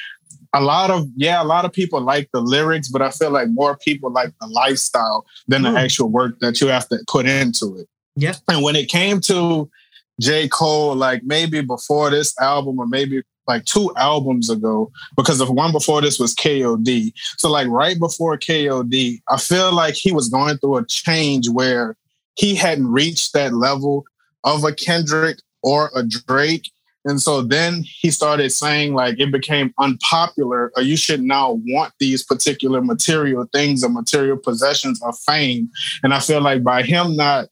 a 0.54 0.60
lot 0.60 0.90
of 0.90 1.06
yeah, 1.16 1.42
a 1.42 1.44
lot 1.44 1.64
of 1.64 1.72
people 1.72 2.00
like 2.00 2.30
the 2.32 2.40
lyrics, 2.40 2.88
but 2.88 3.02
I 3.02 3.10
feel 3.10 3.30
like 3.30 3.48
more 3.50 3.76
people 3.76 4.10
like 4.12 4.32
the 4.40 4.46
lifestyle 4.46 5.26
than 5.48 5.62
Mm. 5.62 5.74
the 5.74 5.80
actual 5.80 6.08
work 6.08 6.38
that 6.40 6.60
you 6.60 6.68
have 6.68 6.88
to 6.90 6.98
put 7.08 7.26
into 7.26 7.76
it. 7.76 7.88
Yeah. 8.14 8.34
And 8.48 8.62
when 8.62 8.76
it 8.76 8.88
came 8.88 9.20
to 9.22 9.68
J. 10.20 10.48
Cole, 10.48 10.94
like 10.94 11.22
maybe 11.24 11.60
before 11.60 12.08
this 12.10 12.32
album 12.40 12.78
or 12.78 12.86
maybe 12.86 13.22
like 13.48 13.64
two 13.64 13.92
albums 13.96 14.48
ago, 14.48 14.90
because 15.16 15.38
the 15.38 15.50
one 15.52 15.72
before 15.72 16.00
this 16.00 16.18
was 16.18 16.34
KOD. 16.34 17.12
So 17.38 17.50
like 17.50 17.68
right 17.68 17.98
before 17.98 18.38
KOD, 18.38 19.20
I 19.28 19.36
feel 19.38 19.72
like 19.72 19.94
he 19.94 20.12
was 20.12 20.28
going 20.28 20.56
through 20.58 20.76
a 20.78 20.86
change 20.86 21.48
where 21.48 21.96
he 22.36 22.54
hadn't 22.54 22.88
reached 22.88 23.32
that 23.34 23.52
level 23.52 24.04
of 24.44 24.64
a 24.64 24.72
Kendrick 24.72 25.38
or 25.62 25.90
a 25.94 26.02
Drake. 26.04 26.70
And 27.06 27.22
so 27.22 27.40
then 27.40 27.82
he 27.84 28.10
started 28.10 28.50
saying 28.50 28.94
like 28.94 29.18
it 29.18 29.32
became 29.32 29.72
unpopular 29.78 30.72
or 30.76 30.82
you 30.82 30.96
should 30.96 31.22
now 31.22 31.60
want 31.66 31.92
these 32.00 32.22
particular 32.22 32.82
material 32.82 33.46
things 33.52 33.82
or 33.82 33.88
material 33.88 34.36
possessions 34.36 35.00
of 35.02 35.16
fame. 35.20 35.70
And 36.02 36.12
I 36.12 36.20
feel 36.20 36.40
like 36.42 36.62
by 36.62 36.82
him 36.82 37.16
not, 37.16 37.46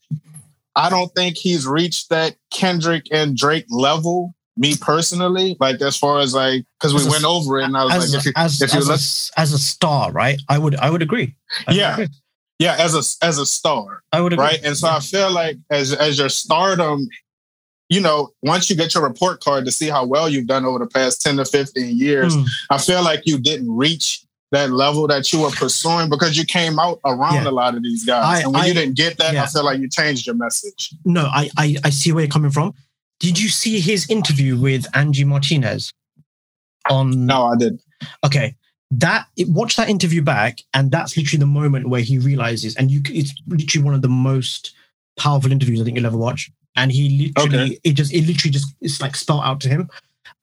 I 0.75 0.89
don't 0.89 1.09
think 1.15 1.37
he's 1.37 1.65
reached 1.65 2.09
that 2.09 2.35
Kendrick 2.53 3.05
and 3.11 3.35
Drake 3.35 3.65
level. 3.69 4.35
Me 4.57 4.73
personally, 4.79 5.57
like 5.59 5.81
as 5.81 5.97
far 5.97 6.19
as 6.19 6.33
like, 6.33 6.63
because 6.79 6.93
we 6.93 7.01
As 7.01 7.07
a- 7.07 7.09
went 7.09 7.25
over 7.25 7.59
it, 7.59 7.65
and 7.65 7.75
I 7.75 7.83
was 7.83 7.93
As, 7.95 8.13
like, 8.13 8.19
if 8.19 8.25
you, 8.25 8.31
as, 8.37 8.61
if 8.61 8.73
you 8.73 8.79
as, 8.79 8.85
a, 8.87 8.91
look, 8.91 8.95
s- 8.99 9.31
as 9.35 9.51
a 9.51 9.57
star, 9.57 10.13
right? 10.13 10.39
I 10.47 10.57
would 10.57 10.75
I 10.77 10.89
would 10.89 11.01
agree. 11.01 11.35
I 11.67 11.73
Yeah. 11.73 11.93
agree. 11.93 12.07
yeah, 12.59 12.77
as 12.79 12.95
a 12.95 13.25
as 13.25 13.37
a 13.37 13.45
star, 13.45 14.01
I 14.13 14.21
would 14.21 14.31
agree. 14.31 14.45
right? 14.45 14.59
And 14.63 14.77
so 14.77 14.87
I 14.87 15.01
feel 15.01 15.29
like 15.29 15.57
as 15.69 15.91
as 15.93 16.17
your 16.17 16.29
stardom, 16.29 17.05
you 17.89 17.99
know, 18.01 18.29
once 18.41 18.69
you 18.69 18.75
get 18.75 18.93
your 18.93 19.03
report 19.03 19.41
card 19.43 19.65
to 19.65 19.71
see 19.71 19.89
how 19.89 20.05
well 20.05 20.27
you've 20.27 20.47
done 20.47 20.65
over 20.65 20.79
the 20.79 20.87
past 20.87 21.21
10 21.21 21.37
to 21.37 21.45
15 21.45 21.97
years, 21.97 22.33
Hmm. 22.33 22.43
I 22.69 22.77
feel 22.77 23.03
like 23.03 23.21
you 23.25 23.37
didn't 23.39 23.69
reach 23.75 24.21
that 24.51 24.71
level 24.71 25.07
that 25.07 25.31
you 25.33 25.41
were 25.41 25.49
pursuing 25.51 26.09
because 26.09 26.37
you 26.37 26.45
came 26.45 26.79
out 26.79 26.99
around 27.05 27.43
Yeah. 27.43 27.49
a 27.49 27.51
lot 27.51 27.75
of 27.75 27.83
these 27.83 28.05
guys. 28.05 28.23
I- 28.23 28.41
and 28.43 28.53
when 28.53 28.61
I- 28.63 28.67
you 28.67 28.73
didn't 28.73 28.95
get 28.95 29.17
that, 29.17 29.33
yeah. 29.33 29.43
I 29.43 29.47
feel 29.47 29.65
like 29.65 29.79
you 29.79 29.89
changed 29.89 30.25
your 30.25 30.35
message. 30.35 30.93
No, 31.03 31.25
I, 31.25 31.49
I 31.57 31.75
I 31.83 31.89
see 31.89 32.11
where 32.11 32.23
you're 32.23 32.31
coming 32.31 32.51
from. 32.51 32.73
Did 33.19 33.39
you 33.39 33.49
see 33.49 33.79
his 33.79 34.09
interview 34.09 34.57
with 34.57 34.85
Angie 34.95 35.23
Martinez? 35.25 35.93
On 36.89 37.25
No, 37.25 37.45
I 37.47 37.55
didn't. 37.57 37.81
okay, 38.23 38.55
that 38.91 39.25
watch 39.47 39.75
that 39.77 39.89
interview 39.89 40.21
back, 40.21 40.59
and 40.73 40.91
that's 40.91 41.17
literally 41.17 41.39
the 41.39 41.45
moment 41.47 41.89
where 41.89 42.01
he 42.01 42.19
realizes, 42.19 42.75
and 42.75 42.91
you, 42.91 43.01
it's 43.09 43.33
literally 43.47 43.83
one 43.83 43.95
of 43.95 44.01
the 44.03 44.07
most 44.09 44.73
powerful 45.17 45.51
interviews 45.51 45.81
I 45.81 45.83
think 45.83 45.97
you'll 45.97 46.05
ever 46.05 46.17
watch. 46.17 46.51
And 46.75 46.91
he 46.91 47.31
literally, 47.35 47.79
it 47.83 47.93
just, 47.93 48.13
it 48.13 48.25
literally 48.27 48.51
just, 48.51 48.73
it's 48.81 49.01
like 49.01 49.15
spelled 49.15 49.43
out 49.43 49.61
to 49.61 49.69
him. 49.69 49.89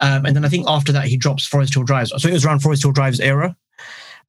Um, 0.00 0.24
and 0.26 0.34
then 0.34 0.44
I 0.44 0.48
think 0.48 0.66
after 0.68 0.90
that, 0.92 1.06
he 1.06 1.16
drops 1.16 1.46
Forest 1.46 1.74
Hill 1.74 1.82
Drives. 1.84 2.12
So 2.16 2.28
it 2.28 2.32
was 2.32 2.44
around 2.44 2.60
Forest 2.60 2.82
Hill 2.82 2.92
Drives 2.92 3.20
era, 3.20 3.56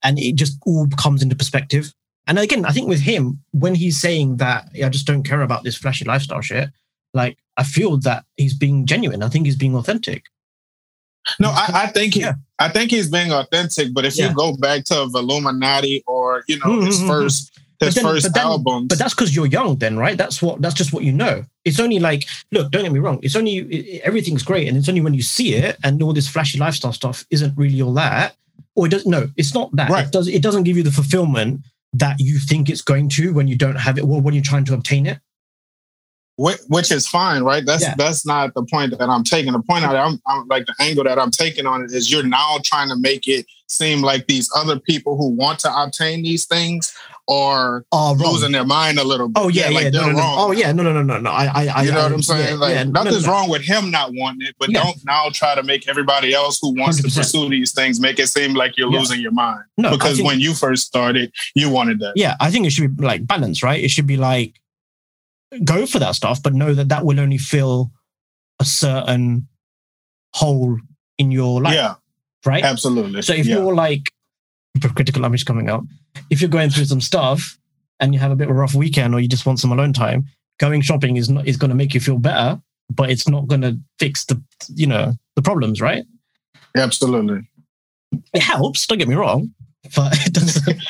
and 0.04 0.20
it 0.20 0.36
just 0.36 0.58
all 0.66 0.88
comes 0.98 1.24
into 1.24 1.36
perspective. 1.36 1.94
And 2.28 2.38
again, 2.40 2.66
I 2.66 2.72
think 2.72 2.88
with 2.88 3.02
him, 3.02 3.40
when 3.52 3.76
he's 3.76 4.00
saying 4.00 4.38
that, 4.38 4.70
I 4.84 4.90
just 4.90 5.08
don't 5.08 5.24
care 5.24 5.42
about 5.42 5.64
this 5.64 5.76
flashy 5.76 6.06
lifestyle 6.06 6.42
shit. 6.42 6.70
Like, 7.14 7.38
I 7.58 7.64
feel 7.64 7.98
that 8.00 8.26
he's 8.38 8.54
being 8.54 8.86
genuine. 8.86 9.24
I 9.24 9.30
think 9.30 9.46
he's 9.46 9.56
being 9.58 9.76
authentic. 9.76 10.24
No, 11.40 11.50
I, 11.50 11.70
I 11.74 11.88
think 11.88 12.16
he, 12.16 12.22
Yeah. 12.22 12.34
I 12.60 12.70
think 12.70 12.92
he's 12.92 13.10
being 13.10 13.32
authentic. 13.32 13.94
But 13.94 14.06
if 14.06 14.18
Yeah. 14.18 14.30
you 14.30 14.36
go 14.36 14.56
back 14.58 14.84
to 14.86 15.02
Illuminati 15.04 16.04
or 16.06 16.44
you 16.48 16.60
know 16.60 16.82
his 16.82 17.00
Mhm. 17.00 17.08
first 17.08 17.60
his 17.86 17.96
But 17.96 18.02
then- 18.04 18.12
first 18.14 18.26
but 18.28 18.34
then- 18.36 18.46
albums, 18.46 18.88
But 18.90 18.98
that's 19.00 19.14
because 19.14 19.36
you're 19.36 19.46
young, 19.48 19.78
then, 19.78 19.98
right? 19.98 20.18
That's 20.18 20.42
what. 20.42 20.62
That's 20.62 20.76
just 20.76 20.94
what 20.94 21.04
you 21.04 21.12
know. 21.12 21.46
It's 21.66 21.80
only 21.80 22.00
like, 22.00 22.26
look, 22.52 22.72
don't 22.72 22.84
get 22.84 22.92
me 22.92 23.00
wrong. 23.00 23.20
It's 23.24 23.36
only 23.36 23.58
it- 23.58 24.02
everything's 24.04 24.44
great, 24.44 24.68
and 24.68 24.78
it's 24.78 24.90
only 24.90 25.02
when 25.02 25.14
you 25.14 25.22
see 25.22 25.56
it 25.56 25.78
and 25.84 26.02
all 26.04 26.14
this 26.14 26.28
flashy 26.28 26.58
lifestyle 26.60 26.94
stuff 26.94 27.26
isn't 27.30 27.58
really 27.58 27.82
all 27.82 27.94
that, 27.94 28.36
or 28.76 28.88
it 28.88 28.90
doesn't. 28.90 29.10
No, 29.10 29.30
it's 29.38 29.54
not 29.54 29.76
that. 29.76 29.90
Right. 29.90 30.06
It 30.06 30.12
does. 30.12 30.28
It 30.28 30.42
doesn't 30.42 30.64
give 30.64 30.78
you 30.78 30.84
the 30.84 30.92
fulfillment 30.92 31.62
that 31.94 32.20
you 32.20 32.40
think 32.40 32.70
it's 32.70 32.82
going 32.82 33.08
to 33.10 33.34
when 33.34 33.48
you 33.48 33.56
don't 33.56 33.76
have 33.76 33.98
it, 33.98 34.02
or 34.04 34.20
when 34.22 34.34
you're 34.34 34.44
trying 34.44 34.66
to 34.66 34.74
obtain 34.74 35.06
it. 35.06 35.20
Whi- 36.38 36.58
which 36.68 36.92
is 36.92 37.08
fine, 37.08 37.44
right? 37.44 37.64
That's 37.64 37.84
Yeah. 37.84 37.94
that's 37.96 38.26
not 38.26 38.56
the 38.56 38.64
point 38.66 38.98
that 38.98 39.08
I'm 39.08 39.24
taking. 39.24 39.54
The 39.54 39.60
point 39.62 39.86
I'm, 39.86 40.20
I'm 40.26 40.48
like 40.48 40.66
the 40.66 40.74
angle 40.80 41.04
that 41.04 41.20
I'm 41.20 41.30
taking 41.30 41.68
on 41.68 41.84
it 41.84 41.92
is 41.92 42.12
you're 42.12 42.24
now 42.26 42.58
trying 42.64 42.90
to 42.90 42.96
make 42.96 43.28
it 43.28 43.46
seem 43.68 44.02
like 44.02 44.26
these 44.26 44.50
other 44.56 44.80
people 44.80 45.16
who 45.16 45.28
want 45.30 45.60
to 45.60 45.72
obtain 45.84 46.24
these 46.24 46.46
things 46.48 46.92
are 47.30 47.86
uh, 47.94 48.16
wrong. 48.20 48.34
losing 48.34 48.52
their 48.52 48.66
mind 48.66 49.00
a 49.00 49.04
little 49.04 49.30
bit. 49.30 49.42
Oh 49.42 49.48
yeah, 49.48 49.70
yeah. 49.70 49.76
like 49.76 49.84
no, 49.86 49.92
they're 49.92 50.02
no, 50.08 50.12
no. 50.12 50.20
wrong. 50.20 50.36
Oh 50.40 50.52
yeah, 50.52 50.72
no, 50.74 50.84
no, 50.84 50.92
no, 50.92 51.02
no, 51.04 51.20
no. 51.20 51.32
I, 51.32 51.46
I, 51.46 51.68
I 51.68 51.84
You 51.84 51.92
know 51.92 52.00
I, 52.00 52.04
what 52.04 52.12
I'm 52.12 52.22
saying? 52.22 52.48
yeah, 52.50 52.56
like 52.56 52.74
yeah. 52.74 52.84
No, 52.84 52.92
no, 52.92 53.04
nothing's 53.04 53.26
no. 53.26 53.32
wrong 53.32 53.50
with 53.50 53.62
him 53.62 53.92
not 53.92 54.12
wanting 54.14 54.48
it, 54.48 54.56
but 54.60 54.70
Yeah. 54.70 54.84
don't 54.84 54.98
now 55.06 55.30
try 55.32 55.56
to 55.56 55.64
make 55.64 55.88
everybody 55.88 56.34
else 56.34 56.60
who 56.62 56.76
wants 56.78 57.00
100%. 57.00 57.14
to 57.14 57.20
pursue 57.20 57.50
these 57.50 57.72
things 57.72 58.00
make 58.00 58.20
it 58.20 58.28
seem 58.28 58.54
like 58.56 58.78
you're 58.78 58.92
Yeah. 58.92 59.00
losing 59.00 59.22
your 59.22 59.32
mind. 59.32 59.64
No, 59.78 59.92
because 59.92 60.18
think- 60.18 60.28
when 60.28 60.40
you 60.42 60.54
first 60.54 60.86
started, 60.86 61.32
you 61.56 61.70
wanted 61.70 62.00
that. 62.00 62.14
yeah, 62.18 62.36
I 62.42 62.52
think 62.52 62.66
it 62.66 62.72
should 62.72 62.98
be 62.98 63.06
like 63.06 63.26
balance, 63.26 63.64
right? 63.64 63.82
It 63.82 63.90
should 63.90 64.08
be 64.08 64.18
like 64.18 64.60
go 65.64 65.86
for 65.86 66.00
that 66.00 66.16
stuff, 66.16 66.44
but 66.44 66.54
know 66.54 66.74
that 66.74 66.90
that 66.90 67.06
will 67.06 67.20
only 67.20 67.38
fill 67.38 67.92
a 68.60 68.66
certain 68.66 69.48
hole 70.34 70.78
in 71.18 71.32
your 71.32 71.62
life, 71.62 71.76
yeah, 71.76 71.94
right? 72.46 72.64
absolutely. 72.64 73.22
So 73.22 73.34
if 73.34 73.46
yeah. 73.46 73.56
you're 73.58 73.74
like 73.74 74.12
critical 74.82 75.24
image 75.26 75.46
coming 75.46 75.70
out, 75.70 75.84
if 76.30 76.42
you're 76.42 76.50
going 76.50 76.70
through 76.70 76.86
some 76.86 77.02
stuff 77.02 77.58
and 78.00 78.14
you 78.14 78.20
have 78.20 78.32
a 78.32 78.36
bit 78.36 78.50
of 78.50 78.52
a 78.52 78.60
rough 78.60 78.76
weekend 78.76 79.14
or 79.14 79.20
you 79.20 79.28
just 79.28 79.46
want 79.46 79.60
some 79.60 79.72
alone 79.72 79.94
time, 79.94 80.26
going 80.60 80.82
shopping 80.82 81.18
is 81.18 81.30
not 81.30 81.48
is 81.48 81.58
going 81.58 81.70
to 81.70 81.76
make 81.76 81.94
you 81.94 82.00
feel 82.00 82.18
better, 82.18 82.62
but 82.90 83.10
it's 83.10 83.28
not 83.28 83.48
going 83.48 83.62
to 83.62 83.78
fix 84.00 84.26
the 84.26 84.42
you 84.74 84.88
know 84.88 85.14
the 85.36 85.42
problems, 85.42 85.82
right? 85.82 86.06
absolutely. 86.76 87.48
it 88.34 88.42
helps. 88.42 88.88
Don't 88.88 88.98
get 88.98 89.08
me 89.08 89.16
wrong, 89.16 89.54
but 89.96 90.14
it 90.26 90.34
doesn't. 90.34 90.82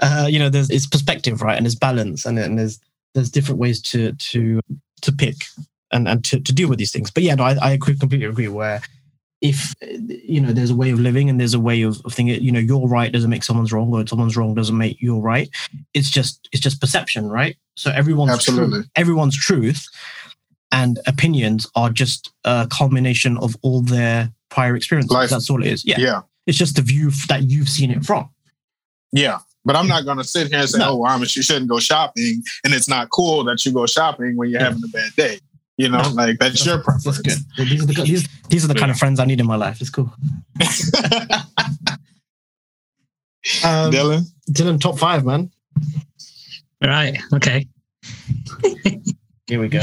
uh, 0.00 0.26
you 0.28 0.38
know, 0.38 0.48
there's 0.48 0.70
it's 0.70 0.86
perspective, 0.86 1.42
right, 1.42 1.56
and 1.56 1.66
there's 1.66 1.74
balance, 1.74 2.24
and, 2.24 2.38
and 2.38 2.58
there's 2.58 2.78
there's 3.14 3.30
different 3.30 3.60
ways 3.60 3.80
to 3.82 4.12
to 4.12 4.60
to 5.02 5.12
pick 5.12 5.36
and 5.90 6.08
and 6.08 6.24
to, 6.24 6.40
to 6.40 6.52
deal 6.52 6.68
with 6.68 6.78
these 6.78 6.92
things. 6.92 7.10
But 7.10 7.22
yeah, 7.22 7.34
no, 7.34 7.44
I, 7.44 7.72
I 7.72 7.76
completely 7.76 8.24
agree. 8.24 8.48
Where 8.48 8.80
if 9.42 9.74
you 9.82 10.40
know 10.40 10.52
there's 10.52 10.70
a 10.70 10.74
way 10.74 10.90
of 10.90 11.00
living 11.00 11.28
and 11.28 11.38
there's 11.38 11.52
a 11.54 11.60
way 11.60 11.82
of, 11.82 12.00
of 12.04 12.14
thinking, 12.14 12.40
you 12.42 12.52
know, 12.52 12.60
your 12.60 12.88
right 12.88 13.12
doesn't 13.12 13.28
make 13.28 13.42
someone's 13.44 13.72
wrong, 13.72 13.92
or 13.92 14.06
someone's 14.06 14.36
wrong 14.36 14.54
doesn't 14.54 14.78
make 14.78 15.02
your 15.02 15.20
right. 15.20 15.50
It's 15.92 16.08
just 16.10 16.48
it's 16.52 16.62
just 16.62 16.80
perception, 16.80 17.28
right? 17.28 17.56
So 17.74 17.90
everyone's 17.90 18.30
Absolutely. 18.32 18.78
truth, 18.78 18.88
everyone's 18.96 19.36
truth 19.36 19.86
and 20.72 20.98
opinions 21.06 21.66
are 21.76 21.90
just 21.90 22.32
a 22.44 22.66
culmination 22.70 23.36
of 23.38 23.56
all 23.62 23.82
their 23.82 24.32
prior 24.48 24.74
experiences. 24.74 25.10
Life. 25.12 25.30
That's 25.30 25.50
all 25.50 25.62
it 25.62 25.68
is. 25.68 25.84
Yeah. 25.84 25.96
yeah. 25.98 26.20
It's 26.46 26.56
just 26.58 26.76
the 26.76 26.82
view 26.82 27.10
that 27.28 27.42
you've 27.44 27.68
seen 27.68 27.90
it 27.90 28.04
from. 28.04 28.30
Yeah. 29.12 29.38
But 29.64 29.76
I'm 29.76 29.86
not 29.86 30.04
going 30.04 30.18
to 30.18 30.24
sit 30.24 30.48
here 30.48 30.58
and 30.60 30.68
say, 30.68 30.78
No. 30.78 31.02
oh, 31.04 31.06
Amish, 31.06 31.36
you 31.36 31.42
shouldn't 31.42 31.68
go 31.68 31.78
shopping. 31.78 32.42
And 32.64 32.74
it's 32.74 32.88
not 32.88 33.10
cool 33.10 33.44
that 33.44 33.64
you 33.64 33.72
go 33.72 33.86
shopping 33.86 34.36
when 34.36 34.50
you're 34.50 34.60
Yeah. 34.60 34.68
having 34.68 34.82
a 34.84 34.88
bad 34.88 35.12
day. 35.16 35.38
You 35.82 35.88
know, 35.88 36.02
like 36.14 36.38
that's 36.38 36.64
your 36.64 36.78
preference. 36.78 37.04
That's 37.04 37.18
good. 37.56 37.68
These 37.68 37.82
are 37.82 37.86
the, 37.86 38.02
these, 38.04 38.28
these 38.48 38.64
are 38.64 38.68
the 38.68 38.74
kind 38.74 38.90
of 38.90 38.96
friends 38.96 39.18
I 39.18 39.24
need 39.24 39.40
in 39.40 39.46
my 39.46 39.56
life. 39.56 39.80
It's 39.80 39.90
cool. 39.90 40.12
Um, 43.64 43.90
Dylan? 43.90 44.22
Dylan, 44.52 44.80
top 44.80 44.96
five, 44.98 45.24
man. 45.24 45.50
Right. 46.80 47.18
Okay. 47.34 47.66
Here 49.48 49.60
we 49.60 49.66
go. 49.68 49.80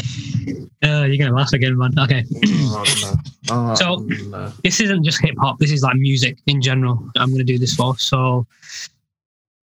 Uh, 0.82 1.04
you're 1.04 1.18
gonna 1.18 1.36
laugh 1.36 1.52
again, 1.52 1.78
man. 1.78 1.92
Okay. 2.00 2.24
Oh, 2.46 2.84
no. 3.02 3.14
Oh, 3.52 3.76
So- 3.82 3.96
no. 4.30 4.54
this 4.64 4.80
isn't 4.80 5.04
just 5.04 5.20
hip 5.22 5.36
hop. 5.40 5.60
This 5.60 5.74
is 5.74 5.84
like 5.84 5.98
music 5.98 6.38
in 6.48 6.62
general. 6.62 7.06
I'm 7.18 7.30
going 7.30 7.40
to 7.40 7.44
do 7.44 7.58
this 7.60 7.76
for. 7.76 7.98
So, 7.98 8.48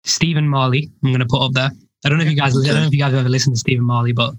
Stephen 0.05 0.49
Marley, 0.49 0.89
I'm 1.03 1.11
going 1.11 1.19
to 1.21 1.27
put 1.27 1.43
up 1.45 1.53
there. 1.53 1.71
I 2.05 2.09
don't 2.09 2.19
know 2.19 2.25
if 2.25 2.31
you 2.31 2.37
guys, 2.37 2.57
I 2.57 2.65
don't 2.69 2.77
know 2.77 2.87
if 2.87 2.93
you 2.93 2.99
guys 3.01 3.11
have 3.11 3.21
ever 3.21 3.29
listened 3.29 3.57
to 3.57 3.61
Stephen 3.61 3.85
Marley, 3.85 4.13
but 4.13 4.35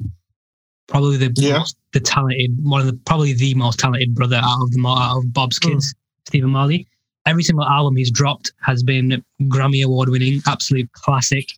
probably 0.92 1.18
the 1.18 1.32
Yeah. 1.36 1.60
most, 1.60 1.78
the 1.94 2.00
talented, 2.00 2.56
one 2.64 2.82
of 2.82 2.88
the 2.88 2.94
probably 3.06 3.34
the 3.34 3.54
most 3.56 3.80
talented 3.80 4.14
brother 4.14 4.39
out 4.44 4.62
of 4.62 4.72
the 4.72 4.88
out 4.88 5.18
of 5.18 5.34
Bob's 5.34 5.58
hmm. 5.58 5.70
kids, 5.70 5.96
Stephen 6.28 6.50
Marley. 6.50 6.86
Every 7.26 7.44
single 7.44 7.66
album 7.66 7.96
he's 7.96 8.12
dropped 8.12 8.52
has 8.62 8.84
been 8.84 9.24
Grammy 9.44 9.84
award 9.84 10.10
winning, 10.10 10.42
absolute 10.48 10.92
classic. 10.94 11.54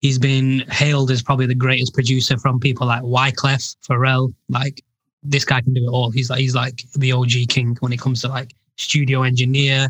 He's 0.00 0.18
been 0.18 0.60
hailed 0.70 1.10
as 1.10 1.22
probably 1.22 1.46
the 1.46 1.54
greatest 1.54 1.92
producer 1.92 2.38
from 2.38 2.60
people 2.60 2.86
like 2.86 3.02
Wyclef, 3.02 3.76
Pharrell. 3.88 4.32
Like 4.48 4.82
this 5.22 5.44
guy 5.44 5.60
can 5.60 5.74
do 5.74 5.84
it 5.84 5.88
all. 5.88 6.10
He's 6.10 6.30
like 6.30 6.38
he's 6.38 6.54
like 6.54 6.82
the 6.94 7.12
OG 7.12 7.48
king 7.48 7.76
when 7.80 7.92
it 7.92 8.00
comes 8.00 8.20
to 8.22 8.28
like 8.28 8.54
studio 8.76 9.22
engineer, 9.22 9.88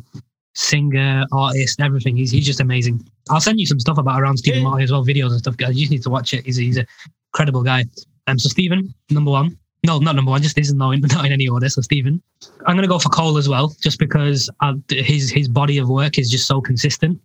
singer, 0.54 1.26
artist, 1.32 1.80
everything. 1.80 2.16
He's 2.16 2.30
he's 2.30 2.46
just 2.46 2.60
amazing. 2.60 3.06
I'll 3.28 3.40
send 3.40 3.60
you 3.60 3.66
some 3.66 3.80
stuff 3.80 3.98
about 3.98 4.20
around 4.20 4.38
Stephen 4.38 4.60
Yeah. 4.60 4.68
Marley 4.68 4.84
as 4.84 4.92
well, 4.92 5.04
videos 5.04 5.30
and 5.30 5.38
stuff. 5.40 5.56
Guys, 5.58 5.76
you 5.76 5.82
just 5.82 5.90
need 5.90 6.02
to 6.04 6.10
watch 6.10 6.32
it. 6.32 6.46
He's 6.46 6.56
he's 6.56 6.78
a 6.78 6.86
credible 7.32 7.62
guy. 7.62 7.84
Um, 8.28 8.38
so 8.38 8.48
Stephen, 8.48 8.92
number 9.10 9.30
one. 9.30 9.56
No, 9.86 9.98
not 9.98 10.16
number 10.16 10.30
one. 10.30 10.42
Just 10.42 10.56
this 10.56 10.68
is 10.68 10.74
not 10.74 10.90
in, 10.92 11.00
not 11.12 11.24
in 11.24 11.32
any 11.32 11.48
order. 11.48 11.68
So 11.68 11.80
Stephen, 11.80 12.20
I'm 12.66 12.76
gonna 12.76 12.88
go 12.88 12.98
for 12.98 13.08
Cole 13.08 13.38
as 13.38 13.48
well, 13.48 13.74
just 13.80 13.98
because 13.98 14.50
i 14.60 14.74
his 14.90 15.30
his 15.30 15.48
body 15.48 15.78
of 15.78 15.88
work 15.88 16.18
is 16.18 16.30
just 16.30 16.46
so 16.46 16.60
consistent 16.60 17.20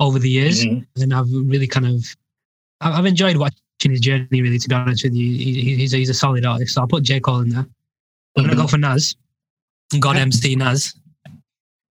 over 0.00 0.18
the 0.18 0.28
years, 0.28 0.64
Mhm. 0.64 0.86
and 1.00 1.14
I've 1.14 1.30
really 1.30 1.66
kind 1.66 1.86
of 1.86 2.04
I've 2.80 3.06
enjoyed 3.06 3.36
watching 3.36 3.90
his 3.92 4.00
journey. 4.00 4.26
Really, 4.42 4.58
to 4.58 4.68
be 4.68 4.74
honest 4.74 5.04
with 5.04 5.14
you, 5.14 5.26
he, 5.26 5.60
he- 5.62 5.76
he's 5.76 5.94
a, 5.94 5.96
he's 5.98 6.10
a 6.10 6.14
solid 6.14 6.44
artist. 6.44 6.74
So 6.74 6.80
I'll 6.82 6.88
put 6.88 7.04
J 7.04 7.20
Cole 7.20 7.40
in 7.40 7.50
there. 7.50 7.66
I'm 8.36 8.44
gonna 8.44 8.56
go 8.56 8.66
for 8.66 8.78
Nas. 8.78 9.14
God 10.00 10.16
MC 10.16 10.56
Nas. 10.56 10.94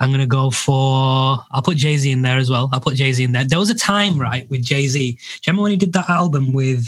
I'm 0.01 0.11
gonna 0.13 0.27
go 0.27 0.51
for. 0.51 1.45
I'll 1.51 1.63
put 1.63 1.77
Jay 1.77 1.97
Z 1.97 2.11
in 2.11 2.23
there 2.23 2.39
as 2.39 2.49
well. 2.49 2.71
I'll 2.73 2.81
put 2.81 2.95
Jay 2.95 3.13
Z 3.13 3.23
in 3.23 3.33
there. 3.33 3.45
There 3.45 3.59
was 3.59 3.69
a 3.71 3.75
time, 3.75 4.17
right, 4.19 4.49
with 4.49 4.63
Jay 4.63 4.87
Z. 4.87 4.99
Do 4.99 5.17
you 5.17 5.19
remember 5.49 5.63
when 5.65 5.73
he 5.73 5.77
did 5.77 5.93
that 5.95 6.09
album 6.09 6.53
with 6.53 6.87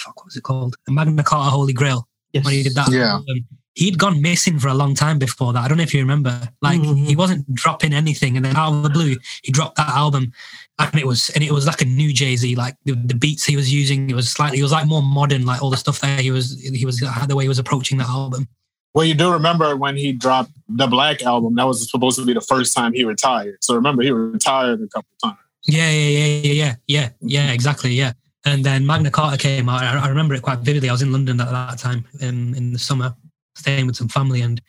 fuck? 0.00 0.16
What 0.16 0.26
was 0.26 0.36
it 0.36 0.42
called? 0.42 0.76
Magna 0.88 1.22
Carta 1.22 1.50
Holy 1.50 1.72
Grail. 1.72 2.08
Yes. 2.32 2.44
When 2.44 2.54
he 2.54 2.62
did 2.62 2.74
that 2.74 2.90
Yeah. 2.92 3.14
album, 3.14 3.46
he'd 3.74 3.98
gone 3.98 4.20
missing 4.22 4.58
for 4.58 4.68
a 4.68 4.74
long 4.74 4.94
time 4.94 5.18
before 5.18 5.52
that. 5.52 5.64
I 5.64 5.68
don't 5.68 5.78
know 5.78 5.82
if 5.82 5.94
you 5.94 6.00
remember. 6.00 6.48
Like 6.62 6.80
Mhm. 6.80 7.06
he 7.06 7.16
wasn't 7.16 7.52
dropping 7.54 7.92
anything, 7.92 8.36
and 8.36 8.44
then 8.44 8.56
out 8.56 8.72
of 8.72 8.82
the 8.82 8.90
blue, 8.90 9.16
he 9.42 9.52
dropped 9.52 9.76
that 9.76 9.88
album, 9.88 10.32
and 10.78 10.94
it 10.94 11.06
was 11.06 11.30
and 11.30 11.42
it 11.42 11.52
was 11.52 11.66
like 11.66 11.82
a 11.82 11.84
new 11.84 12.12
Jay 12.12 12.36
Z. 12.36 12.54
Like 12.56 12.76
the, 12.84 12.92
the 12.92 13.14
beats 13.14 13.44
he 13.44 13.56
was 13.56 13.72
using, 13.72 14.10
it 14.10 14.14
was 14.14 14.28
slightly, 14.30 14.58
it 14.60 14.62
was 14.62 14.72
like 14.72 14.86
more 14.86 15.02
modern. 15.02 15.44
Like 15.44 15.62
all 15.62 15.70
the 15.70 15.76
stuff 15.76 16.00
that 16.00 16.20
he 16.20 16.30
was, 16.30 16.60
he 16.60 16.86
was 16.86 16.98
the 17.00 17.36
way 17.36 17.44
he 17.44 17.48
was 17.48 17.58
approaching 17.58 17.98
that 17.98 18.08
album. 18.08 18.48
Well, 18.92 19.04
you 19.04 19.14
do 19.14 19.32
remember 19.32 19.76
when 19.76 19.96
he 19.96 20.12
dropped 20.12 20.50
the 20.68 20.88
Black 20.88 21.22
album, 21.22 21.54
that 21.54 21.64
was 21.64 21.88
supposed 21.88 22.18
to 22.18 22.26
be 22.26 22.32
the 22.34 22.40
first 22.40 22.74
time 22.76 22.92
he 22.92 23.04
retired. 23.04 23.58
So 23.60 23.74
remember, 23.74 24.02
he 24.02 24.10
retired 24.10 24.80
a 24.80 24.88
couple 24.88 25.10
times. 25.22 25.38
Yeah, 25.64 25.90
yeah, 25.90 26.08
yeah, 26.08 26.26
yeah, 26.26 26.52
yeah, 26.52 26.74
yeah, 26.88 27.08
yeah, 27.20 27.52
exactly, 27.52 27.92
yeah. 27.92 28.14
And 28.46 28.64
then 28.64 28.86
Magna 28.86 29.10
Carta 29.10 29.36
came 29.36 29.68
out. 29.68 29.82
I, 29.82 29.98
I 30.06 30.08
remember 30.08 30.34
it 30.34 30.42
quite 30.42 30.60
vividly. 30.60 30.88
I 30.88 30.92
was 30.92 31.02
in 31.02 31.12
London 31.12 31.40
at 31.40 31.50
that 31.50 31.78
time 31.78 32.04
in, 32.20 32.54
in 32.54 32.72
the 32.72 32.78
summer, 32.78 33.14
staying 33.54 33.86
with 33.86 33.96
some 33.96 34.08
family, 34.08 34.40
and 34.40 34.60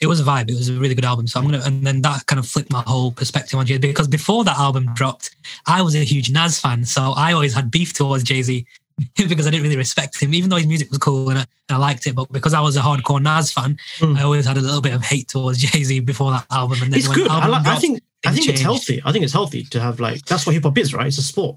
it 0.00 0.08
was 0.08 0.18
a 0.18 0.24
vibe. 0.24 0.50
It 0.50 0.54
was 0.56 0.68
a 0.68 0.74
really 0.74 0.94
good 0.96 1.04
album. 1.04 1.26
So 1.28 1.38
I'm 1.38 1.46
gonna, 1.46 1.62
and 1.64 1.86
then 1.86 2.02
that 2.02 2.26
kind 2.26 2.40
of 2.40 2.46
flipped 2.48 2.72
my 2.72 2.82
whole 2.86 3.12
perspective 3.12 3.58
on 3.58 3.66
Jay 3.66 3.74
Z 3.74 3.78
because 3.80 4.08
before 4.08 4.42
that 4.44 4.58
album 4.58 4.88
dropped, 4.94 5.30
I 5.66 5.80
was 5.82 5.94
a 5.94 5.98
huge 6.04 6.30
Nas 6.30 6.58
fan, 6.58 6.84
so 6.84 7.12
I 7.16 7.32
always 7.32 7.54
had 7.54 7.70
beef 7.70 7.92
towards 7.92 8.24
Jay 8.24 8.42
Z 8.42 8.66
because 9.16 9.46
I 9.46 9.50
didn't 9.50 9.62
really 9.62 9.76
respect 9.76 10.20
him, 10.20 10.34
even 10.34 10.50
though 10.50 10.56
his 10.56 10.66
music 10.66 10.90
was 10.90 10.98
cool 10.98 11.30
and 11.30 11.38
I, 11.38 11.42
and 11.68 11.76
I 11.76 11.76
liked 11.76 12.08
it. 12.08 12.16
But 12.16 12.32
because 12.32 12.52
I 12.52 12.60
was 12.60 12.76
a 12.76 12.80
hardcore 12.80 13.22
Nas 13.22 13.52
fan, 13.52 13.78
Mm. 13.98 14.18
I 14.18 14.22
always 14.24 14.44
had 14.44 14.56
a 14.56 14.60
little 14.60 14.80
bit 14.80 14.92
of 14.94 15.02
hate 15.04 15.28
towards 15.28 15.58
Jay 15.62 15.84
Z 15.84 16.00
before 16.00 16.32
that 16.32 16.46
album. 16.50 16.82
And 16.82 16.92
then 16.92 16.98
It's 16.98 17.08
when 17.08 17.18
good. 17.18 17.28
the 17.28 17.32
I, 17.32 17.36
album 17.36 17.50
like, 17.52 17.66
I 17.66 17.76
think 17.76 18.00
I 18.26 18.32
think 18.32 18.48
it's 18.48 18.60
healthy. 18.60 19.00
I 19.04 19.12
think 19.12 19.22
it's 19.22 19.32
healthy 19.32 19.62
to 19.64 19.80
have 19.80 20.00
like 20.00 20.24
that's 20.24 20.44
what 20.46 20.52
hip 20.54 20.64
hop 20.64 20.76
is, 20.78 20.92
right? 20.92 21.06
It's 21.06 21.18
a 21.18 21.22
sport. 21.22 21.56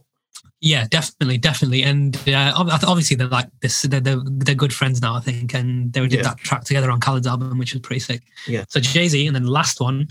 Yeah, 0.66 0.88
definitely, 0.90 1.38
definitely, 1.40 1.84
and 1.84 2.16
uh, 2.26 2.54
obviously 2.56 3.18
they're 3.18 3.28
like 3.28 3.50
this. 3.62 3.82
They're, 3.82 4.00
they're, 4.00 4.22
they're 4.24 4.56
good 4.56 4.74
friends 4.74 5.02
now, 5.02 5.14
I 5.14 5.20
think, 5.20 5.54
and 5.54 5.92
they 5.92 6.00
did 6.08 6.14
Yeah. 6.14 6.22
that 6.24 6.38
track 6.38 6.64
together 6.64 6.90
on 6.90 7.02
Khaled's 7.02 7.28
album, 7.28 7.58
which 7.58 7.74
was 7.74 7.82
pretty 7.82 8.00
sick. 8.00 8.22
Yeah. 8.48 8.64
So 8.70 8.80
Jay 8.80 9.10
Z, 9.10 9.28
and 9.28 9.36
then 9.36 9.44
the 9.44 9.52
last 9.52 9.82
one, 9.82 10.08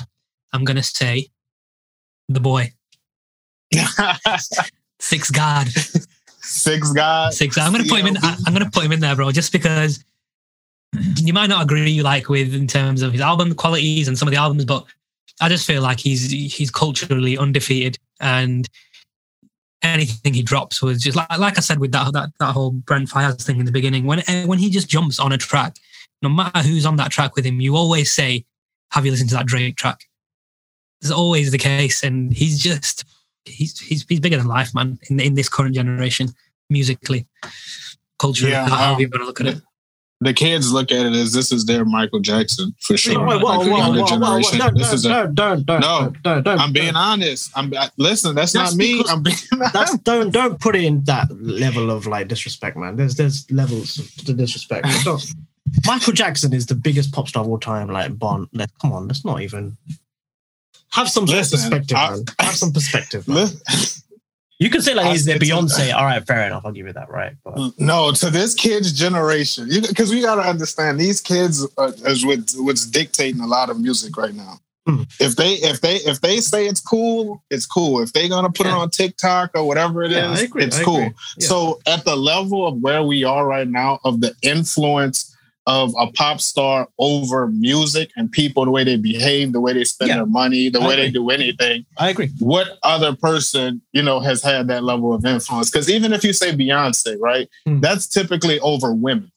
I'm 0.53 0.65
gonna 0.65 0.83
say, 0.83 1.29
the 2.29 2.39
boy, 2.41 2.71
Six 5.01 5.31
God, 5.31 5.69
Six 6.43 6.93
guys. 6.93 7.39
Six. 7.39 7.57
I'm 7.57 7.73
gonna 7.73 7.85
put 7.85 8.01
him 8.01 8.09
in. 8.09 8.17
I'm 8.23 8.53
gonna 8.53 8.71
put 8.71 8.85
him 8.85 8.93
in 8.93 9.01
there, 9.01 9.17
bro, 9.17 9.31
just 9.33 9.53
because 9.53 10.05
you 11.17 11.33
might 11.33 11.47
not 11.49 11.63
agree 11.63 12.03
like 12.03 12.29
with 12.29 12.53
in 12.55 12.67
terms 12.67 13.01
of 13.01 13.13
his 13.13 13.23
album 13.23 13.55
qualities 13.55 14.07
and 14.07 14.19
some 14.19 14.29
of 14.29 14.33
the 14.33 14.39
albums, 14.39 14.67
but 14.67 14.85
I 15.41 15.49
just 15.49 15.67
feel 15.67 15.81
like 15.81 15.99
he's 15.99 16.31
he's 16.31 16.71
culturally 16.71 17.39
undefeated 17.39 17.99
and 18.21 18.69
anything 19.83 20.35
he 20.35 20.43
drops 20.43 20.83
was 20.83 21.03
just 21.03 21.17
like 21.17 21.39
like 21.39 21.59
I 21.59 21.61
said 21.61 21.79
with 21.79 21.93
that 21.93 22.13
that, 22.13 22.31
that 22.39 22.53
whole 22.53 22.71
Brent 22.71 23.09
Faiyaz 23.09 23.43
thing 23.43 23.59
in 23.59 23.67
the 23.67 23.73
beginning. 23.73 24.05
When 24.05 24.23
when 24.47 24.59
he 24.59 24.71
just 24.71 24.89
jumps 24.89 25.19
on 25.19 25.33
a 25.33 25.39
track, 25.39 25.77
no 26.23 26.29
matter 26.29 26.61
who's 26.61 26.87
on 26.87 26.97
that 26.97 27.11
track 27.11 27.35
with 27.37 27.45
him, 27.45 27.61
you 27.61 27.77
always 27.77 28.13
say, 28.13 28.45
"Have 28.91 29.05
you 29.05 29.11
listened 29.11 29.31
to 29.31 29.37
that 29.37 29.47
Drake 29.47 29.77
track?" 29.77 30.05
It's 31.01 31.11
always 31.11 31.51
the 31.51 31.59
case, 31.59 32.03
and 32.03 32.33
he's 32.33 32.59
just 32.59 33.05
he's 33.45 33.79
he's 33.81 34.05
he's 34.09 34.21
bigger 34.21 34.37
than 34.37 34.47
life, 34.47 34.75
man. 34.75 34.99
In 35.11 35.21
in 35.21 35.35
this 35.35 35.49
current 35.49 35.75
generation, 35.75 36.29
musically, 36.71 37.27
culturally, 38.19 38.53
Yeah, 38.53 38.69
however 38.69 38.95
um, 38.95 39.01
you 39.01 39.09
want 39.09 39.23
to 39.23 39.27
look 39.27 39.41
at 39.41 39.47
it. 39.47 39.63
The 40.23 40.33
kids 40.35 40.73
look 40.73 40.91
at 40.93 41.07
it 41.07 41.13
as 41.15 41.33
this 41.33 41.53
is 41.53 41.65
their 41.67 41.85
Michael 41.85 42.21
Jackson 42.21 42.75
for 42.81 42.97
sure. 42.97 43.19
Whoa, 43.25 43.39
whoa, 43.39 43.45
Like 43.59 43.65
the 43.65 43.71
whoa, 43.71 43.77
younger 43.79 44.01
whoa, 44.01 44.07
whoa, 44.07 44.39
whoa, 44.41 44.41
generation. 44.43 44.95
Is 44.95 45.05
a- 45.05 45.09
don't, 45.09 45.35
don't, 45.35 45.67
No. 45.81 46.13
don't, 46.23 46.43
don't. 46.45 46.61
I'm 46.61 46.73
being 46.73 46.95
honest. 46.97 47.51
I'm 47.55 47.73
I- 47.77 47.91
listen. 47.97 48.35
That's, 48.35 48.53
That's 48.53 48.73
not 48.75 48.79
me. 48.79 49.03
I'm 49.09 49.23
being. 49.23 49.37
That's 49.73 49.97
don't 49.99 50.31
don't 50.31 50.61
put 50.61 50.77
it 50.77 50.85
in 50.85 51.05
that 51.05 51.29
level 51.41 51.91
of 51.91 52.07
like 52.07 52.29
disrespect, 52.29 52.77
man. 52.77 52.97
There's 52.97 53.17
there's 53.17 53.51
levels 53.51 53.95
to 54.25 54.33
disrespect. 54.33 54.87
Michael 55.87 56.13
Jackson 56.13 56.53
is 56.53 56.67
the 56.67 56.75
biggest 56.75 57.13
pop 57.13 57.29
star 57.29 57.43
of 57.45 57.49
all 57.49 57.59
time. 57.59 57.89
Like 57.89 58.19
Bond, 58.19 58.49
like, 58.53 58.71
come 58.81 58.93
on, 58.93 59.07
that's 59.09 59.25
not 59.25 59.41
even. 59.43 59.77
Have 60.93 61.09
some 61.09 61.25
Listen, 61.25 61.59
perspective, 61.59 61.97
I- 61.97 62.11
man. 62.11 62.25
Have 62.39 62.55
some 62.55 62.73
perspective. 62.73 63.27
man. 63.27 63.37
Listen, 63.71 64.02
You 64.63 64.71
can 64.71 64.81
say 64.81 64.95
like 64.95 65.07
he's 65.11 65.25
their 65.25 65.39
Beyonce. 65.41 65.93
All 65.93 66.05
right, 66.05 66.25
fair 66.25 66.47
enough. 66.47 66.65
I'll 66.65 66.73
give 66.73 66.87
you 66.87 66.93
that, 66.93 67.11
right? 67.11 67.33
But 67.45 67.73
no, 67.79 68.13
to 68.13 68.31
this 68.31 68.55
kid's 68.55 68.93
generation, 68.93 69.69
because 69.69 70.11
we 70.11 70.23
got 70.23 70.37
to 70.37 70.43
understand 70.43 71.01
these 71.01 71.21
kids 71.21 71.67
are, 71.77 71.93
is 72.07 72.25
what, 72.25 72.39
what's 72.57 72.87
dictating 72.87 73.41
a 73.41 73.47
lot 73.47 73.71
of 73.71 73.81
music 73.81 74.17
right 74.17 74.35
now. 74.35 74.61
Hmm. 74.87 75.03
If 75.21 75.37
they 75.37 75.55
if 75.55 75.81
they 75.81 75.97
if 75.97 76.21
they 76.21 76.39
say 76.39 76.67
it's 76.67 76.81
cool, 76.81 77.43
it's 77.51 77.67
cool. 77.67 78.03
If 78.03 78.13
they're 78.13 78.29
gonna 78.29 78.51
put 78.51 78.67
it 78.67 78.73
on 78.73 78.91
TikTok 78.91 79.53
or 79.55 79.65
whatever 79.65 80.03
it 80.03 80.11
is, 80.11 80.17
Yeah, 80.17 80.31
I 80.31 80.41
agree, 80.41 80.65
it's 80.65 80.83
cool. 80.83 80.99
Yeah. 80.99 81.13
So 81.39 81.81
at 81.87 82.05
the 82.05 82.17
level 82.17 82.67
of 82.67 82.81
where 82.81 83.05
we 83.05 83.23
are 83.23 83.47
right 83.47 83.69
now, 83.69 84.01
of 84.05 84.21
the 84.21 84.35
influence 84.43 85.37
of 85.67 85.95
a 85.99 86.09
pop 86.13 86.41
star 86.41 86.89
over 86.99 87.47
music 87.47 88.11
and 88.17 88.33
people, 88.33 88.65
the 88.65 88.71
way 88.71 88.83
they 88.83 88.97
behave, 88.97 89.53
the 89.53 89.61
way 89.61 89.73
they 89.73 89.85
spend 89.85 90.09
Yeah. 90.09 90.17
their 90.17 90.27
money, 90.27 90.69
the 90.69 90.81
I 90.81 90.87
way 90.89 90.97
they 90.97 91.11
do 91.11 91.31
anything, 91.31 91.87
I 91.99 92.09
agree. 92.11 92.31
what 92.41 92.79
other 92.83 93.15
person 93.15 93.81
you 93.93 94.03
know 94.03 94.19
has 94.21 94.43
had 94.43 94.67
that 94.69 94.83
level 94.83 95.15
of 95.15 95.25
influence 95.25 95.71
because 95.71 95.89
even 95.89 96.13
if 96.13 96.25
you 96.25 96.33
say 96.33 96.53
beyonce 96.53 97.17
right 97.21 97.49
Hmm. 97.67 97.81
that's 97.81 98.07
typically 98.09 98.59
over 98.61 98.93
women 98.93 99.31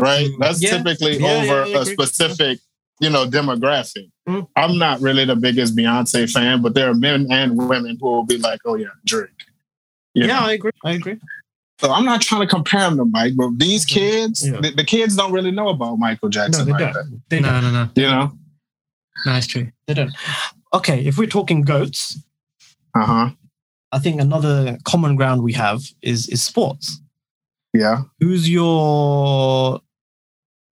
right 0.00 0.28
Hmm. 0.28 0.40
that's 0.42 0.62
Yeah. 0.62 0.76
typically 0.78 1.18
Yeah, 1.18 1.32
over 1.36 1.62
a 1.80 1.84
specific 1.84 2.60
you 3.00 3.10
know 3.10 3.26
demographic 3.26 4.08
Hmm. 4.28 4.40
i'm 4.54 4.78
not 4.78 5.00
really 5.00 5.24
the 5.24 5.36
biggest 5.36 5.74
beyonce 5.76 6.30
fan 6.30 6.62
but 6.62 6.74
there 6.74 6.88
are 6.90 6.94
men 6.94 7.26
and 7.30 7.56
women 7.56 7.98
who 8.00 8.06
will 8.08 8.24
be 8.26 8.38
like 8.38 8.60
oh 8.66 8.76
yeah 8.76 8.94
drake 9.04 9.30
You 10.14 10.26
Yeah, 10.26 10.40
know? 10.40 10.46
I 10.46 10.52
agree. 10.52 10.70
I 10.84 10.92
agree. 10.92 11.16
So 11.78 11.90
i'm 11.92 12.04
not 12.04 12.20
trying 12.20 12.40
to 12.40 12.46
compare 12.46 12.80
them 12.88 12.96
to 12.98 13.04
mike 13.04 13.32
but 13.36 13.50
these 13.58 13.84
kids 13.84 14.46
Yeah. 14.48 14.60
the, 14.60 14.70
the 14.70 14.84
kids 14.84 15.16
don't 15.16 15.32
really 15.32 15.50
know 15.50 15.68
about 15.68 15.96
michael 15.98 16.28
Jackson. 16.28 16.66
No, 16.66 16.72
jackson 16.72 16.78
they 16.78 16.84
like 16.84 16.94
don't. 16.94 17.10
that 17.10 17.22
They 17.28 17.40
No, 17.40 17.50
don't. 17.50 17.62
no, 17.62 17.70
no, 17.84 17.90
you 17.96 18.02
know 18.10 18.32
no, 19.24 19.34
it's 19.34 19.46
true. 19.46 19.68
They 19.86 19.94
don't. 19.94 20.12
Okay, 20.74 21.06
if 21.06 21.16
we're 21.16 21.26
talking 21.26 21.62
goats, 21.62 22.18
uh-huh 22.94 23.30
I 23.92 23.98
think 23.98 24.20
another 24.20 24.76
common 24.84 25.16
ground 25.16 25.42
we 25.42 25.54
have 25.54 25.80
is 26.02 26.28
is 26.28 26.42
sports. 26.42 27.00
yeah 27.72 28.02
Who's 28.20 28.48
your 28.50 29.80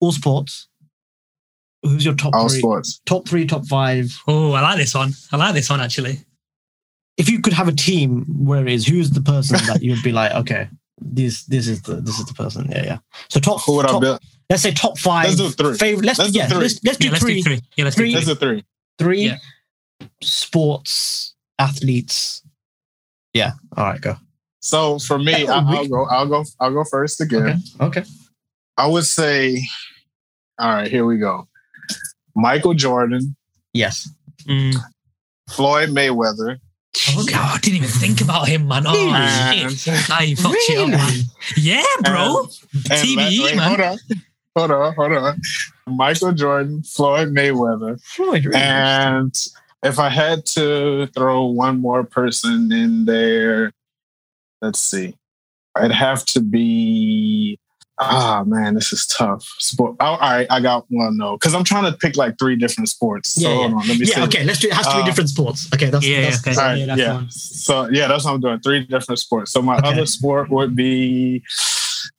all 0.02 0.12
sports. 0.12 0.68
Who's 1.84 2.06
your 2.06 2.14
top 2.16 2.34
All 2.34 2.48
three? 2.50 2.60
sports. 2.60 3.02
Top 3.06 3.28
three, 3.28 3.46
top 3.46 3.66
five. 3.66 4.18
Oh, 4.28 4.52
I 4.54 4.62
like 4.62 4.78
this 4.78 4.94
one. 4.96 5.12
I 5.32 5.38
like 5.38 5.54
this 5.54 5.70
one 5.70 5.82
actually. 5.82 6.20
If 7.18 7.30
you 7.30 7.42
could 7.42 7.54
have 7.54 7.68
a 7.68 7.74
team 7.74 8.26
where 8.46 8.66
is 8.68 8.86
who's 8.88 9.12
the 9.12 9.22
person 9.22 9.58
that 9.68 9.82
you'd 9.82 10.04
be 10.04 10.14
like, 10.14 10.32
okay, 10.34 10.70
this 11.02 11.46
this 11.46 11.68
is 11.68 11.82
the 11.84 11.96
this 11.96 12.20
is 12.20 12.26
the 12.26 12.34
person. 12.34 12.70
Yeah, 12.70 12.84
yeah. 12.84 12.98
So 13.30 13.40
top, 13.40 13.62
Who 13.66 13.76
would 13.78 13.86
I 13.86 13.90
top 13.90 14.02
build? 14.02 14.20
let's 14.50 14.62
say 14.64 14.72
top 14.72 14.98
five. 14.98 15.26
Let's 15.26 15.38
do 15.38 15.50
three. 15.50 15.78
Favorite. 15.78 16.06
Let's, 16.06 16.20
Let's 16.20 16.32
do 16.32 16.40
yeah, 16.40 16.48
three. 16.48 16.58
let's 16.60 16.84
let's 16.84 16.98
do 16.98 17.06
Yeah, 17.08 17.12
let's 17.12 17.24
three. 17.24 17.36
do 17.36 17.44
three. 17.44 17.62
Yeah, 17.78 17.84
let's 17.86 17.96
Three. 17.96 18.10
do 18.10 18.16
That's 18.16 18.26
three. 18.26 18.34
a 18.34 18.36
three. 18.36 18.66
Three 18.98 19.22
Yeah. 19.26 19.38
sports 20.22 21.36
athletes. 21.58 22.42
Yeah. 23.34 23.52
All 23.78 23.86
right, 23.86 24.02
go. 24.02 24.16
So 24.62 25.00
for 25.00 25.18
me, 25.20 25.46
Oh, 25.48 25.54
I, 25.54 25.72
we- 25.72 25.78
I'll 25.78 25.88
go. 25.88 26.06
I'll 26.06 26.28
go. 26.28 26.44
I'll 26.60 26.74
go 26.74 26.84
first 26.84 27.22
again. 27.22 27.62
Okay. 27.80 28.02
Okay. 28.02 28.04
I 28.78 28.88
would 28.88 29.06
say. 29.06 29.62
All 30.58 30.70
right, 30.70 30.90
here 30.92 31.06
we 31.06 31.18
go. 31.18 31.48
Michael 32.36 32.74
Jordan, 32.74 33.36
Yes. 33.74 34.10
Mm. 34.48 34.76
Floyd 35.50 35.90
Mayweather, 35.90 36.58
Oh, 37.10 37.24
God, 37.26 37.58
I 37.58 37.60
didn't 37.60 37.78
even 37.78 37.90
think 37.90 38.18
mm. 38.18 38.24
about 38.24 38.48
him, 38.48 38.68
man. 38.68 38.84
Oh, 38.88 39.14
and, 39.14 39.72
shit. 39.72 39.94
Nah, 40.10 40.22
you 40.22 40.36
fucked 40.36 40.58
shit 40.62 40.78
up, 40.78 40.90
man. 40.90 41.22
Yeah, 41.56 41.84
bro. 42.04 42.42
and 42.42 42.52
TBE, 42.84 43.16
let- 43.16 43.44
wait, 43.44 43.56
man. 43.56 43.98
Hold 44.56 44.72
on, 44.72 44.94
hold 44.94 45.12
on, 45.12 45.12
hold 45.12 45.24
on. 45.24 45.42
Michael 45.88 46.34
Jordan, 46.34 46.84
Floyd 46.84 47.30
Mayweather, 47.30 48.02
Floyd. 48.02 48.46
really? 48.46 48.58
and 48.58 49.34
if 49.84 50.00
I 50.00 50.10
had 50.10 50.46
to 50.48 51.08
throw 51.08 51.46
one 51.46 51.80
more 51.80 52.04
person 52.04 52.72
in 52.72 53.06
there, 53.06 53.72
let's 54.62 54.80
see, 54.80 55.16
it'd 55.78 55.92
have 55.92 56.26
to 56.26 56.42
be. 56.42 57.60
Ah 58.02 58.44
man, 58.48 58.76
this 58.76 58.94
is 58.94 59.06
tough. 59.08 59.44
Sport. 59.60 59.98
Oh, 60.00 60.06
all 60.06 60.18
right, 60.20 60.48
I 60.50 60.62
got 60.62 60.86
one 60.90 61.18
though, 61.18 61.36
because 61.38 61.54
I'm 61.54 61.64
trying 61.66 61.92
to 61.92 61.98
pick 61.98 62.16
like 62.16 62.40
three 62.40 62.56
different 62.56 62.88
sports. 62.90 63.30
So 63.36 63.42
Yeah, 63.50 63.56
hold 63.56 63.74
on, 63.74 63.88
let 63.88 64.00
me 64.00 64.06
yeah. 64.06 64.16
see. 64.16 64.22
Okay. 64.24 64.44
Let's 64.46 64.60
do. 64.60 64.68
It 64.70 64.74
has 64.74 64.88
to 64.88 64.96
be 64.96 65.02
Uh, 65.02 65.06
different 65.06 65.30
sports. 65.30 65.68
Okay. 65.74 65.90
That's 65.90 66.06
Yeah, 66.08 66.22
that's, 66.30 66.48
okay. 66.48 66.56
All 66.62 66.68
right, 66.68 66.76
Yeah, 66.78 66.86
yeah. 66.86 66.96
that's 66.96 67.08
fine. 67.08 67.30
So 67.30 67.90
yeah, 67.92 68.08
that's 68.08 68.24
what 68.24 68.34
I'm 68.36 68.40
doing. 68.40 68.60
Three 68.62 68.86
different 68.86 69.20
sports. 69.20 69.52
So 69.52 69.62
my 69.62 69.78
Okay. 69.78 69.90
other 69.90 70.06
sport 70.06 70.50
would 70.50 70.76
be. 70.76 71.44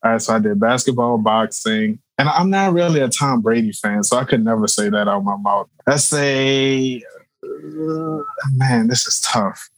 All 0.05 0.13
right, 0.13 0.21
so 0.23 0.35
I 0.35 0.39
did 0.39 0.61
basketball, 0.61 1.17
boxing, 1.19 1.99
and 2.19 2.29
I'm 2.29 2.51
not 2.51 2.73
really 2.75 3.01
a 3.01 3.09
Tom 3.09 3.41
Brady 3.41 3.73
fan, 3.73 4.03
so 4.03 4.19
I 4.19 4.25
could 4.25 4.45
never 4.45 4.67
say 4.69 4.91
that 4.91 5.09
out 5.09 5.17
of 5.19 5.25
my 5.25 5.37
mouth. 5.37 5.69
Let's 5.87 6.05
say, 6.05 7.03
uh, 7.43 8.19
man, 8.53 8.89
this 8.89 9.07
is 9.07 9.21
tough. 9.21 9.69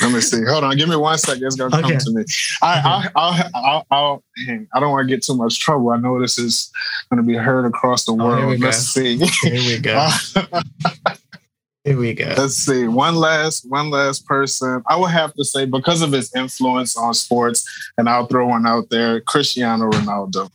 Let 0.00 0.12
me 0.12 0.20
see. 0.20 0.44
Hold 0.44 0.64
on, 0.64 0.76
give 0.76 0.88
me 0.88 0.96
one 0.96 1.18
second. 1.18 1.44
It's 1.44 1.56
gonna 1.56 1.74
Okay. 1.76 1.88
come 1.92 1.98
to 1.98 2.10
me. 2.12 2.24
I, 2.62 2.80
I'll, 2.84 3.10
I'll, 3.16 3.50
I'll, 3.54 3.86
I'll, 3.90 4.24
hang. 4.46 4.66
I 4.74 4.80
don't 4.80 4.90
want 4.90 5.08
to 5.08 5.14
get 5.14 5.22
too 5.24 5.36
much 5.36 5.60
trouble. 5.60 5.90
I 5.90 5.96
know 5.98 6.20
this 6.20 6.38
is 6.38 6.70
gonna 7.10 7.22
be 7.22 7.34
heard 7.34 7.64
across 7.66 8.04
the 8.04 8.12
Oh, 8.12 8.16
here 8.36 8.46
we 8.46 8.46
world. 8.46 8.60
go. 8.60 8.66
Let's 8.66 8.78
see. 8.78 9.16
Here 9.18 9.52
we 9.52 9.78
go. 9.78 10.08
Here 11.84 11.98
we 11.98 12.14
go. 12.14 12.32
Let's 12.38 12.54
see. 12.54 12.86
One 12.86 13.16
last, 13.16 13.68
one 13.68 13.90
last 13.90 14.24
person. 14.24 14.84
I 14.86 14.94
would 14.96 15.10
have 15.10 15.34
to 15.34 15.44
say 15.44 15.64
because 15.66 16.00
of 16.00 16.12
his 16.12 16.32
influence 16.32 16.96
on 16.96 17.12
sports, 17.12 17.66
and 17.98 18.08
I'll 18.08 18.26
throw 18.26 18.46
one 18.46 18.68
out 18.68 18.88
there: 18.90 19.20
Cristiano 19.20 19.90
Ronaldo. 19.90 20.48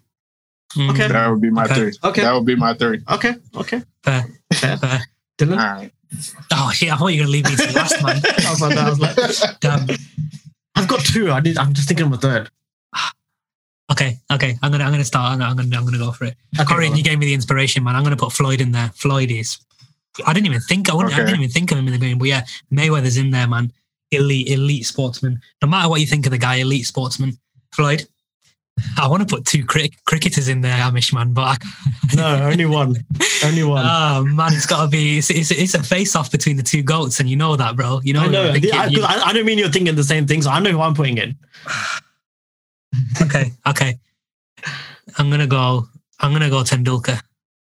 Okay. 0.79 1.09
That 1.09 1.27
would 1.29 1.41
be 1.41 1.49
my 1.49 1.65
Okay. 1.65 1.73
three. 1.75 1.91
Okay. 2.01 2.21
That 2.21 2.33
would 2.33 2.45
be 2.45 2.55
my 2.55 2.73
three. 2.75 3.01
Okay. 3.11 3.35
Okay. 3.57 3.81
Fair. 4.03 4.25
Fair. 4.53 4.77
Fair. 4.77 5.01
Dylan. 5.37 5.51
All 5.51 5.57
right. 5.75 5.91
Oh, 6.53 6.71
shit. 6.73 6.91
I 6.91 6.97
thought 6.97 7.07
you 7.07 7.21
were 7.21 7.27
going 7.27 7.43
to 7.43 7.49
leave 7.49 7.59
me 7.59 7.67
to 7.67 7.75
last, 7.75 8.03
man. 8.03 8.21
I 8.45 8.49
was 8.49 8.61
like, 8.61 8.75
that. 8.75 8.85
I 8.85 8.89
was 8.89 9.41
like, 9.41 9.59
Damn. 9.59 9.87
I've 10.75 10.87
got 10.87 11.01
two. 11.01 11.31
I 11.31 11.39
did. 11.39 11.57
I'm 11.57 11.73
just 11.73 11.87
thinking 11.87 12.05
of 12.05 12.13
a 12.13 12.17
third. 12.17 12.49
Okay, 13.89 14.17
okay. 14.31 14.57
I'm 14.61 14.71
gonna, 14.71 14.83
I'm 14.83 14.91
gonna 14.91 15.05
start. 15.05 15.31
I'm 15.31 15.55
gonna, 15.55 15.77
I'm 15.77 15.85
gonna, 15.85 15.97
go 15.97 16.11
for 16.11 16.25
it. 16.25 16.35
Okay, 16.59 16.65
Corinne, 16.65 16.89
go 16.89 16.91
on. 16.91 16.97
you 16.97 17.03
gave 17.03 17.19
me 17.19 17.25
the 17.25 17.33
inspiration, 17.33 17.83
man. 17.83 17.95
I'm 17.95 18.03
gonna 18.03 18.17
put 18.17 18.33
Floyd 18.33 18.59
in 18.59 18.73
there. 18.73 18.89
Floyd 18.95 19.31
is. 19.31 19.59
I 20.25 20.33
didn't 20.33 20.47
even 20.47 20.59
think. 20.59 20.89
I, 20.89 20.93
wouldn't, 20.93 21.13
I 21.13 21.19
didn't 21.19 21.39
even 21.39 21.49
think 21.49 21.71
of 21.71 21.77
him 21.77 21.87
in 21.87 21.93
the 21.93 21.99
game. 21.99 22.17
But 22.17 22.27
yeah, 22.27 22.43
Mayweather's 22.71 23.17
in 23.17 23.31
there, 23.31 23.47
man. 23.47 23.71
Elite, 24.11 24.49
elite 24.49 24.85
sportsman. 24.85 25.39
No 25.61 25.69
matter 25.69 25.89
what 25.89 26.01
you 26.01 26.07
think 26.07 26.25
of 26.25 26.31
the 26.31 26.37
guy, 26.37 26.55
elite 26.55 26.85
sportsman. 26.85 27.37
Floyd. 27.71 28.07
I 28.97 29.07
want 29.07 29.27
to 29.27 29.35
put 29.35 29.45
two 29.45 29.63
crick 29.65 29.93
cricketers 30.05 30.47
in 30.47 30.61
there, 30.61 30.77
Amish 30.77 31.13
man, 31.13 31.33
but 31.33 31.41
I, 31.43 31.57
No, 32.15 32.43
only 32.49 32.65
one. 32.65 32.95
Only 33.43 33.63
one. 33.63 33.85
oh 33.87 34.23
man, 34.27 34.53
it's 34.53 34.65
got 34.65 34.83
to 34.83 34.87
be. 34.89 35.17
It's, 35.17 35.29
it's, 35.29 35.51
it's 35.51 35.73
a 35.73 35.81
face 35.83 36.15
off 36.15 36.31
between 36.31 36.57
the 36.57 36.63
two 36.63 36.83
goats, 36.83 37.19
and 37.19 37.29
you 37.29 37.35
know 37.35 37.55
that, 37.55 37.75
bro. 37.75 38.01
You 38.03 38.13
know. 38.13 38.21
I 38.21 38.27
know. 38.27 38.51
thinking- 38.53 38.71
I, 38.73 38.87
'cause 38.93 39.03
I, 39.03 39.29
I 39.29 39.33
don't 39.33 39.45
mean 39.45 39.57
you're 39.57 39.69
thinking 39.69 39.95
the 39.95 40.03
same 40.03 40.25
things. 40.27 40.45
So 40.45 40.51
I 40.51 40.59
know 40.59 40.71
who 40.71 40.81
I'm 40.81 40.93
putting 40.93 41.17
in. 41.17 41.35
okay, 43.21 43.51
okay. 43.67 43.99
I'm 45.17 45.29
gonna 45.29 45.47
go. 45.47 45.87
I'm 46.19 46.31
gonna 46.31 46.49
go 46.49 46.61
Tendulkar. 46.63 47.21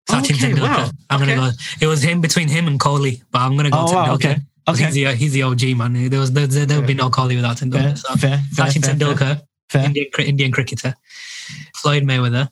Sachin 0.08 0.34
Okay, 0.34 0.52
Tendulkar. 0.52 0.60
wow. 0.62 0.90
I'm 1.08 1.22
Okay. 1.22 1.34
gonna 1.36 1.50
go. 1.50 1.56
It 1.80 1.86
was 1.86 2.02
him 2.02 2.20
between 2.20 2.48
him 2.48 2.66
and 2.66 2.78
Kohli, 2.80 3.22
but 3.30 3.40
I'm 3.40 3.56
gonna 3.56 3.70
go 3.70 3.78
Oh, 3.80 3.86
Tendulkar. 3.86 4.06
wow, 4.08 4.14
okay. 4.14 4.36
Okay. 4.68 4.84
He's 4.84 4.94
the 4.94 5.04
he's 5.14 5.32
the 5.32 5.42
OG 5.42 5.62
man. 5.76 6.08
There 6.10 6.20
was 6.20 6.32
there, 6.32 6.46
there 6.46 6.78
would 6.78 6.86
be 6.86 6.94
no 6.94 7.10
Kohli 7.10 7.36
without 7.36 7.58
Fair, 7.58 7.68
Tendulkar. 7.68 7.98
So 7.98 8.14
fair, 8.16 8.38
fair, 8.52 8.66
Sachin 8.66 8.84
fair, 8.84 8.94
Tendulkar, 8.94 9.18
fair, 9.18 9.42
fair. 9.70 9.84
Indian 9.84 10.06
Indian 10.18 10.52
cricketer, 10.52 10.94
Floyd 11.76 12.02
Mayweather, 12.04 12.50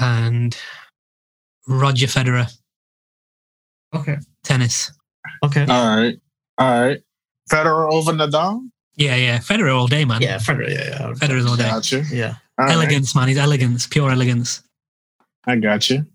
and 0.00 0.56
Roger 1.66 2.06
Federer, 2.06 2.50
Okay. 3.94 4.18
tennis. 4.42 4.92
Okay. 5.42 5.62
All 5.68 5.96
right. 5.96 6.16
All 6.58 6.80
right. 6.82 7.00
Federer 7.50 7.92
over 7.92 8.12
Nadal. 8.12 8.68
Yeah, 8.96 9.16
yeah, 9.16 9.38
Federer 9.38 9.76
all 9.76 9.88
day, 9.88 10.04
man. 10.04 10.22
Yeah, 10.22 10.36
Federer. 10.38 10.68
Yeah, 10.70 10.88
yeah. 10.88 11.12
Federer's 11.14 11.46
all 11.46 11.56
day. 11.56 11.64
Gotcha. 11.64 12.04
Yeah. 12.12 12.34
All 12.58 12.66
right. 12.66 12.74
Elegance, 12.74 13.14
man. 13.14 13.28
He's 13.28 13.38
elegance, 13.38 13.86
pure 13.86 14.10
elegance. 14.10 14.62
I 15.46 15.56
got 15.56 15.90
you. 15.90 16.06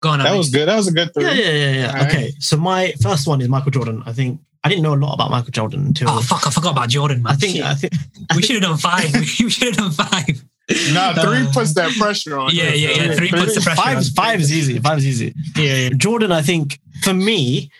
Go 0.00 0.10
on, 0.10 0.18
That 0.20 0.28
Abby. 0.28 0.38
was 0.38 0.50
good. 0.50 0.68
That 0.68 0.76
was 0.76 0.88
a 0.88 0.92
good 0.92 1.12
three. 1.14 1.24
Yeah, 1.24 1.32
yeah, 1.32 1.50
yeah, 1.50 1.70
yeah. 1.72 1.86
All 1.88 1.94
right. 1.94 2.06
Okay. 2.06 2.32
So 2.38 2.56
my 2.56 2.92
first 3.02 3.26
one 3.26 3.40
is 3.40 3.48
Michael 3.48 3.70
Jordan. 3.72 4.02
I 4.06 4.12
think 4.12 4.40
I 4.64 4.68
didn't 4.68 4.82
know 4.82 4.94
a 4.94 4.96
lot 4.96 5.14
about 5.14 5.30
Michael 5.30 5.50
Jordan 5.50 5.86
until 5.86 6.08
Oh 6.10 6.20
fuck! 6.20 6.46
I 6.46 6.50
forgot 6.50 6.72
about 6.72 6.88
Jordan, 6.88 7.22
man. 7.22 7.32
I 7.32 7.36
think 7.36 7.56
Shit. 7.56 7.64
I 7.64 7.74
think 7.74 7.92
we 8.36 8.42
should 8.42 8.62
have 8.62 8.70
done 8.70 8.78
five. 8.78 9.12
we 9.12 9.24
should 9.50 9.74
have 9.74 9.76
done 9.76 9.90
five. 9.92 10.44
Nah, 10.92 11.14
three 11.14 11.46
Uh, 11.46 11.52
puts 11.52 11.74
that 11.74 11.90
pressure 11.98 12.38
on. 12.38 12.54
yeah, 12.54 12.72
you. 12.74 12.88
yeah, 12.88 13.02
yeah. 13.04 13.14
Three 13.14 13.30
puts 13.30 13.54
the 13.54 13.60
pressure 13.62 13.80
Five, 13.82 13.96
on. 13.98 14.02
five 14.04 14.40
is 14.40 14.52
easy. 14.52 14.78
Five 14.78 14.98
is 14.98 15.06
easy. 15.06 15.34
Yeah, 15.56 15.74
yeah. 15.74 15.88
Jordan, 15.96 16.30
I 16.30 16.42
think 16.42 16.78
for 17.02 17.14
me, 17.14 17.70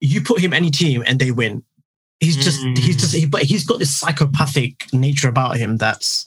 you 0.00 0.22
put 0.22 0.40
him 0.40 0.52
any 0.54 0.70
team 0.70 1.04
and 1.06 1.18
they 1.20 1.30
win. 1.32 1.62
He's 2.20 2.36
just 2.36 2.62
Mm. 2.62 2.78
he's 2.78 2.96
just 2.96 3.14
he, 3.14 3.26
but 3.26 3.42
he's 3.42 3.64
got 3.66 3.78
this 3.78 3.94
psychopathic 3.94 4.86
nature 4.94 5.28
about 5.28 5.56
him 5.58 5.76
that's 5.76 6.26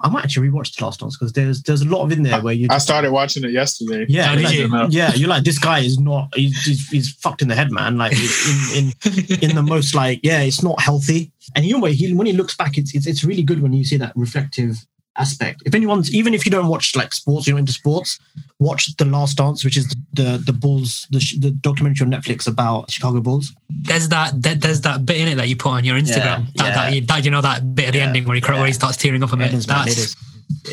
I 0.00 0.10
might 0.10 0.24
actually 0.24 0.48
rewatch 0.48 0.76
the 0.76 0.84
last 0.84 1.00
ones 1.00 1.16
because 1.16 1.32
there's 1.32 1.62
there's 1.62 1.80
a 1.80 1.88
lot 1.88 2.04
of 2.04 2.12
in 2.12 2.22
there 2.22 2.40
where 2.42 2.52
you 2.52 2.66
I 2.70 2.74
just, 2.74 2.86
started 2.86 3.12
watching 3.12 3.44
it 3.44 3.50
yesterday. 3.50 4.04
yeah 4.08 4.34
you're 4.34 4.68
like, 4.68 4.92
you? 4.92 4.98
yeah 4.98 5.14
you're 5.14 5.28
like 5.28 5.44
this 5.44 5.58
guy 5.58 5.78
is 5.78 5.98
not 5.98 6.28
he's, 6.34 6.64
he's, 6.64 6.88
he's 6.88 7.12
fucked 7.14 7.40
in 7.40 7.48
the 7.48 7.54
head 7.54 7.70
man 7.70 7.96
like 7.96 8.12
in, 8.12 8.92
in 9.06 9.50
in 9.50 9.56
the 9.56 9.64
most 9.66 9.94
like 9.94 10.20
yeah 10.22 10.40
it's 10.40 10.62
not 10.62 10.80
healthy 10.80 11.32
and 11.54 11.64
you 11.64 11.78
know 11.78 11.86
he 11.86 12.12
when 12.12 12.26
he 12.26 12.34
looks 12.34 12.54
back 12.54 12.76
it's, 12.76 12.94
it's 12.94 13.06
it's 13.06 13.24
really 13.24 13.42
good 13.42 13.62
when 13.62 13.72
you 13.72 13.84
see 13.84 13.96
that 13.96 14.12
reflective 14.16 14.84
aspect 15.18 15.62
if 15.66 15.74
anyone's 15.74 16.14
even 16.14 16.34
if 16.34 16.44
you 16.44 16.50
don't 16.50 16.68
watch 16.68 16.94
like 16.96 17.12
sports 17.14 17.46
you're 17.46 17.58
into 17.58 17.72
sports 17.72 18.18
watch 18.58 18.94
the 18.96 19.04
last 19.04 19.36
dance 19.36 19.64
which 19.64 19.76
is 19.76 19.88
the 19.88 19.96
the, 20.12 20.42
the 20.46 20.52
bulls 20.52 21.06
the, 21.10 21.18
the 21.40 21.50
documentary 21.50 22.04
on 22.06 22.10
netflix 22.12 22.46
about 22.48 22.90
chicago 22.90 23.20
bulls 23.20 23.52
There's 23.68 24.08
that. 24.10 24.40
there- 24.42 24.54
There's 24.54 24.80
that 24.82 25.04
bit 25.06 25.16
in 25.18 25.28
it 25.28 25.34
that 25.36 25.48
you 25.48 25.56
put 25.56 25.70
on 25.70 25.84
your 25.84 25.96
Instagram. 25.98 26.46
Yeah, 26.54 26.62
that, 26.62 26.64
yeah. 26.64 26.74
that, 26.74 26.94
you, 26.94 27.00
that 27.02 27.24
you 27.24 27.30
know 27.30 27.40
that 27.42 27.74
bit 27.74 27.86
at 27.88 27.92
the 27.92 27.98
Yeah, 27.98 28.06
ending 28.06 28.24
where 28.24 28.34
he 28.34 28.40
cry- 28.40 28.56
where 28.58 28.66
he 28.66 28.72
starts 28.72 28.96
tearing 28.96 29.22
up 29.22 29.32
a 29.32 29.36
bit. 29.36 29.52
it 29.52 29.54
is, 29.54 29.68
man, 29.68 29.84
That's 29.86 29.92
it 29.98 30.02
is 30.04 30.16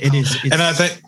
it 0.02 0.14
is 0.14 0.36
it's, 0.44 0.54
And 0.54 0.62
I 0.62 0.74
think 0.74 1.02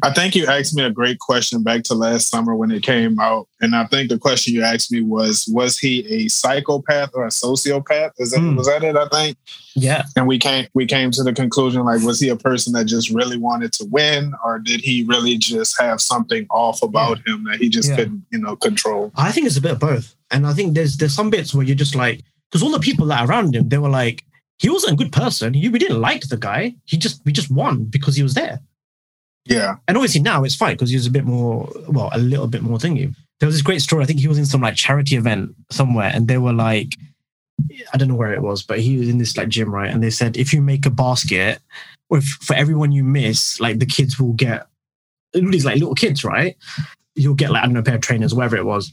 I 0.00 0.12
think 0.12 0.36
you 0.36 0.46
asked 0.46 0.76
me 0.76 0.84
a 0.84 0.90
great 0.92 1.18
question 1.18 1.64
back 1.64 1.82
to 1.84 1.94
last 1.94 2.28
summer 2.28 2.54
when 2.54 2.70
it 2.70 2.84
came 2.84 3.18
out. 3.18 3.48
And 3.60 3.74
I 3.74 3.84
think 3.86 4.10
the 4.10 4.18
question 4.18 4.54
you 4.54 4.62
asked 4.62 4.92
me 4.92 5.00
was, 5.02 5.48
was 5.50 5.76
he 5.76 6.06
a 6.06 6.28
psychopath 6.28 7.10
or 7.14 7.24
a 7.26 7.30
sociopath? 7.30 8.12
Is 8.18 8.30
that 8.30 8.38
Hmm. 8.38 8.54
was 8.54 8.68
that 8.68 8.84
it? 8.84 8.96
I 8.96 9.08
think. 9.08 9.36
yeah 9.74 10.04
And 10.14 10.28
we 10.28 10.38
came 10.38 10.66
we 10.72 10.86
came 10.86 11.10
to 11.12 11.22
the 11.24 11.32
conclusion 11.32 11.82
like, 11.84 12.02
was 12.02 12.20
he 12.20 12.28
a 12.28 12.36
person 12.36 12.72
that 12.74 12.84
just 12.84 13.10
really 13.10 13.36
wanted 13.38 13.72
to 13.74 13.86
win, 13.90 14.34
or 14.44 14.60
did 14.60 14.80
he 14.82 15.04
really 15.08 15.36
just 15.36 15.80
have 15.80 16.00
something 16.00 16.46
off 16.50 16.80
about 16.82 17.18
him 17.26 17.44
that 17.50 17.58
he 17.60 17.68
just 17.68 17.88
Yeah. 17.88 17.96
couldn't, 17.96 18.24
you 18.30 18.38
know, 18.38 18.54
control? 18.54 19.10
I 19.16 19.32
think 19.32 19.46
it's 19.48 19.56
a 19.56 19.60
bit 19.60 19.72
of 19.72 19.80
both. 19.80 20.14
And 20.30 20.46
I 20.46 20.52
think 20.52 20.74
there's 20.74 20.96
there's 20.96 21.14
some 21.14 21.30
bits 21.30 21.52
where 21.54 21.66
you're 21.66 21.74
just 21.84 21.96
like, 21.96 22.22
because 22.50 22.62
all 22.62 22.70
the 22.70 22.78
people 22.78 23.06
that 23.06 23.20
are 23.22 23.26
around 23.28 23.56
him, 23.56 23.68
they 23.68 23.78
were 23.78 23.88
like, 23.90 24.22
he 24.58 24.70
wasn't 24.70 24.92
a 24.92 24.96
good 24.96 25.12
person. 25.12 25.54
He, 25.54 25.68
we 25.68 25.78
didn't 25.80 26.00
like 26.00 26.28
the 26.28 26.36
guy. 26.36 26.74
He 26.84 26.96
just 26.96 27.20
we 27.24 27.32
just 27.32 27.50
won 27.50 27.84
because 27.84 28.14
he 28.14 28.22
was 28.22 28.34
there. 28.34 28.60
Yeah. 29.48 29.76
And 29.88 29.96
obviously 29.96 30.20
now 30.20 30.44
it's 30.44 30.54
fine 30.54 30.74
because 30.74 30.90
he 30.90 30.96
was 30.96 31.06
a 31.06 31.10
bit 31.10 31.24
more, 31.24 31.68
well, 31.88 32.10
a 32.12 32.18
little 32.18 32.46
bit 32.46 32.62
more 32.62 32.78
thingy. 32.78 33.14
There 33.40 33.46
was 33.46 33.54
this 33.54 33.62
great 33.62 33.80
story. 33.80 34.02
I 34.02 34.06
think 34.06 34.20
he 34.20 34.28
was 34.28 34.38
in 34.38 34.46
some 34.46 34.60
like 34.60 34.74
charity 34.76 35.16
event 35.16 35.54
somewhere, 35.70 36.10
and 36.12 36.28
they 36.28 36.38
were 36.38 36.52
like, 36.52 36.88
I 37.92 37.96
don't 37.96 38.08
know 38.08 38.14
where 38.14 38.34
it 38.34 38.42
was, 38.42 38.62
but 38.62 38.80
he 38.80 38.98
was 38.98 39.08
in 39.08 39.18
this 39.18 39.36
like 39.36 39.48
gym, 39.48 39.74
right? 39.74 39.90
And 39.90 40.02
they 40.02 40.10
said 40.10 40.36
if 40.36 40.52
you 40.52 40.60
make 40.60 40.84
a 40.86 40.90
basket, 40.90 41.60
or 42.10 42.18
if 42.18 42.24
for 42.24 42.54
everyone 42.54 42.92
you 42.92 43.04
miss, 43.04 43.58
like 43.60 43.78
the 43.78 43.86
kids 43.86 44.18
will 44.18 44.32
get 44.32 44.66
these 45.32 45.64
like 45.64 45.78
little 45.78 45.94
kids, 45.94 46.24
right? 46.24 46.56
You'll 47.14 47.34
get 47.34 47.50
like 47.50 47.62
I 47.62 47.66
don't 47.66 47.74
know, 47.74 47.80
a 47.80 47.84
pair 47.84 47.94
of 47.94 48.00
trainers, 48.00 48.34
whatever 48.34 48.56
it 48.56 48.66
was. 48.66 48.92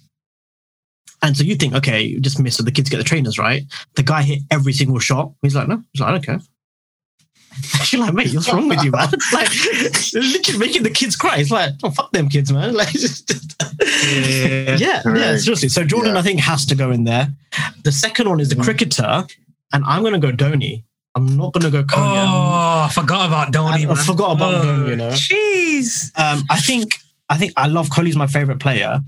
And 1.22 1.36
so 1.36 1.44
you 1.44 1.56
think, 1.56 1.74
okay, 1.74 2.02
you 2.04 2.20
just 2.20 2.40
miss, 2.40 2.58
so 2.58 2.64
the 2.64 2.72
kids 2.72 2.90
get 2.90 2.98
the 2.98 3.04
trainers, 3.04 3.40
right? 3.40 3.64
The 3.96 4.04
guy 4.04 4.22
hit 4.22 4.40
every 4.52 4.74
single 4.74 5.00
shot. 5.00 5.32
He's 5.42 5.56
like, 5.56 5.68
no, 5.68 5.82
he's 5.92 6.02
like, 6.02 6.10
I 6.10 6.12
don't 6.12 6.26
care. 6.26 6.40
You're 7.92 8.02
like, 8.02 8.14
mate, 8.14 8.34
what's 8.34 8.52
wrong 8.52 8.68
with 8.68 8.84
you, 8.84 8.92
man? 8.92 9.10
like, 9.34 9.50
literally 10.14 10.60
making 10.60 10.84
the 10.84 10.92
kids 10.94 11.16
cry. 11.16 11.38
It's 11.38 11.52
like, 11.52 11.72
oh, 11.84 11.90
fuck 11.92 12.12
them 12.12 12.30
kids, 12.30 12.52
man. 12.52 12.74
Like, 12.74 12.90
just, 12.90 13.32
yeah, 13.82 14.76
yeah, 14.78 15.02
Right. 15.06 15.40
seriously. 15.40 15.70
So 15.70 15.84
Jordan, 15.84 16.14
Yeah. 16.14 16.20
I 16.20 16.22
think, 16.24 16.40
has 16.42 16.66
to 16.68 16.76
go 16.76 16.92
in 16.92 17.04
there. 17.06 17.30
The 17.84 17.92
second 17.92 18.30
one 18.30 18.40
is 18.40 18.50
the 18.50 18.56
Mhm. 18.56 18.64
cricketer, 18.64 19.26
and 19.74 19.84
I'm 19.86 20.02
going 20.02 20.20
to 20.20 20.20
go 20.20 20.32
Dhoni. 20.32 20.84
I'm 21.16 21.38
not 21.38 21.54
going 21.54 21.64
to 21.64 21.70
go 21.72 21.84
Konya. 21.84 22.26
Oh, 22.28 22.86
I 22.88 22.92
forgot 22.94 23.28
about 23.28 23.54
Dhoni. 23.54 23.88
I- 23.88 23.92
I 23.92 23.96
forgot 23.96 24.32
about 24.36 24.54
oh, 24.56 24.66
Dhoni, 24.68 24.90
you 24.90 24.96
know. 24.98 25.10
Jeez. 25.12 26.12
Um, 26.20 26.44
I 26.50 26.60
think 26.60 27.00
I 27.30 27.38
think 27.38 27.54
I 27.58 27.68
love 27.68 27.90
Kohli's 27.90 28.16
my 28.16 28.28
favorite 28.28 28.60
player, 28.60 29.02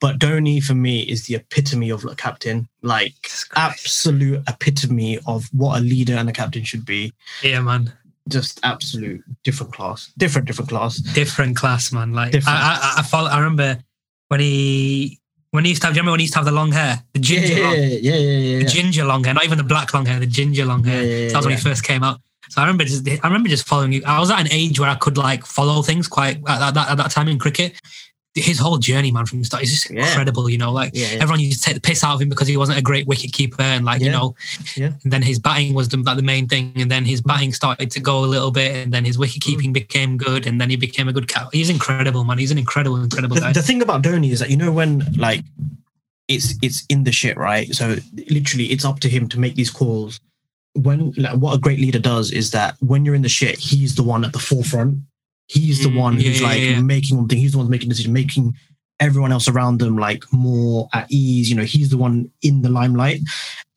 but 0.00 0.18
Dhoni 0.18 0.62
for 0.62 0.74
me 0.74 1.02
is 1.02 1.26
the 1.26 1.36
epitome 1.36 1.90
of 1.90 2.04
a 2.04 2.14
captain. 2.14 2.68
Like 2.82 3.14
absolute 3.54 4.42
epitome 4.48 5.18
of 5.26 5.48
what 5.52 5.78
a 5.78 5.80
leader 5.80 6.14
and 6.14 6.28
a 6.28 6.32
captain 6.32 6.64
should 6.64 6.84
be. 6.84 7.12
Yeah, 7.42 7.60
man. 7.60 7.92
Just 8.28 8.60
absolute 8.62 9.22
different 9.44 9.72
class, 9.72 10.12
different 10.18 10.46
different 10.46 10.68
class. 10.68 10.96
Different 10.98 11.56
class, 11.56 11.92
man. 11.92 12.12
Like 12.12 12.32
Different. 12.32 12.58
I, 12.58 12.78
I, 12.80 12.94
I, 12.98 13.02
follow, 13.02 13.30
I 13.30 13.38
remember 13.38 13.78
when 14.28 14.40
he 14.40 15.20
when 15.52 15.64
he 15.64 15.70
used 15.70 15.82
to 15.82 15.88
have. 15.88 15.94
Do 15.94 15.98
you 15.98 16.02
remember 16.02 16.12
when 16.12 16.20
he 16.20 16.24
used 16.24 16.34
to 16.34 16.38
have 16.40 16.46
the 16.46 16.52
long 16.52 16.72
hair, 16.72 17.02
the 17.12 17.20
ginger, 17.20 17.54
yeah, 17.54 17.64
long, 17.64 17.74
yeah, 17.74 17.84
yeah, 17.84 18.14
yeah, 18.14 18.58
the 18.58 18.62
yeah. 18.62 18.68
ginger 18.68 19.04
long 19.04 19.24
hair, 19.24 19.34
not 19.34 19.44
even 19.44 19.58
the 19.58 19.64
black 19.64 19.94
long 19.94 20.06
hair, 20.06 20.20
the 20.20 20.26
ginger 20.26 20.64
long 20.64 20.84
hair. 20.84 21.02
Yeah, 21.02 21.16
yeah, 21.16 21.28
So 21.28 21.32
that 21.32 21.38
was 21.38 21.46
when 21.46 21.56
he 21.56 21.62
first 21.62 21.84
came 21.84 22.02
out. 22.02 22.20
So 22.50 22.60
I 22.60 22.64
remember 22.64 22.84
just 22.84 23.08
I 23.08 23.26
remember 23.26 23.48
just 23.48 23.66
following 23.66 23.92
you. 23.92 24.02
I 24.04 24.18
was 24.18 24.30
at 24.30 24.40
an 24.40 24.48
age 24.50 24.80
where 24.80 24.90
I 24.90 24.96
could 24.96 25.16
like 25.16 25.46
follow 25.46 25.82
things 25.82 26.08
quite 26.08 26.38
at, 26.48 26.60
at 26.62 26.74
that, 26.74 26.90
at 26.90 26.96
that 26.96 27.10
time 27.12 27.28
in 27.28 27.38
cricket. 27.38 27.80
His 28.34 28.60
whole 28.60 28.78
journey, 28.78 29.10
man, 29.10 29.26
from 29.26 29.40
the 29.40 29.44
start 29.44 29.62
is 29.64 29.70
just 29.70 29.90
Yeah. 29.90 30.06
incredible. 30.06 30.48
You 30.50 30.58
know, 30.58 30.72
like 30.72 30.90
Yeah, 30.94 31.06
yeah. 31.12 31.22
everyone 31.22 31.40
used 31.40 31.62
to 31.62 31.66
take 31.66 31.74
the 31.74 31.80
piss 31.80 32.04
out 32.04 32.14
of 32.14 32.20
him 32.20 32.28
because 32.28 32.46
he 32.48 32.56
wasn't 32.56 32.78
a 32.78 32.82
great 32.82 33.06
wicket 33.06 33.32
keeper, 33.32 33.62
and 33.62 33.84
like 33.84 34.00
you 34.02 34.10
know, 34.10 34.34
Yeah. 34.76 34.92
and 35.02 35.12
then 35.12 35.22
his 35.22 35.38
batting 35.38 35.74
was 35.74 35.88
the, 35.88 35.96
like 35.98 36.16
the 36.16 36.22
main 36.22 36.46
thing, 36.48 36.72
and 36.76 36.90
then 36.90 37.04
his 37.04 37.20
batting 37.20 37.52
started 37.52 37.90
to 37.92 38.00
go 38.00 38.24
a 38.24 38.26
little 38.26 38.50
bit, 38.52 38.74
and 38.76 38.92
then 38.92 39.04
his 39.04 39.16
mm. 39.16 39.20
wicket 39.20 39.42
keeping 39.42 39.72
became 39.72 40.16
good, 40.16 40.46
and 40.46 40.60
then 40.60 40.70
he 40.70 40.76
became 40.76 41.08
a 41.08 41.12
good 41.12 41.28
cat. 41.28 41.48
He's 41.52 41.70
incredible, 41.70 42.24
man. 42.24 42.38
He's 42.38 42.50
an 42.52 42.58
incredible, 42.58 43.02
incredible 43.02 43.34
The, 43.36 43.40
guy. 43.42 43.52
the 43.52 43.62
thing 43.62 43.82
about 43.82 44.02
Dhoni 44.02 44.30
is 44.30 44.38
that 44.40 44.50
you 44.50 44.56
know 44.56 44.70
when 44.72 45.04
like 45.16 45.44
it's 46.28 46.54
it's 46.62 46.84
in 46.88 47.02
the 47.04 47.12
shit, 47.12 47.36
right? 47.36 47.72
So 47.74 47.96
literally, 48.28 48.66
it's 48.66 48.84
up 48.84 49.00
to 49.00 49.08
him 49.08 49.28
to 49.30 49.40
make 49.40 49.56
these 49.56 49.70
calls. 49.70 50.20
When 50.74 51.12
like, 51.16 51.36
what 51.36 51.54
a 51.56 51.58
great 51.58 51.80
leader 51.80 51.98
does 51.98 52.30
is 52.30 52.52
that 52.52 52.76
when 52.80 53.04
you're 53.04 53.14
in 53.16 53.22
the 53.22 53.28
shit, 53.28 53.58
he's 53.58 53.94
the 53.96 54.02
one 54.04 54.24
at 54.24 54.32
the 54.32 54.38
forefront. 54.38 54.98
He's 55.48 55.82
the 55.82 55.88
Mm, 55.88 55.96
one 55.98 56.14
yeah, 56.20 56.28
who's 56.28 56.40
yeah, 56.40 56.46
like 56.46 56.60
yeah. 56.62 56.80
making 56.80 57.16
one 57.16 57.26
thing. 57.28 57.38
He's 57.38 57.52
the 57.52 57.58
one 57.58 57.68
making 57.68 57.88
decisions, 57.88 58.12
making 58.12 58.54
everyone 59.00 59.32
else 59.32 59.48
around 59.48 59.78
them 59.80 59.98
like 59.98 60.22
more 60.32 60.88
at 60.92 61.10
ease. 61.10 61.50
You 61.50 61.56
know, 61.56 61.64
he's 61.64 61.88
the 61.88 61.96
one 61.98 62.30
in 62.42 62.62
the 62.62 62.68
limelight. 62.68 63.20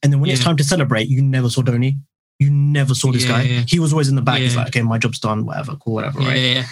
And 0.04 0.14
then 0.14 0.20
when 0.20 0.30
it's 0.30 0.44
time 0.44 0.58
to 0.58 0.64
celebrate, 0.64 1.08
you 1.08 1.22
never 1.24 1.50
saw 1.50 1.62
Dhoni. 1.64 1.96
You 2.40 2.50
never 2.50 2.94
saw 2.94 3.12
this 3.12 3.24
Yeah, 3.24 3.30
guy. 3.32 3.42
yeah. 3.44 3.64
He 3.68 3.80
was 3.80 3.94
always 3.94 4.10
in 4.10 4.16
the 4.16 4.22
back. 4.22 4.40
He's 4.40 4.56
like, 4.56 4.68
okay, 4.68 4.82
my 4.82 4.98
job's 4.98 5.18
done. 5.20 5.46
Whatever, 5.46 5.76
cool, 5.78 5.94
whatever. 5.94 6.20
Yeah, 6.22 6.28
right? 6.28 6.38
yeah, 6.38 6.54
yeah. 6.54 6.66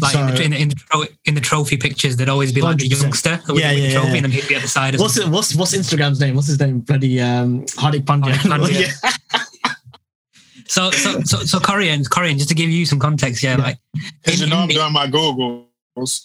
Like 0.00 0.14
in, 0.16 0.26
the, 0.26 0.42
in, 0.44 0.50
the, 0.50 0.56
in, 0.62 0.68
the, 0.70 0.74
tro- 0.74 1.04
in 1.26 1.34
the 1.34 1.40
trophy 1.40 1.76
pictures, 1.76 2.16
there'd 2.16 2.28
always 2.30 2.50
be 2.52 2.62
like 2.62 2.78
the 2.78 2.88
100%. 2.88 3.02
youngster 3.02 3.40
with, 3.48 3.58
Yeah, 3.60 3.72
yeah, 3.72 3.92
trophy, 3.92 4.08
yeah. 4.10 4.14
and 4.16 4.24
then 4.24 4.30
he'd 4.32 4.48
be 4.48 4.54
at 4.54 4.62
the 4.62 4.68
side. 4.68 4.98
What's 4.98 5.18
it, 5.18 5.28
what's 5.28 5.54
what's 5.54 5.76
Instagram's 5.76 6.18
name? 6.20 6.34
What's 6.34 6.46
his 6.48 6.58
name? 6.58 6.80
Bloody 6.80 7.20
um, 7.20 7.62
Hardik 7.66 8.04
Pandya. 8.04 8.32
Hardik 8.32 8.68
Pandya. 8.70 9.44
Yeah. 10.68 10.90
So, 10.90 10.90
so, 10.90 11.20
so, 11.22 11.36
so 11.38 11.60
Korean, 11.60 12.04
Korean. 12.04 12.36
Just 12.36 12.48
to 12.50 12.54
give 12.54 12.70
you 12.70 12.86
some 12.86 12.98
context, 12.98 13.42
yeah, 13.42 13.56
Yeah. 13.56 13.62
like 13.64 13.78
Because 14.24 14.40
you 14.40 14.46
know 14.46 14.58
I'm 14.58 14.68
doing 14.68 14.92
my 14.92 15.06
Googles. 15.06 15.64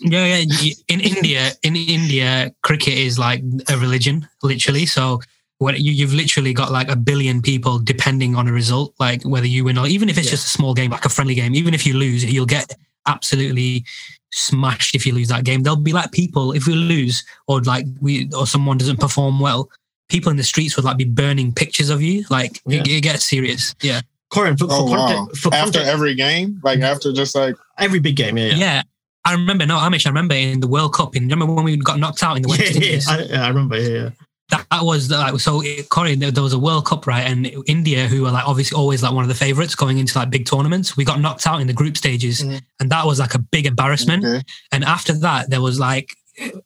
Yeah, 0.01 0.25
yeah. 0.25 0.73
In 0.87 0.99
India, 1.01 1.51
in 1.63 1.75
India, 1.75 2.53
cricket 2.61 2.93
is 2.93 3.17
like 3.17 3.41
a 3.69 3.77
religion, 3.77 4.27
literally. 4.43 4.85
So 4.85 5.21
what 5.57 5.79
you, 5.79 5.91
you've 5.91 6.13
literally 6.13 6.53
got 6.53 6.71
like 6.71 6.89
a 6.89 6.95
billion 6.95 7.41
people 7.41 7.79
depending 7.79 8.35
on 8.35 8.47
a 8.47 8.51
result, 8.53 8.93
like 8.99 9.23
whether 9.23 9.47
you 9.47 9.63
win 9.63 9.77
or 9.77 9.87
even 9.87 10.09
if 10.09 10.17
it's 10.17 10.27
Yeah. 10.27 10.31
just 10.31 10.47
a 10.47 10.49
small 10.49 10.73
game, 10.73 10.91
like 10.91 11.05
a 11.05 11.09
friendly 11.09 11.35
game. 11.35 11.55
Even 11.55 11.73
if 11.73 11.85
you 11.87 11.95
lose, 11.95 12.23
you'll 12.23 12.45
get 12.45 12.75
absolutely 13.07 13.83
smashed 14.31 14.93
if 14.95 15.05
you 15.05 15.13
lose 15.13 15.27
that 15.29 15.43
game. 15.43 15.63
There'll 15.63 15.77
be 15.77 15.93
like 15.93 16.11
people 16.11 16.51
if 16.51 16.67
we 16.67 16.73
lose 16.75 17.23
or 17.47 17.61
like 17.61 17.85
we 18.01 18.29
or 18.37 18.45
someone 18.45 18.77
doesn't 18.77 18.99
perform 18.99 19.39
well. 19.39 19.69
People 20.09 20.29
in 20.31 20.37
the 20.37 20.43
streets 20.43 20.75
would 20.75 20.85
like 20.85 20.97
be 20.97 21.05
burning 21.05 21.51
pictures 21.53 21.89
of 21.89 22.01
you. 22.01 22.25
Like 22.29 22.61
it, 22.67 22.87
it 22.87 23.01
gets 23.01 23.23
serious. 23.23 23.73
Yeah. 23.81 24.01
Corin, 24.33 24.57
for, 24.57 24.65
Oh 24.69 24.87
for 24.87 24.91
wow! 24.97 25.07
context, 25.07 25.41
for 25.41 25.49
After 25.53 25.63
context, 25.79 25.87
every 25.87 26.15
game, 26.15 26.59
like 26.63 26.79
after 26.81 27.13
just 27.13 27.35
like 27.35 27.55
every 27.77 27.99
big 27.99 28.15
game, 28.15 28.37
yeah, 28.37 28.45
Yeah. 28.47 28.55
yeah. 28.57 28.81
I 29.25 29.31
remember, 29.33 29.65
no, 29.65 29.77
Amish, 29.77 30.05
I 30.05 30.09
remember 30.09 30.35
in 30.35 30.59
the 30.59 30.67
World 30.67 30.93
Cup, 30.93 31.15
in 31.15 31.23
remember 31.29 31.53
when 31.53 31.63
we 31.63 31.77
got 31.77 31.97
knocked 31.99 32.21
out 32.23 32.35
in 32.35 32.41
the 32.41 32.49
West 32.53 32.75
Yeah, 32.75 32.81
yeah, 32.97 32.99
I, 33.07 33.21
yeah, 33.23 33.45
I 33.45 33.47
remember. 33.47 33.77
Yeah, 33.79 33.87
yeah. 34.03 34.09
that, 34.49 34.65
that 34.69 34.83
was 34.83 35.07
the, 35.07 35.17
like 35.17 35.39
so 35.39 35.61
it- 35.63 35.87
Corey 35.89 36.15
there, 36.15 36.29
there 36.31 36.43
was 36.43 36.51
a 36.53 36.59
World 36.59 36.85
Cup 36.85 37.07
right 37.07 37.21
and 37.25 37.49
India 37.67 38.07
who 38.07 38.23
were 38.23 38.31
like 38.31 38.45
obviously 38.45 38.75
always 38.75 39.01
like 39.01 39.13
one 39.13 39.23
of 39.23 39.29
the 39.29 39.35
favorites 39.45 39.75
going 39.75 39.97
into 39.97 40.17
like 40.19 40.29
big 40.29 40.45
tournaments 40.45 40.97
we 40.97 41.05
got 41.05 41.21
knocked 41.21 41.47
out 41.47 41.61
in 41.61 41.67
the 41.67 41.73
group 41.73 41.95
stages 41.95 42.41
Mhm. 42.41 42.61
and 42.81 42.89
that 42.89 43.05
was 43.05 43.19
like 43.19 43.33
a 43.33 43.39
big 43.39 43.65
embarrassment 43.65 44.25
okay. 44.25 44.41
and 44.73 44.83
after 44.83 45.13
that 45.13 45.49
there 45.49 45.61
was 45.61 45.79
like 45.79 46.09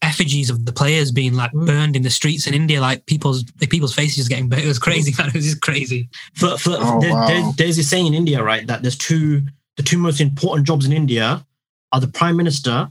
effigies 0.02 0.50
of 0.50 0.66
the 0.66 0.72
players 0.72 1.12
being 1.12 1.34
like 1.34 1.52
Mm. 1.52 1.66
burned 1.66 1.96
in 1.96 2.04
the 2.04 2.10
streets 2.10 2.48
in 2.48 2.54
India 2.54 2.80
like 2.80 3.06
people's 3.06 3.44
like, 3.60 3.70
people's 3.70 3.94
faces 3.94 4.28
getting 4.30 4.48
burnt 4.48 4.64
it 4.64 4.68
was 4.68 4.80
crazy 4.80 5.14
man 5.18 5.28
it 5.28 5.34
was 5.34 5.44
just 5.46 5.62
crazy 5.62 6.08
For, 6.36 6.58
for, 6.58 6.78
Oh, 6.80 7.02
there, 7.02 7.12
wow. 7.14 7.28
there- 7.28 7.52
there's 7.58 7.76
this 7.76 7.90
saying 7.90 8.08
in 8.08 8.14
India, 8.14 8.42
right, 8.44 8.66
that 8.68 8.82
there's 8.82 8.98
two 8.98 9.42
the 9.76 9.84
two 9.84 9.98
most 9.98 10.22
important 10.22 10.66
jobs 10.66 10.86
in 10.86 10.94
India 10.94 11.46
are 11.92 12.00
the 12.00 12.08
prime 12.08 12.36
minister 12.38 12.90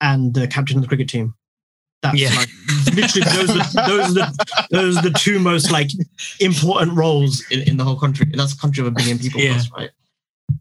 and 0.00 0.34
the 0.34 0.46
captain 0.48 0.76
of 0.76 0.82
the 0.82 0.88
cricket 0.88 1.08
team. 1.08 1.34
That's 2.02 2.18
Yeah. 2.18 2.34
like 2.34 2.48
literally 2.94 3.26
those 3.36 3.50
are, 3.50 3.86
those 3.86 4.10
are 4.10 4.14
the 4.14 4.66
those 4.70 4.96
are 4.98 5.02
the 5.02 5.10
two 5.18 5.38
most 5.38 5.70
like 5.70 5.90
important 6.40 6.96
roles 6.96 7.44
in, 7.50 7.60
in 7.68 7.76
the 7.76 7.84
whole 7.84 7.96
country. 7.98 8.26
That's 8.34 8.52
a 8.54 8.56
country 8.58 8.80
of 8.80 8.86
a 8.88 8.90
billion 8.90 9.18
people, 9.18 9.40
Yeah. 9.40 9.52
plus, 9.54 9.70
right? 9.76 9.90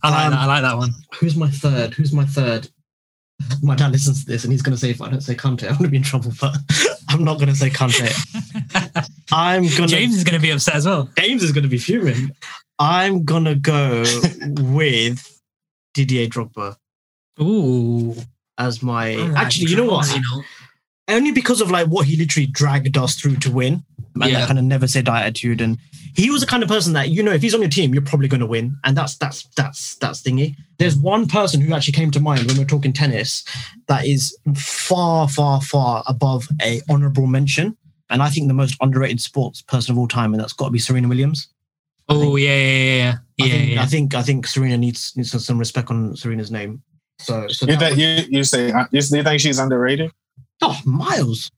I 0.04 0.10
like 0.12 0.26
Um, 0.26 0.32
that 0.32 0.40
I 0.40 0.46
like 0.46 0.62
that 0.62 0.78
one 0.78 0.94
Who's 1.20 1.36
my 1.36 1.50
third? 1.50 1.94
Who's 1.96 2.14
my 2.14 2.26
third? 2.26 2.70
My 3.62 3.76
dad 3.76 3.92
listens 3.92 4.24
to 4.24 4.32
this 4.32 4.44
and 4.44 4.52
he's 4.52 4.62
going 4.62 4.76
to 4.76 4.80
say 4.80 4.90
if 4.90 5.02
I 5.02 5.10
don't 5.10 5.22
say 5.22 5.36
Kante, 5.36 5.64
I'm 5.64 5.78
going 5.78 5.84
to 5.86 5.90
be 5.90 5.98
in 5.98 6.04
trouble, 6.04 6.32
but 6.40 6.56
I'm 7.10 7.24
not 7.24 7.36
going 7.36 7.50
to 7.50 7.56
say 7.56 7.70
Kante. 7.70 8.10
I'm 9.32 9.62
going 9.62 9.72
to. 9.72 9.88
James 9.88 10.16
is 10.16 10.24
going 10.24 10.36
to 10.36 10.42
be 10.42 10.50
upset 10.50 10.76
as 10.76 10.86
well 10.86 11.10
James 11.18 11.44
is 11.44 11.52
going 11.52 11.64
to 11.64 11.70
be 11.70 11.78
fuming. 11.78 12.32
I'm 12.80 13.26
going 13.26 13.46
to 13.46 13.56
go 13.56 14.04
with 14.72 15.42
Didier 15.94 16.28
Drogba 16.28 16.76
ooh 17.42 18.16
as 18.58 18.82
my. 18.84 19.16
Actually, 19.36 19.72
you 19.72 19.78
know 19.78 19.86
what? 19.86 20.14
you 20.14 20.22
know 20.22 20.44
Only 21.08 21.32
because 21.32 21.62
of 21.62 21.72
like 21.72 21.88
what 21.88 22.06
he 22.06 22.16
literally 22.18 22.48
dragged 22.48 22.98
us 22.98 23.16
through 23.16 23.38
to 23.38 23.52
win. 23.52 23.84
And 24.16 24.32
Yeah. 24.32 24.40
that 24.40 24.48
kind 24.48 24.60
of 24.60 24.66
never 24.66 24.88
say 24.88 25.02
die 25.02 25.22
attitude. 25.22 25.62
And 25.62 25.78
he 26.16 26.30
was 26.30 26.42
the 26.42 26.48
kind 26.48 26.64
of 26.64 26.70
person 26.70 26.94
that, 26.94 27.10
you 27.10 27.24
know, 27.24 27.32
if 27.32 27.42
he's 27.42 27.54
on 27.54 27.62
your 27.62 27.70
team, 27.70 27.94
you're 27.94 28.04
probably 28.04 28.28
going 28.28 28.40
to 28.42 28.46
win. 28.46 28.76
And 28.84 28.98
that's, 28.98 29.18
that's, 29.18 29.44
that's, 29.56 29.96
that's 29.96 30.22
thingy. 30.22 30.56
There's 30.78 30.96
one 30.96 31.28
person 31.28 31.62
who 31.62 31.74
actually 31.74 31.94
came 31.94 32.12
to 32.12 32.20
mind 32.20 32.46
when 32.48 32.58
we're 32.58 32.66
talking 32.66 32.94
tennis 32.94 33.44
that 33.88 34.06
is 34.06 34.38
far, 34.56 35.28
far, 35.30 35.62
far 35.62 36.04
above 36.08 36.48
a 36.62 36.82
honorable 36.90 37.28
mention. 37.28 37.78
And 38.10 38.24
I 38.24 38.30
think 38.30 38.48
the 38.48 38.54
most 38.56 38.76
underrated 38.82 39.22
sports 39.22 39.62
person 39.62 39.92
of 39.92 39.98
all 40.00 40.08
time, 40.08 40.34
and 40.34 40.42
that's 40.42 40.54
got 40.54 40.66
to 40.66 40.72
be 40.72 40.80
Serena 40.80 41.08
Williams. 41.08 41.48
oh 42.10 42.38
yeah 42.38 42.56
yeah 42.56 42.66
yeah 42.66 43.04
yeah 43.04 43.14
I 43.40 43.46
yeah, 43.46 43.52
think, 43.54 43.72
yeah. 43.72 43.82
I 43.82 43.86
think 43.86 44.16
I 44.16 44.22
think 44.24 44.48
Serena 44.48 44.78
needs 44.78 45.14
needs 45.16 45.46
some 45.46 45.60
respect 45.60 45.92
on 45.92 46.16
Serena's 46.16 46.50
name. 46.50 46.82
So, 47.20 47.48
so 47.50 47.68
You, 47.68 47.76
that 47.78 47.94
think, 47.94 48.30
you, 48.32 48.38
you 48.40 48.44
say 48.44 48.72
uh, 48.72 48.86
you, 48.92 49.02
you 49.12 49.24
think 49.24 49.40
she's 49.42 49.60
underrated? 49.60 50.12
oh, 50.64 50.80
Miles. 50.86 51.52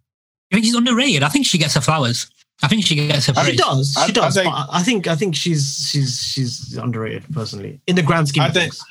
I 0.51 0.55
think 0.55 0.65
she's 0.65 0.75
underrated 0.75 1.23
I 1.23 1.29
think 1.29 1.45
she 1.45 1.57
gets 1.57 1.75
her 1.75 1.81
flowers 1.81 2.27
I 2.63 2.67
think 2.67 2.85
she 2.85 2.95
gets 2.95 3.25
her 3.27 3.33
She 3.43 3.55
does. 3.55 3.95
I- 3.97 4.05
She 4.05 4.11
I 4.11 4.13
does. 4.13 4.35
think- 4.35 4.45
but 4.53 4.67
I 4.71 4.83
think 4.83 5.07
I 5.07 5.15
think 5.15 5.35
she's 5.35 5.87
she's 5.89 6.21
she's 6.21 6.77
underrated 6.77 7.25
personally 7.33 7.81
in 7.87 7.95
the 7.95 8.03
grand 8.03 8.27
scheme. 8.27 8.43
I 8.43 8.47
of 8.47 8.53
think- 8.53 8.73
things. 8.73 8.83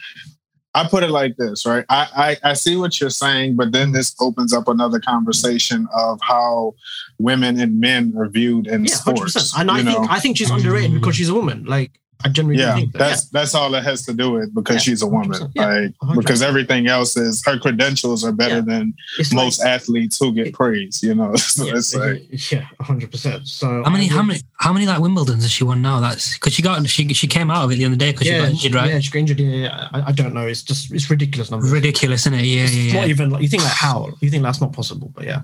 I 0.73 0.87
put 0.87 1.03
it 1.03 1.11
like 1.11 1.37
this, 1.37 1.67
right? 1.67 1.85
I, 1.89 2.37
I 2.45 2.51
I 2.51 2.53
see 2.53 2.77
what 2.77 3.01
you're 3.01 3.11
saying, 3.11 3.57
but 3.57 3.73
then 3.73 3.91
this 3.91 4.15
opens 4.21 4.53
up 4.53 4.69
another 4.69 5.01
conversation 5.01 5.89
of 5.93 6.21
how 6.23 6.75
women 7.19 7.59
and 7.59 7.81
men 7.81 8.15
are 8.17 8.29
viewed 8.29 8.69
in 8.69 8.85
yeah, 8.85 8.95
hundred 9.05 9.17
sports. 9.31 9.33
percent. 9.35 9.61
And 9.63 9.71
I 9.71 9.79
you 9.79 9.85
think? 9.85 10.11
I 10.11 10.21
think 10.21 10.37
she's 10.37 10.51
underrated 10.51 10.93
because 10.95 11.17
she's 11.17 11.29
a 11.29 11.35
woman. 11.35 11.65
Like 11.65 11.91
I 12.25 12.29
generally 12.29 12.59
yeah, 12.61 12.75
think 12.75 12.93
that. 12.93 12.99
that's 12.99 13.29
that's 13.31 13.55
all 13.55 13.75
it 13.75 13.83
has 13.85 14.05
to 14.07 14.13
do 14.13 14.31
with 14.33 14.55
because 14.55 14.77
Yeah, 14.77 14.81
she's 14.81 15.03
a 15.03 15.07
woman. 15.07 15.31
100%. 15.31 15.53
Yeah, 15.55 15.67
Like 15.67 15.95
100%. 16.03 16.19
because 16.21 16.43
everything 16.43 16.87
else 16.87 17.17
is 17.17 17.43
her 17.47 17.59
credentials 17.59 18.25
are 18.25 18.33
better 18.33 18.57
Yeah. 18.57 18.61
than 18.73 18.95
It's 19.19 19.33
most 19.33 19.61
athletes 19.63 20.19
who 20.19 20.33
get 20.33 20.53
praise. 20.53 21.03
You 21.03 21.15
know, 21.15 21.35
so 21.37 21.65
yeah, 21.65 21.73
it's 21.77 21.95
like 21.95 22.53
yeah, 22.53 22.67
hundred 22.81 23.11
percent. 23.11 23.49
So 23.49 23.83
How 23.85 23.91
many? 23.91 24.07
How 24.07 24.23
many? 24.23 24.41
How 24.59 24.73
many 24.73 24.87
like 24.87 24.99
Wimbledons 24.99 25.43
has 25.43 25.51
she 25.51 25.65
won 25.65 25.81
now? 25.83 26.01
That's 26.01 26.35
because 26.35 26.53
she 26.53 26.63
got 26.63 26.87
she 26.89 27.09
she 27.15 27.27
came 27.27 27.51
out 27.51 27.65
of 27.65 27.73
it 27.73 27.77
the 27.77 27.87
other 27.87 27.97
day 27.97 28.13
because 28.13 28.27
she 28.27 28.33
got 28.37 28.49
injured, 28.51 28.75
right? 28.75 28.91
Yeah, 28.91 29.01
she 29.01 29.11
got 29.11 29.19
injured. 29.21 29.41
Yeah, 29.41 29.49
yeah. 29.57 29.89
I, 29.93 30.09
I 30.09 30.13
don't 30.13 30.35
know. 30.35 30.47
It's 30.47 30.63
just 30.63 30.93
it's 30.93 31.09
ridiculous 31.09 31.51
numbers. 31.51 31.71
Ridiculous, 31.73 32.23
isn't 32.27 32.35
it? 32.35 32.45
Yeah, 32.45 32.65
It's 32.65 32.75
yeah, 32.75 32.93
not 32.95 33.01
yeah. 33.03 33.07
even 33.15 33.31
like 33.31 33.43
you 33.43 33.49
think 33.49 33.63
like 33.63 33.73
how 33.73 34.09
you 34.21 34.29
think 34.31 34.43
that's 34.43 34.61
not 34.61 34.73
possible, 34.73 35.11
but 35.15 35.25
yeah. 35.25 35.43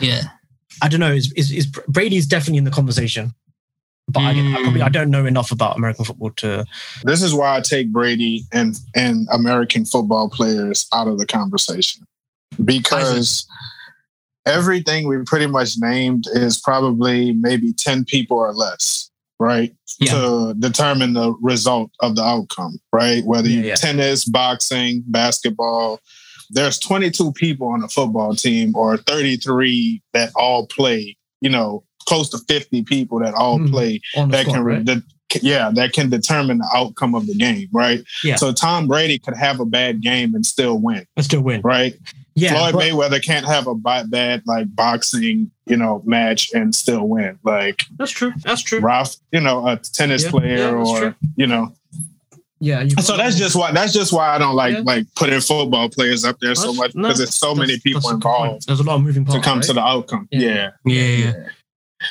yeah. 0.00 0.22
I 0.80 0.88
don't 0.88 1.00
know. 1.00 1.12
Is 1.12 1.32
is, 1.32 1.50
is 1.52 1.66
Brady's 1.66 2.26
definitely 2.26 2.58
in 2.58 2.64
the 2.64 2.70
conversation, 2.70 3.34
but 4.08 4.20
I, 4.20 4.30
I 4.30 4.60
probably 4.62 4.82
I 4.82 4.86
hmm. 4.86 4.92
don't 4.92 5.10
know 5.10 5.26
enough 5.26 5.52
about 5.52 5.76
American 5.76 6.04
football 6.04 6.30
to. 6.38 6.64
this 7.04 7.22
is 7.22 7.34
why 7.34 7.56
I 7.56 7.60
take 7.60 7.92
Brady 7.92 8.44
and 8.52 8.78
and 8.94 9.26
American 9.32 9.84
football 9.84 10.28
players 10.28 10.86
out 10.92 11.08
of 11.08 11.18
the 11.18 11.26
conversation 11.26 12.04
because 12.64 13.46
everything 14.44 15.08
we 15.08 15.22
pretty 15.24 15.46
much 15.46 15.74
named 15.78 16.24
is 16.32 16.60
probably 16.60 17.32
maybe 17.32 17.72
10 17.72 18.04
people 18.04 18.36
or 18.36 18.52
less 18.52 19.10
right? 19.42 19.74
Yeah. 19.98 20.12
To 20.12 20.54
determine 20.54 21.14
the 21.14 21.34
result 21.42 21.90
of 21.98 22.14
the 22.14 22.22
outcome, 22.22 22.80
right? 22.92 23.24
Whether 23.24 23.48
you 23.48 23.60
Yeah, 23.60 23.66
yeah. 23.66 23.74
tennis, 23.74 24.24
boxing, 24.24 25.02
basketball. 25.08 26.00
There's 26.50 26.78
22 26.78 27.32
people 27.32 27.66
on 27.68 27.82
a 27.82 27.88
football 27.88 28.36
team 28.36 28.76
or 28.76 28.98
33 28.98 30.00
that 30.12 30.30
all 30.36 30.68
play, 30.68 31.16
you 31.40 31.50
know, 31.50 31.82
close 32.06 32.28
to 32.30 32.38
50 32.48 32.82
people 32.82 33.18
that 33.20 33.34
all 33.34 33.58
Mhm. 33.58 33.70
play 33.70 34.00
that 34.14 34.42
spot, 34.42 34.54
can 34.54 34.64
right? 34.64 34.84
that, 34.86 35.02
yeah, 35.40 35.70
that 35.74 35.92
can 35.92 36.10
determine 36.10 36.58
the 36.58 36.68
outcome 36.74 37.14
of 37.14 37.26
the 37.26 37.34
game, 37.34 37.68
right? 37.72 38.02
Yeah. 38.22 38.36
So 38.36 38.52
Tom 38.52 38.86
Brady 38.86 39.18
could 39.18 39.36
have 39.36 39.60
a 39.60 39.64
bad 39.64 40.00
game 40.02 40.34
and 40.34 40.44
still 40.44 40.78
win, 40.78 41.06
and 41.16 41.24
still 41.24 41.40
win. 41.40 41.60
right? 41.62 41.94
Yeah, 42.34 42.54
Floyd 42.54 42.72
but- 42.74 42.82
Mayweather 42.82 43.22
can't 43.22 43.44
have 43.46 43.66
a 43.66 43.74
bad 43.74 44.42
like 44.46 44.74
boxing, 44.74 45.50
you 45.66 45.76
know, 45.76 46.02
match 46.06 46.50
and 46.54 46.74
still 46.74 47.06
win. 47.06 47.38
Like 47.44 47.84
that's 47.98 48.10
true. 48.10 48.32
That's 48.42 48.62
true. 48.62 48.80
Ralph, 48.80 49.16
you 49.32 49.40
know, 49.40 49.66
a 49.68 49.76
tennis 49.76 50.24
Yeah, 50.24 50.30
player 50.30 50.56
yeah, 50.56 50.70
or 50.70 50.98
true. 50.98 51.14
you 51.36 51.46
know. 51.46 51.72
Yeah, 52.58 52.82
you 52.82 52.90
So 53.02 53.16
that's 53.16 53.36
just 53.36 53.56
why 53.56 53.72
that's 53.72 53.92
just 53.92 54.12
why 54.12 54.28
I 54.34 54.38
don't 54.38 54.54
like 54.54 54.74
Yeah. 54.74 54.80
like 54.84 55.06
putting 55.16 55.40
football 55.40 55.88
players 55.88 56.24
up 56.24 56.38
there 56.40 56.54
so 56.54 56.68
That's- 56.72 56.76
much 56.78 56.94
no, 56.94 57.02
because 57.08 57.18
there's 57.18 57.34
so 57.34 57.54
many 57.54 57.78
people 57.80 58.00
that's 58.00 58.12
a 58.12 58.14
involved 58.14 58.66
There's 58.68 58.80
a 58.80 58.82
lot 58.84 58.94
of 58.96 59.02
moving 59.02 59.24
parts 59.24 59.38
to 59.38 59.44
come 59.44 59.58
right? 59.58 59.66
to 59.66 59.72
the 59.74 59.80
outcome. 59.82 60.28
Yeah. 60.30 60.40
Yeah. 60.40 60.70
Yeah, 60.84 61.02
yeah. 61.16 61.32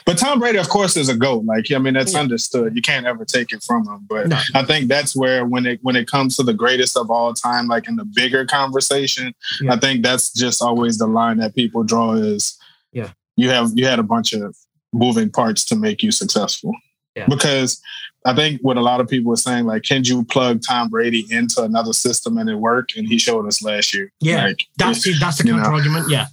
But 0.06 0.18
Tom 0.18 0.40
Brady, 0.40 0.58
of 0.58 0.70
course, 0.70 0.96
is 0.98 1.10
a 1.10 1.16
goat. 1.16 1.46
Like 1.46 1.72
I 1.72 1.78
mean, 1.78 1.94
that's 1.94 2.14
Yeah. 2.14 2.20
understood. 2.20 2.76
You 2.76 2.82
can't 2.82 3.06
ever 3.06 3.26
take 3.26 3.52
it 3.52 3.64
from 3.64 3.88
him. 3.88 4.06
But 4.10 4.28
No. 4.30 4.40
I 4.56 4.64
think 4.64 4.88
that's 4.88 5.16
where 5.16 5.46
when 5.46 5.66
it 5.66 5.80
when 5.82 5.96
it 5.96 6.08
comes 6.10 6.36
to 6.38 6.44
the 6.44 6.54
greatest 6.54 6.98
of 6.98 7.10
all 7.12 7.34
time, 7.34 7.68
like 7.68 7.88
in 7.88 7.96
the 7.96 8.06
bigger 8.06 8.46
conversation, 8.46 9.34
Yeah. 9.62 9.74
I 9.74 9.78
think 9.80 10.04
that's 10.04 10.32
just 10.34 10.62
always 10.62 10.98
the 10.98 11.08
line 11.08 11.38
that 11.38 11.56
people 11.56 11.84
draw 11.84 12.14
is 12.14 12.58
Yeah. 12.94 13.12
you 13.38 13.50
have 13.50 13.72
you 13.76 13.86
had 13.86 14.00
a 14.00 14.04
bunch 14.04 14.34
of 14.34 14.56
moving 14.94 15.30
parts 15.30 15.64
to 15.66 15.76
make 15.76 16.04
you 16.04 16.12
successful. 16.12 16.74
Yeah. 17.16 17.26
Because 17.28 17.82
I 18.26 18.34
think 18.36 18.62
what 18.62 18.78
a 18.78 18.82
lot 18.82 19.02
of 19.02 19.08
people 19.08 19.34
are 19.34 19.38
saying, 19.38 19.66
like, 19.66 19.84
can 19.84 20.04
you 20.04 20.24
plug 20.26 20.62
Tom 20.66 20.90
Brady 20.90 21.26
into 21.30 21.64
another 21.64 21.92
system 21.92 22.38
and 22.38 22.50
it 22.50 22.56
work? 22.56 22.90
And 22.96 23.08
he 23.08 23.18
showed 23.18 23.48
us 23.48 23.62
last 23.64 23.94
year. 23.94 24.12
Yeah, 24.22 24.46
Like, 24.46 24.60
That's 24.78 25.02
the, 25.04 25.14
that's 25.20 25.38
the 25.40 25.44
counter 25.46 25.66
argument. 25.66 26.10
Yeah, 26.10 26.28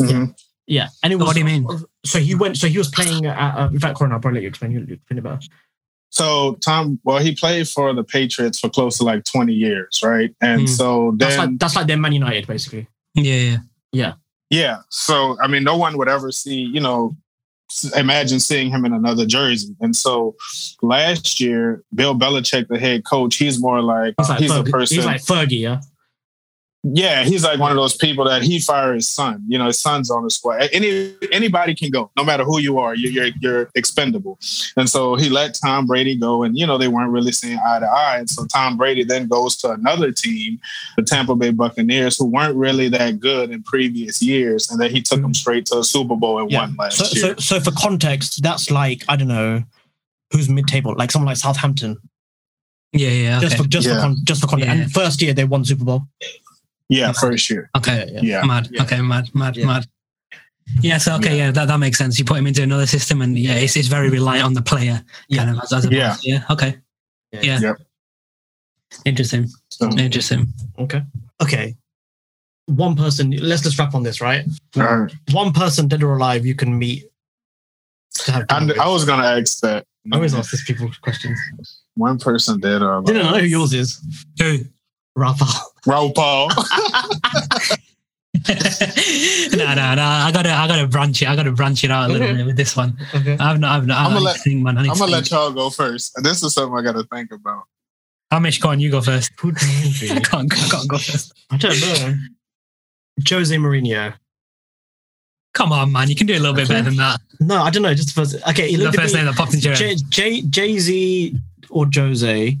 mhm. 0.00 0.34
yeah. 0.66 0.88
And 1.02 1.12
it 1.12 1.16
was. 1.16 1.26
What 1.26 1.34
do 1.34 1.40
you 1.40 1.44
mean? 1.44 1.66
So 2.04 2.18
he 2.18 2.34
went. 2.34 2.56
So 2.56 2.66
he 2.66 2.78
was 2.78 2.88
playing. 2.88 3.26
At, 3.26 3.54
uh, 3.58 3.68
in 3.68 3.78
fact, 3.78 3.96
Corin, 3.98 4.12
I'll 4.12 4.20
probably 4.20 4.38
let 4.38 4.42
you 4.42 4.48
explain. 4.48 4.72
You 4.72 4.80
explain 4.80 5.18
it 5.18 5.22
better. 5.22 5.40
So 6.10 6.54
Tom, 6.64 6.98
well, 7.04 7.18
he 7.18 7.34
played 7.34 7.68
for 7.68 7.92
the 7.94 8.02
Patriots 8.02 8.58
for 8.58 8.68
close 8.68 8.98
to 8.98 9.04
like 9.04 9.24
20 9.24 9.52
years, 9.52 10.00
right? 10.02 10.34
And 10.40 10.62
Mm. 10.62 10.68
so 10.68 11.14
That's 11.16 11.36
then, 11.36 11.50
like 11.50 11.58
that's 11.58 11.76
like 11.76 11.86
their 11.86 11.96
Man 11.98 12.12
United, 12.12 12.46
basically. 12.46 12.88
Yeah, 13.14 13.58
yeah. 13.92 14.14
yeah. 14.50 14.78
So 14.88 15.36
I 15.40 15.46
mean, 15.46 15.62
no 15.62 15.76
one 15.76 15.96
would 15.98 16.08
ever 16.08 16.32
see, 16.32 16.56
you 16.62 16.80
know, 16.80 17.16
imagine 17.96 18.40
seeing 18.40 18.70
him 18.70 18.84
in 18.84 18.92
another 18.92 19.24
jersey. 19.24 19.76
And 19.80 19.94
so 19.94 20.34
last 20.82 21.38
year, 21.38 21.84
Bill 21.94 22.14
Belichick, 22.16 22.66
the 22.66 22.78
head 22.78 23.04
coach, 23.04 23.36
he's 23.36 23.60
more 23.60 23.80
like 23.80 24.14
He's 24.18 24.28
like 24.28 24.38
he's 24.40 24.50
a 24.50 24.64
person. 24.64 24.96
He's 24.96 25.06
like 25.06 25.20
Fergie. 25.22 25.60
Yeah. 25.60 25.80
Yeah, 26.82 27.24
he's 27.24 27.44
like 27.44 27.60
one 27.60 27.70
of 27.70 27.76
those 27.76 27.94
people 27.94 28.24
that 28.24 28.40
he 28.40 28.58
fired 28.58 28.94
his 28.94 29.08
son. 29.08 29.44
You 29.46 29.58
know, 29.58 29.66
his 29.66 29.78
son's 29.78 30.10
on 30.10 30.24
the 30.24 30.30
squad. 30.30 30.70
Any 30.72 31.14
anybody 31.30 31.74
can 31.74 31.90
go, 31.90 32.10
no 32.16 32.24
matter 32.24 32.42
who 32.42 32.58
you 32.58 32.78
are. 32.78 32.94
You're 32.94 33.12
you're, 33.12 33.34
you're 33.40 33.70
expendable. 33.74 34.38
And 34.78 34.88
so 34.88 35.14
he 35.16 35.28
let 35.28 35.58
Tom 35.62 35.84
Brady 35.84 36.16
go, 36.16 36.42
and 36.42 36.56
you 36.56 36.66
know 36.66 36.78
they 36.78 36.88
weren't 36.88 37.10
really 37.10 37.32
seeing 37.32 37.58
eye 37.58 37.80
to 37.80 37.86
eye. 37.86 38.16
And 38.18 38.30
so 38.30 38.46
Tom 38.46 38.78
Brady 38.78 39.04
then 39.04 39.28
goes 39.28 39.56
to 39.58 39.72
another 39.72 40.10
team, 40.10 40.58
the 40.96 41.02
Tampa 41.02 41.36
Bay 41.36 41.50
Buccaneers, 41.50 42.16
who 42.16 42.24
weren't 42.24 42.56
really 42.56 42.88
that 42.88 43.20
good 43.20 43.50
in 43.50 43.62
previous 43.62 44.22
years, 44.22 44.70
and 44.70 44.80
then 44.80 44.90
he 44.90 45.02
took 45.02 45.20
them 45.20 45.32
mm. 45.32 45.36
straight 45.36 45.66
to 45.66 45.78
a 45.78 45.84
Super 45.84 46.16
Bowl 46.16 46.38
and 46.40 46.50
Yeah. 46.50 46.60
won 46.60 46.76
last 46.78 46.96
So, 46.96 47.04
year. 47.04 47.34
so, 47.38 47.58
so 47.58 47.60
for 47.60 47.72
context, 47.72 48.42
that's 48.42 48.70
like 48.70 49.04
I 49.06 49.16
don't 49.16 49.28
know 49.28 49.62
who's 50.32 50.48
mid-table, 50.48 50.94
like 50.96 51.10
someone 51.10 51.26
like 51.26 51.36
Southampton. 51.36 51.98
Yeah, 52.92 53.10
yeah. 53.10 53.40
Just 53.40 53.58
for 53.58 53.64
just 53.64 53.86
Yeah. 53.86 53.96
for 53.96 54.00
con- 54.00 54.16
just 54.24 54.40
for 54.40 54.46
context. 54.46 54.74
Yeah. 54.74 54.82
And 54.82 54.92
first 54.92 55.20
year 55.20 55.34
they 55.34 55.44
won 55.44 55.62
Super 55.64 55.84
Bowl. 55.84 56.08
Yeah, 56.90 57.12
first 57.12 57.48
year. 57.48 57.70
Okay. 57.76 58.18
Yeah. 58.22 58.42
Mad. 58.44 58.68
Yeah. 58.70 58.82
Okay, 58.82 59.00
mad, 59.00 59.34
mad, 59.34 59.56
Yeah. 59.56 59.66
mad. 59.66 59.86
Yeah, 60.82 60.98
so 60.98 61.16
okay, 61.16 61.36
yeah, 61.36 61.50
that, 61.50 61.66
that 61.66 61.78
makes 61.78 61.98
sense. 61.98 62.16
You 62.18 62.24
put 62.24 62.38
him 62.38 62.46
into 62.46 62.62
another 62.62 62.86
system 62.86 63.22
and 63.22 63.36
yeah, 63.36 63.54
it's, 63.54 63.76
it's 63.76 63.88
very 63.88 64.08
reliant 64.08 64.44
on 64.44 64.54
the 64.54 64.62
player 64.62 65.02
kind 65.34 65.50
of 65.50 65.58
as, 65.62 65.72
as 65.72 65.84
a 65.86 65.90
Yeah. 65.90 66.16
yeah, 66.22 66.44
okay. 66.50 66.76
Yeah. 67.32 67.40
Yeah. 67.42 67.60
Yep. 67.60 67.76
Interesting. 69.04 69.48
So, 69.70 69.88
Interesting. 69.98 70.46
Okay. 70.78 71.02
Okay. 71.42 71.76
One 72.66 72.94
person. 72.94 73.30
Let's 73.32 73.62
just 73.62 73.78
wrap 73.78 73.94
on 73.94 74.02
this, 74.04 74.20
right? 74.20 74.44
all 74.76 74.82
right. 74.82 75.12
One 75.32 75.52
person, 75.52 75.88
dead 75.88 76.02
or 76.02 76.16
alive, 76.16 76.46
you 76.46 76.54
can 76.54 76.78
meet. 76.78 77.04
And 78.28 78.72
I. 78.72 78.84
I 78.84 78.88
was 78.88 79.04
gonna 79.04 79.26
ask 79.26 79.60
that. 79.60 79.86
I 80.12 80.16
always 80.16 80.34
ask 80.34 80.50
these 80.50 80.64
people 80.64 80.90
questions. 81.02 81.38
One 81.94 82.18
person 82.18 82.60
dead 82.60 82.82
or 82.82 82.92
alive. 82.94 83.06
Didn't 83.06 83.22
know 83.26 83.38
who 83.38 83.46
yours 83.46 83.72
is. 83.72 84.00
Who? 84.38 84.58
Rafa. 85.16 85.44
Raoul 85.86 86.12
Pal. 86.12 86.48
no, 88.48 89.74
no, 89.74 89.94
no. 89.94 90.02
I 90.02 90.30
gotta, 90.32 90.52
I 90.52 90.66
gotta 90.68 90.86
branch 90.86 91.22
it. 91.22 91.28
I 91.28 91.36
gotta 91.36 91.52
branch 91.52 91.84
it 91.84 91.90
out 91.90 92.08
a 92.10 92.12
little 92.12 92.28
Okay. 92.28 92.36
bit 92.38 92.46
with 92.46 92.56
this 92.56 92.76
one. 92.76 92.96
Okay. 93.14 93.36
I've 93.38 93.58
not, 93.58 93.76
I've 93.80 93.86
not. 93.86 93.98
I 93.98 94.04
I'ma 94.10 94.20
let- 94.20 94.36
to 94.36 94.42
think, 94.42 94.62
man. 94.62 94.78
I 94.78 94.82
need 94.82 94.90
I'm 94.90 94.98
gonna 94.98 95.12
think. 95.12 95.30
let 95.30 95.30
y'all 95.30 95.52
go 95.52 95.70
first. 95.70 96.12
This 96.22 96.42
is 96.42 96.54
something 96.54 96.78
I 96.78 96.82
got 96.82 96.92
to 96.92 97.04
think 97.04 97.32
about. 97.32 97.64
Hamish, 98.30 98.60
go 98.60 98.68
on. 98.70 98.78
You 98.80 98.90
go 98.90 99.00
first. 99.00 99.32
Who 99.40 99.52
can 99.52 99.68
it 99.70 100.00
be? 100.00 100.10
I 100.12 100.20
can't, 100.20 100.52
I 100.52 100.68
can't 100.68 100.88
go 100.88 100.98
first. 100.98 101.32
I 101.50 101.56
don't 101.56 101.80
know. 101.80 102.14
Jose 103.28 103.54
Mourinho. 103.56 104.14
Come 105.52 105.72
on, 105.72 105.90
man. 105.90 106.08
You 106.08 106.14
can 106.14 106.28
do 106.28 106.34
a 106.34 106.38
little 106.38 106.54
bit 106.54 106.68
better 106.68 106.84
than 106.84 106.96
that. 106.96 107.20
No, 107.40 107.60
I 107.60 107.70
don't 107.70 107.82
know. 107.82 107.92
Just 107.92 108.14
the 108.14 108.20
first. 108.20 108.36
Okay, 108.48 108.76
The 108.76 108.92
first 108.92 109.14
name 109.14 109.26
that 109.26 109.34
popped 109.34 109.52
into 109.54 109.66
your 109.68 109.76
head. 109.76 109.98
J 110.08 110.42
Jay 110.42 110.78
Z 110.78 111.34
or 111.70 111.86
Jose. 111.92 112.56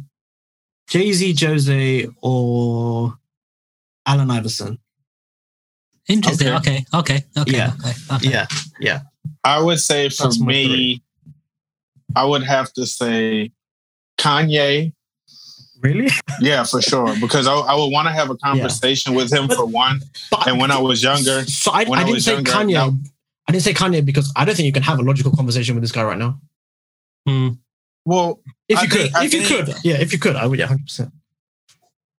Jay 0.90 1.12
Z, 1.12 1.36
Jose, 1.46 2.08
or 2.20 3.14
Allen 4.06 4.30
Iverson. 4.30 4.78
Interesting. 6.08 6.48
Okay. 6.48 6.84
Okay. 6.92 7.14
Okay. 7.16 7.24
Okay. 7.42 7.56
Yeah. 7.56 7.72
Okay. 8.12 8.26
okay. 8.28 8.44
Yeah. 8.80 9.00
I 9.44 9.62
would 9.62 9.78
say 9.80 10.08
for 10.08 10.24
That's 10.24 10.40
me. 10.40 11.02
I 12.16 12.24
would 12.24 12.42
have 12.42 12.72
to 12.72 12.86
say 12.86 13.52
Kanye. 14.18 14.92
Really? 15.80 16.08
Yeah, 16.40 16.64
for 16.64 16.80
sure. 16.82 17.14
Because 17.20 17.46
I, 17.46 17.52
I 17.54 17.74
would 17.74 17.90
want 17.92 18.08
to 18.08 18.12
have 18.12 18.30
a 18.30 18.36
conversation 18.36 19.14
with 19.14 19.32
him 19.32 19.46
But- 19.46 19.56
for 19.58 19.66
one. 19.66 20.00
But 20.30 20.48
And 20.48 20.58
when 20.60 20.70
I 20.70 20.78
was 20.80 21.02
younger, 21.02 21.44
so 21.44 21.70
I, 21.70 21.84
when 21.84 21.98
I 21.98 22.02
I 22.02 22.04
didn't 22.04 22.14
was 22.16 22.24
say 22.24 22.34
younger, 22.34 22.50
Kanye. 22.50 22.72
now- 22.72 22.98
I 23.46 23.52
didn't 23.52 23.64
say 23.64 23.74
Kanye 23.74 24.04
because 24.04 24.32
I 24.36 24.44
don't 24.44 24.54
think 24.54 24.66
you 24.66 24.72
can 24.72 24.82
have 24.82 24.98
a 24.98 25.02
logical 25.02 25.32
conversation 25.32 25.74
with 25.74 25.82
this 25.82 25.92
guy 25.92 26.02
right 26.02 26.18
now. 26.18 26.40
Hmm. 27.26 27.48
Well, 28.10 28.40
If 28.68 28.78
I 28.78 28.82
you 28.82 28.88
think- 28.88 29.12
could, 29.12 29.14
I 29.20 29.24
if 29.24 29.34
you 29.34 29.42
could, 29.46 29.68
yeah, 29.84 29.94
if 30.04 30.12
you 30.12 30.18
could, 30.18 30.34
I 30.36 30.44
would, 30.46 30.58
yeah, 30.58 30.66
hundred 30.66 30.86
percent. 30.86 31.12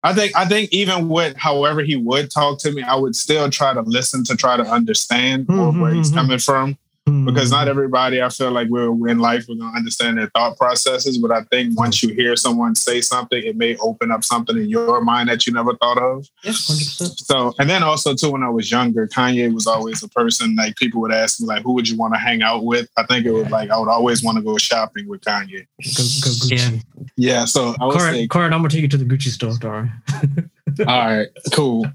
I 0.03 0.13
think 0.13 0.35
I 0.35 0.45
think 0.45 0.71
even 0.71 1.09
with 1.09 1.35
however 1.37 1.83
he 1.83 1.95
would 1.95 2.31
talk 2.31 2.59
to 2.59 2.71
me, 2.71 2.81
I 2.81 2.95
would 2.95 3.15
still 3.15 3.49
try 3.49 3.73
to 3.73 3.81
listen 3.81 4.23
to 4.25 4.35
try 4.35 4.55
to 4.57 4.63
understand 4.63 5.47
where- 5.47 5.69
where 5.81 5.93
he's 5.93 6.09
Mhm. 6.11 6.15
coming 6.15 6.39
from. 6.39 6.77
Because 7.25 7.51
not 7.51 7.67
mm. 7.67 7.69
everybody 7.69 8.21
I 8.21 8.29
feel 8.29 8.51
like 8.51 8.67
we're 8.69 9.07
in 9.07 9.19
life 9.19 9.45
we're 9.47 9.55
gonna 9.55 9.75
understand 9.75 10.17
their 10.17 10.29
thought 10.29 10.57
processes. 10.57 11.17
But 11.17 11.31
I 11.31 11.43
think 11.43 11.77
once 11.77 12.01
you 12.01 12.13
hear 12.13 12.35
someone 12.35 12.75
say 12.75 13.01
something, 13.01 13.43
it 13.43 13.57
may 13.57 13.75
open 13.77 14.11
up 14.11 14.23
something 14.23 14.57
in 14.57 14.69
your 14.69 15.01
mind 15.01 15.29
that 15.29 15.45
you 15.45 15.53
never 15.53 15.75
thought 15.75 15.97
of. 15.97 16.27
yeah, 16.43 16.53
hundred 16.53 16.85
percent. 16.85 17.19
So 17.19 17.53
and 17.59 17.69
then 17.69 17.83
also 17.83 18.15
too 18.15 18.31
when 18.31 18.43
I 18.43 18.49
was 18.49 18.71
younger, 18.71 19.07
Kanye 19.07 19.53
was 19.53 19.67
always 19.67 20.03
a 20.03 20.09
person 20.09 20.55
like 20.55 20.75
people 20.75 21.01
would 21.01 21.11
ask 21.11 21.39
me 21.39 21.47
like 21.47 21.63
who 21.63 21.73
would 21.73 21.89
you 21.89 21.97
want 21.97 22.13
to 22.13 22.19
hang 22.19 22.41
out 22.41 22.63
with? 22.63 22.89
I 22.97 23.03
think 23.03 23.25
it 23.25 23.31
was 23.31 23.49
like 23.49 23.69
I 23.69 23.77
would 23.77 23.89
always 23.89 24.23
want 24.23 24.37
to 24.37 24.43
go 24.43 24.57
shopping 24.57 25.07
with 25.07 25.21
Kanye. 25.21 25.65
Go, 25.83 26.03
go 26.23 26.31
Gucci. 26.47 26.83
Yeah, 27.17 27.45
so 27.45 27.75
I 27.79 27.85
would 27.85 27.97
Corin, 27.97 28.13
say 28.13 28.27
Corin, 28.27 28.53
I'm 28.53 28.59
gonna 28.59 28.69
take 28.69 28.81
you 28.81 28.87
to 28.87 28.97
the 28.97 29.05
Gucci 29.05 29.29
store, 29.29 29.53
don't 29.59 29.91
all 30.87 31.15
right, 31.15 31.27
cool. 31.53 31.85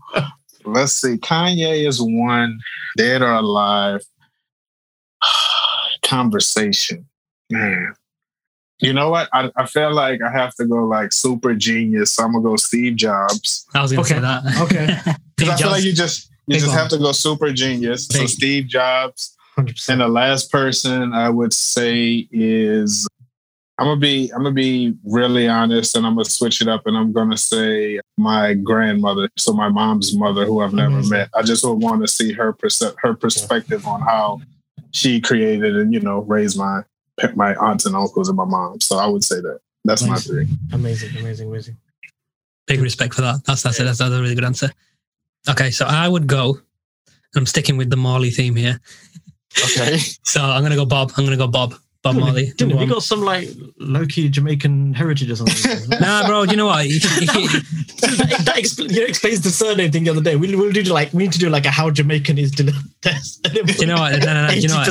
Let's 0.65 0.93
see. 0.95 1.17
Kanye 1.17 1.87
is 1.87 2.01
one, 2.03 2.59
dead 2.97 3.23
or 3.23 3.33
alive. 3.33 4.03
Conversation. 6.03 7.07
Man. 7.51 7.95
You 8.81 8.93
know 8.93 9.09
what? 9.09 9.29
I, 9.33 9.51
I 9.57 9.67
feel 9.67 9.93
like 9.95 10.21
I 10.23 10.31
have 10.31 10.55
to 10.57 10.67
go 10.67 10.85
like 10.85 11.13
super 11.13 11.55
genius. 11.55 12.13
So 12.13 12.25
I'm 12.25 12.33
gonna 12.33 12.45
go 12.45 12.57
Steve 12.57 12.97
Jobs. 12.97 13.67
I 13.75 13.81
was 13.83 13.93
going 13.93 14.05
to 14.05 14.15
Okay. 14.15 14.21
say 14.21 14.21
that. 14.21 14.61
Okay. 14.63 15.13
Because 15.37 15.49
I 15.51 15.55
Steve 15.57 15.59
feel 15.65 15.71
like 15.71 15.85
you 15.85 15.93
just 15.95 16.29
you 16.47 16.55
Big 16.55 16.61
just 16.61 16.69
one. 16.69 16.79
have 16.79 16.89
to 16.91 16.99
go 16.99 17.13
super 17.13 17.53
genius. 17.53 18.07
So 18.07 18.27
Steve 18.27 18.67
Jobs. 18.69 19.35
Hundred 19.55 19.69
And 19.71 19.77
percent. 19.77 19.99
the 20.01 20.09
last 20.09 20.53
person 20.53 21.15
I 21.15 21.31
would 21.31 21.53
say 21.55 22.29
is 22.31 23.09
I'm 23.79 23.87
gonna 23.87 24.01
be 24.01 24.31
I'm 24.35 24.43
gonna 24.43 24.53
be 24.55 24.95
really 25.05 25.49
honest 25.49 25.97
and 25.97 26.07
I'm 26.07 26.15
gonna 26.15 26.27
switch 26.27 26.61
it 26.61 26.69
up 26.69 26.83
and 26.87 26.97
I'm 26.97 27.13
gonna 27.13 27.39
say 27.39 28.01
my 28.19 28.53
grandmother, 28.53 29.31
so 29.39 29.55
my 29.55 29.71
mom's 29.71 30.15
mother, 30.15 30.45
who 30.45 30.61
I've 30.61 30.75
never 30.75 30.97
Amazing. 30.97 31.11
met. 31.11 31.31
I 31.35 31.41
just 31.43 31.65
would 31.65 31.75
want 31.83 32.03
to 32.03 32.09
see 32.09 32.33
her 32.35 32.53
perce- 32.53 32.95
her 33.03 33.15
perspective 33.15 33.87
on 33.87 34.03
how 34.03 34.41
she 34.97 35.21
created 35.21 35.77
and 35.77 35.93
you 35.93 36.01
know 36.01 36.21
raised 36.21 36.59
my 36.59 36.83
my 37.35 37.55
aunts 37.57 37.85
and 37.85 37.95
uncles 37.95 38.29
and 38.29 38.37
my 38.37 38.45
mom. 38.45 38.81
So 38.81 38.97
I 38.97 39.07
would 39.07 39.23
say 39.23 39.41
that 39.41 39.61
that's 39.85 40.03
my 40.03 40.09
Amazing. 40.09 40.33
three. 40.33 40.49
Amazing, 40.73 41.17
amazing, 41.19 41.49
amazing. 41.49 41.77
Big 42.67 42.81
respect 42.81 43.15
for 43.15 43.21
that. 43.21 43.45
That's 43.45 43.63
that's 43.63 43.79
it. 43.79 43.85
That's, 43.85 43.99
that's 43.99 44.13
a 44.13 44.21
really 44.21 44.35
good 44.35 44.45
answer. 44.45 44.71
Okay, 45.49 45.71
so 45.71 45.85
I 45.87 46.09
would 46.09 46.27
go. 46.27 46.59
I'm 47.37 47.47
sticking 47.47 47.77
with 47.77 47.91
the 47.91 47.97
Marley 47.97 48.31
theme 48.31 48.57
here. 48.57 48.81
Okay. 49.65 49.99
So 50.25 50.43
I'm 50.43 50.63
gonna 50.63 50.77
go 50.77 50.87
Bob. 50.87 51.13
I'm 51.17 51.25
gonna 51.25 51.37
go 51.37 51.47
Bob. 51.47 51.75
Bob 52.13 52.17
Marley. 52.17 52.53
Didn't 52.57 52.79
we 52.79 52.87
got 52.87 53.03
some 53.03 53.21
like 53.23 53.49
low 53.79 54.07
key 54.07 54.29
Jamaican 54.29 54.95
heritage 54.95 55.31
or 55.31 55.37
something? 55.37 55.91
Nah, 56.01 56.27
bro. 56.27 56.43
You 56.45 56.57
know 56.57 56.67
what? 56.67 56.87
That, 56.87 57.65
that 58.45 58.57
expl- 58.57 58.91
you 58.91 59.01
know, 59.01 59.07
explains 59.07 59.41
the 59.41 59.51
surname 59.51 59.91
thing 59.91 60.05
the 60.05 60.11
other 60.11 60.21
day. 60.21 60.37
We'll, 60.37 60.59
we'll 60.59 60.73
do 60.73 60.83
like 60.85 61.13
we 61.13 61.25
need 61.25 61.33
to 61.33 61.39
do 61.39 61.49
like 61.49 61.67
a 61.67 61.71
how 61.71 61.91
Jamaican 61.91 62.39
is 62.39 62.53
Dylan 62.53 62.75
test. 63.03 63.49
you 63.81 63.87
know 63.87 63.97
what? 63.97 64.21
No, 64.21 64.35
no, 64.35 64.47
no, 64.47 64.53
you 64.53 64.69
know 64.69 64.77
what? 64.77 64.89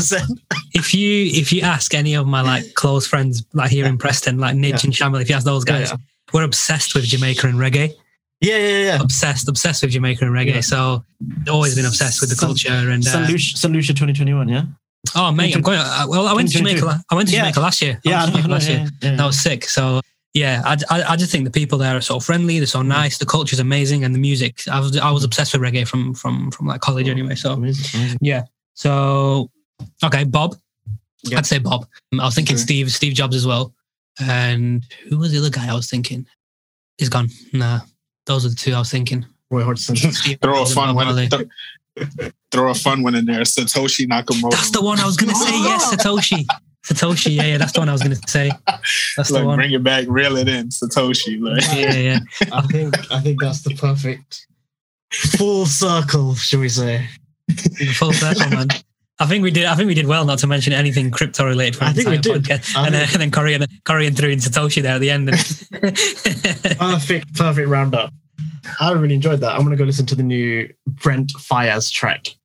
if 0.73 0.93
you 0.93 1.25
if 1.27 1.53
you 1.53 1.61
ask 1.61 1.93
any 1.93 2.15
of 2.15 2.27
my 2.27 2.41
like 2.41 2.73
close 2.73 3.07
friends 3.07 3.45
like 3.53 3.71
here 3.71 3.85
in 3.85 3.97
Preston, 3.97 4.37
like 4.37 4.55
Nidge 4.55 4.69
Yeah. 4.69 4.79
and 4.83 4.93
Shamil, 4.93 5.21
if 5.21 5.29
you 5.29 5.35
ask 5.35 5.45
those 5.45 5.63
guys, 5.63 5.91
yeah. 5.91 5.97
we're 6.33 6.43
obsessed 6.43 6.95
with 6.95 7.05
Jamaica 7.05 7.47
and 7.47 7.57
reggae. 7.57 7.93
Yeah, 8.41 8.57
yeah, 8.57 8.83
yeah. 8.83 9.01
Obsessed, 9.01 9.47
obsessed 9.47 9.81
with 9.81 9.91
Jamaica 9.91 10.25
and 10.25 10.33
reggae. 10.33 10.55
Yeah. 10.55 10.61
So 10.61 11.03
always 11.49 11.75
been 11.75 11.85
obsessed 11.85 12.21
with 12.21 12.29
the 12.29 12.35
culture 12.35 12.69
and 12.69 13.05
uh, 13.07 13.25
Lucia, 13.29 13.67
Lucia 13.67 13.93
2021, 13.93 14.49
yeah? 14.49 14.63
Oh 15.15 15.31
mate, 15.31 15.55
I'm 15.55 15.61
going. 15.61 15.79
Uh, 15.79 16.05
well, 16.07 16.27
I 16.27 16.33
went 16.33 16.49
to 16.51 16.57
Jamaica. 16.57 17.03
I 17.11 17.15
went 17.15 17.29
to 17.29 17.35
Yeah. 17.35 17.41
Jamaica 17.41 17.59
last 17.59 17.81
year. 17.81 17.99
I 18.05 18.09
Yeah, 18.09 18.23
I 18.23 18.25
Jamaica 18.27 18.47
last 18.47 18.69
year. 18.69 18.77
yeah, 18.79 19.09
yeah. 19.11 19.15
That 19.17 19.25
was 19.25 19.39
sick. 19.41 19.65
So 19.65 20.01
yeah, 20.33 20.61
I, 20.65 20.77
I, 20.89 21.03
I 21.13 21.15
just 21.15 21.31
think 21.31 21.45
the 21.45 21.51
people 21.51 21.77
there 21.77 21.95
are 21.95 22.01
so 22.01 22.19
friendly. 22.19 22.59
They're 22.59 22.65
so 22.67 22.81
Mm. 22.81 22.87
nice. 22.87 23.17
The 23.17 23.25
culture's 23.25 23.59
amazing, 23.59 24.03
and 24.03 24.13
the 24.15 24.19
music. 24.19 24.61
I 24.71 24.79
was 24.79 24.97
I 24.97 25.11
was 25.11 25.23
obsessed 25.23 25.53
with 25.53 25.61
reggae 25.61 25.87
from 25.87 26.13
from 26.13 26.51
from 26.51 26.65
like 26.67 26.81
college 26.81 27.07
anyway. 27.09 27.35
So 27.35 27.53
Amazing, 27.53 27.99
amazing. 27.99 28.19
yeah. 28.21 28.43
So 28.73 29.49
okay, 30.03 30.23
Bob. 30.23 30.55
Yeah. 31.23 31.39
I'd 31.39 31.45
say 31.45 31.57
Bob. 31.59 31.87
I 32.13 32.25
was 32.25 32.35
thinking 32.35 32.55
Okay. 32.55 32.61
Steve, 32.63 32.91
Steve 32.91 33.13
Jobs 33.13 33.35
as 33.35 33.47
well. 33.47 33.73
And 34.19 34.83
who 35.09 35.17
was 35.17 35.31
the 35.31 35.39
other 35.39 35.49
guy 35.49 35.67
I 35.69 35.73
was 35.73 35.89
thinking? 35.89 36.27
He's 36.97 37.09
gone. 37.09 37.29
Nah, 37.51 37.79
those 38.27 38.45
are 38.45 38.49
the 38.49 38.55
two 38.55 38.73
I 38.73 38.79
was 38.79 38.91
thinking. 38.91 39.25
Roy 39.49 39.63
Hodgson. 39.63 39.95
Steve 39.95 40.37
Throw 40.41 40.53
a 40.53 40.57
Jobs 40.57 40.69
and 40.71 40.75
fun 40.75 40.95
Bob 40.95 41.07
one. 41.07 41.29
Marley. 41.97 42.11
th- 42.19 42.33
Throw 42.51 42.69
a 42.71 42.73
fun 42.75 43.03
one 43.03 43.15
in 43.15 43.25
there. 43.25 43.41
Satoshi 43.41 44.07
Nakamoto. 44.07 44.51
That's 44.51 44.71
the 44.71 44.81
one 44.81 44.99
I 44.99 45.05
was 45.05 45.17
going 45.17 45.29
to 45.29 45.35
say. 45.35 45.51
Yes, 45.51 45.87
oh. 45.91 45.95
Satoshi. 46.17 46.45
Satoshi. 46.85 47.35
Yeah, 47.35 47.43
yeah, 47.43 47.57
that's 47.57 47.71
the 47.73 47.79
one 47.79 47.89
I 47.89 47.91
was 47.91 48.01
going 48.03 48.15
to 48.15 48.29
say. 48.29 48.51
That's 49.17 49.29
the 49.31 49.43
one. 49.45 49.57
bring 49.57 49.71
it 49.73 49.83
back, 49.83 50.05
reel 50.07 50.37
it 50.37 50.47
in, 50.47 50.69
Satoshi. 50.69 51.41
Like, 51.41 51.63
Yeah, 51.77 51.93
yeah. 51.93 52.19
I 52.53 52.61
think 52.67 53.11
I 53.11 53.19
think 53.19 53.41
that's 53.41 53.61
the 53.63 53.73
perfect 53.75 54.47
full 55.11 55.65
circle, 55.65 56.35
shall 56.35 56.59
we 56.61 56.69
say? 56.69 57.07
Full 57.95 58.13
circle, 58.13 58.49
man. 58.49 58.67
I 59.17 59.25
think 59.25 59.43
we 59.43 59.49
did. 59.51 59.65
I 59.65 59.75
think 59.75 59.87
we 59.87 59.93
did 59.93 60.07
well 60.07 60.25
not 60.25 60.39
to 60.39 60.47
mention 60.47 60.73
anything 60.73 61.09
crypto 61.09 61.45
related 61.45 61.77
for 61.77 61.85
I 61.85 61.93
think 61.93 62.07
we 62.09 62.17
did. 62.17 62.43
podcast. 62.43 62.75
I 62.77 62.85
And, 62.85 62.93
then 62.95 63.01
think- 63.07 63.13
and 63.13 63.21
then 63.21 63.31
Korean, 63.31 63.65
Korean 63.85 64.13
threw 64.13 64.29
in 64.29 64.39
Satoshi 64.39 64.81
there 64.81 64.95
at 64.95 64.99
the 65.01 65.09
end. 65.09 65.29
Perfect, 66.77 67.33
perfect 67.35 67.67
roundup. 67.69 68.13
I 68.79 68.91
really 68.91 69.15
enjoyed 69.15 69.39
that. 69.41 69.53
I'm 69.53 69.63
gonna 69.63 69.75
go 69.75 69.83
listen 69.83 70.05
to 70.07 70.15
the 70.15 70.23
new 70.23 70.71
Brent 70.87 71.31
Faiyaz 71.33 71.91
track 71.91 72.35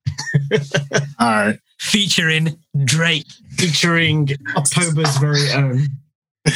all 1.19 1.29
right. 1.29 1.59
Featuring 1.79 2.59
Drake, 2.85 3.27
featuring 3.57 4.29
October's 4.57 5.17
very 5.17 5.51
own. 5.53 5.87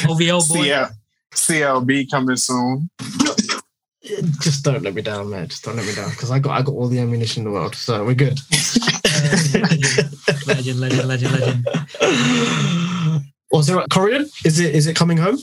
OVO 0.08 0.40
boy. 0.40 0.64
CL, 0.64 0.90
CLB 1.34 2.10
coming 2.10 2.36
soon. 2.36 2.90
Just 4.40 4.64
don't 4.64 4.82
let 4.82 4.94
me 4.94 5.02
down, 5.02 5.30
man. 5.30 5.48
Just 5.48 5.64
don't 5.64 5.76
let 5.76 5.86
me 5.86 5.94
down 5.94 6.10
because 6.10 6.30
I 6.30 6.38
got 6.38 6.58
I 6.58 6.62
got 6.62 6.72
all 6.72 6.88
the 6.88 6.98
ammunition 6.98 7.40
in 7.40 7.44
the 7.44 7.50
world, 7.50 7.74
so 7.74 8.04
we're 8.04 8.14
good. 8.14 8.38
legend, 10.46 10.80
legend, 10.80 11.08
legend, 11.08 11.32
legend. 11.32 11.66
Was 13.50 13.66
there 13.66 13.78
a 13.78 13.88
Korean? 13.88 14.28
Is 14.44 14.60
it 14.60 14.74
is 14.74 14.86
it 14.86 14.94
coming 14.94 15.16
home? 15.16 15.38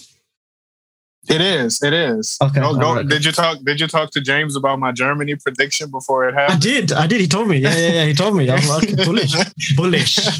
It 1.30 1.40
is. 1.40 1.84
It 1.84 1.94
is. 1.94 2.38
Okay, 2.42 2.60
Go, 2.62 2.74
go. 2.76 2.82
all 2.86 2.96
right. 2.96 3.08
Did 3.08 3.24
you 3.24 3.32
talk? 3.32 3.60
Did 3.64 3.80
you 3.80 3.88
talk 3.88 4.10
to 4.12 4.22
James 4.22 4.56
about 4.56 4.80
my 4.80 4.92
Germany 4.92 5.36
prediction 5.36 5.92
before 5.92 6.28
it 6.28 6.34
happened? 6.34 6.58
I 6.58 6.60
did. 6.60 6.92
I 6.92 7.06
did. 7.06 7.22
He 7.22 7.28
told 7.28 7.48
me. 7.48 7.58
Yeah, 7.60 7.78
yeah, 7.78 7.92
yeah. 7.94 8.06
He 8.06 8.14
told 8.14 8.36
me. 8.36 8.50
I 8.50 8.56
was 8.56 8.68
like, 8.70 8.84
okay, 8.92 9.06
bullish, 9.06 9.34
bullish. 9.76 10.40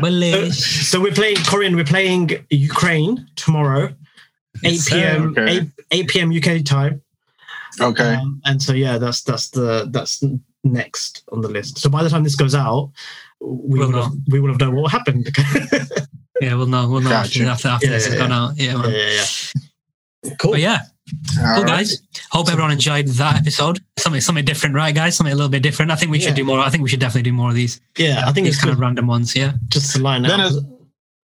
Bullish. 0.00 0.88
So 0.88 1.00
we're 1.00 1.12
playing 1.14 1.36
Korean. 1.46 1.74
We're 1.74 1.84
playing 1.84 2.30
Ukraine 2.50 3.26
tomorrow, 3.36 3.94
eight 4.62 4.82
p.m. 4.86 5.30
Okay. 5.30 5.48
eight 5.50 5.68
eight 5.90 6.08
p.m. 6.08 6.30
UK 6.36 6.64
time. 6.66 7.00
Okay. 7.80 8.14
Um, 8.14 8.42
and 8.44 8.62
so 8.62 8.74
yeah, 8.74 8.98
that's 8.98 9.22
that's 9.22 9.48
the 9.50 9.88
that's 9.90 10.22
next 10.64 11.22
on 11.32 11.40
the 11.40 11.48
list. 11.48 11.78
So 11.78 11.88
by 11.88 12.02
the 12.02 12.10
time 12.10 12.24
this 12.24 12.36
goes 12.36 12.54
out, 12.54 12.90
we 13.40 13.78
We'll 13.78 13.90
will 13.90 14.02
have, 14.02 14.12
we 14.28 14.38
will 14.40 14.50
have 14.50 14.60
known 14.60 14.76
what 14.76 14.92
happened. 14.92 15.34
Yeah, 16.42 16.54
we'll 16.54 16.68
know. 16.68 16.88
We'll 16.88 17.02
know 17.02 17.10
Gotcha. 17.10 17.44
after, 17.44 17.68
after 17.68 17.84
Yeah, 17.86 17.92
this 17.92 18.06
yeah, 18.06 18.12
has 18.12 18.18
gone 18.18 18.32
out. 18.32 18.56
yeah. 18.56 18.74
out. 18.78 18.88
Yeah, 18.90 19.24
Cool. 20.38 20.52
But 20.52 20.60
yeah, 20.60 20.78
All 21.40 21.54
cool 21.56 21.64
right. 21.64 21.66
guys. 21.66 22.02
Hope 22.30 22.48
everyone 22.50 22.70
enjoyed 22.72 23.06
that 23.08 23.36
episode. 23.36 23.80
Something, 23.98 24.20
something 24.20 24.44
different, 24.44 24.74
right, 24.74 24.94
guys? 24.94 25.16
Something 25.16 25.32
a 25.32 25.36
little 25.36 25.50
bit 25.50 25.62
different. 25.62 25.90
I 25.90 25.96
think 25.96 26.10
we 26.12 26.18
Yeah. 26.18 26.26
should 26.26 26.36
do 26.36 26.44
more. 26.44 26.60
I 26.60 26.68
think 26.70 26.82
we 26.82 26.88
should 26.90 27.00
definitely 27.00 27.30
do 27.30 27.32
more 27.34 27.48
of 27.48 27.54
these. 27.54 27.80
Yeah, 27.96 28.24
I 28.26 28.32
think 28.32 28.44
these 28.44 28.54
it's 28.54 28.60
kind 28.62 28.70
good 28.70 28.74
of 28.74 28.80
random 28.80 29.06
ones. 29.06 29.34
Yeah. 29.34 29.52
just 29.68 29.92
to 29.96 30.02
line 30.02 30.22
Then 30.22 30.40
out. 30.40 30.52
it's- 30.52 30.62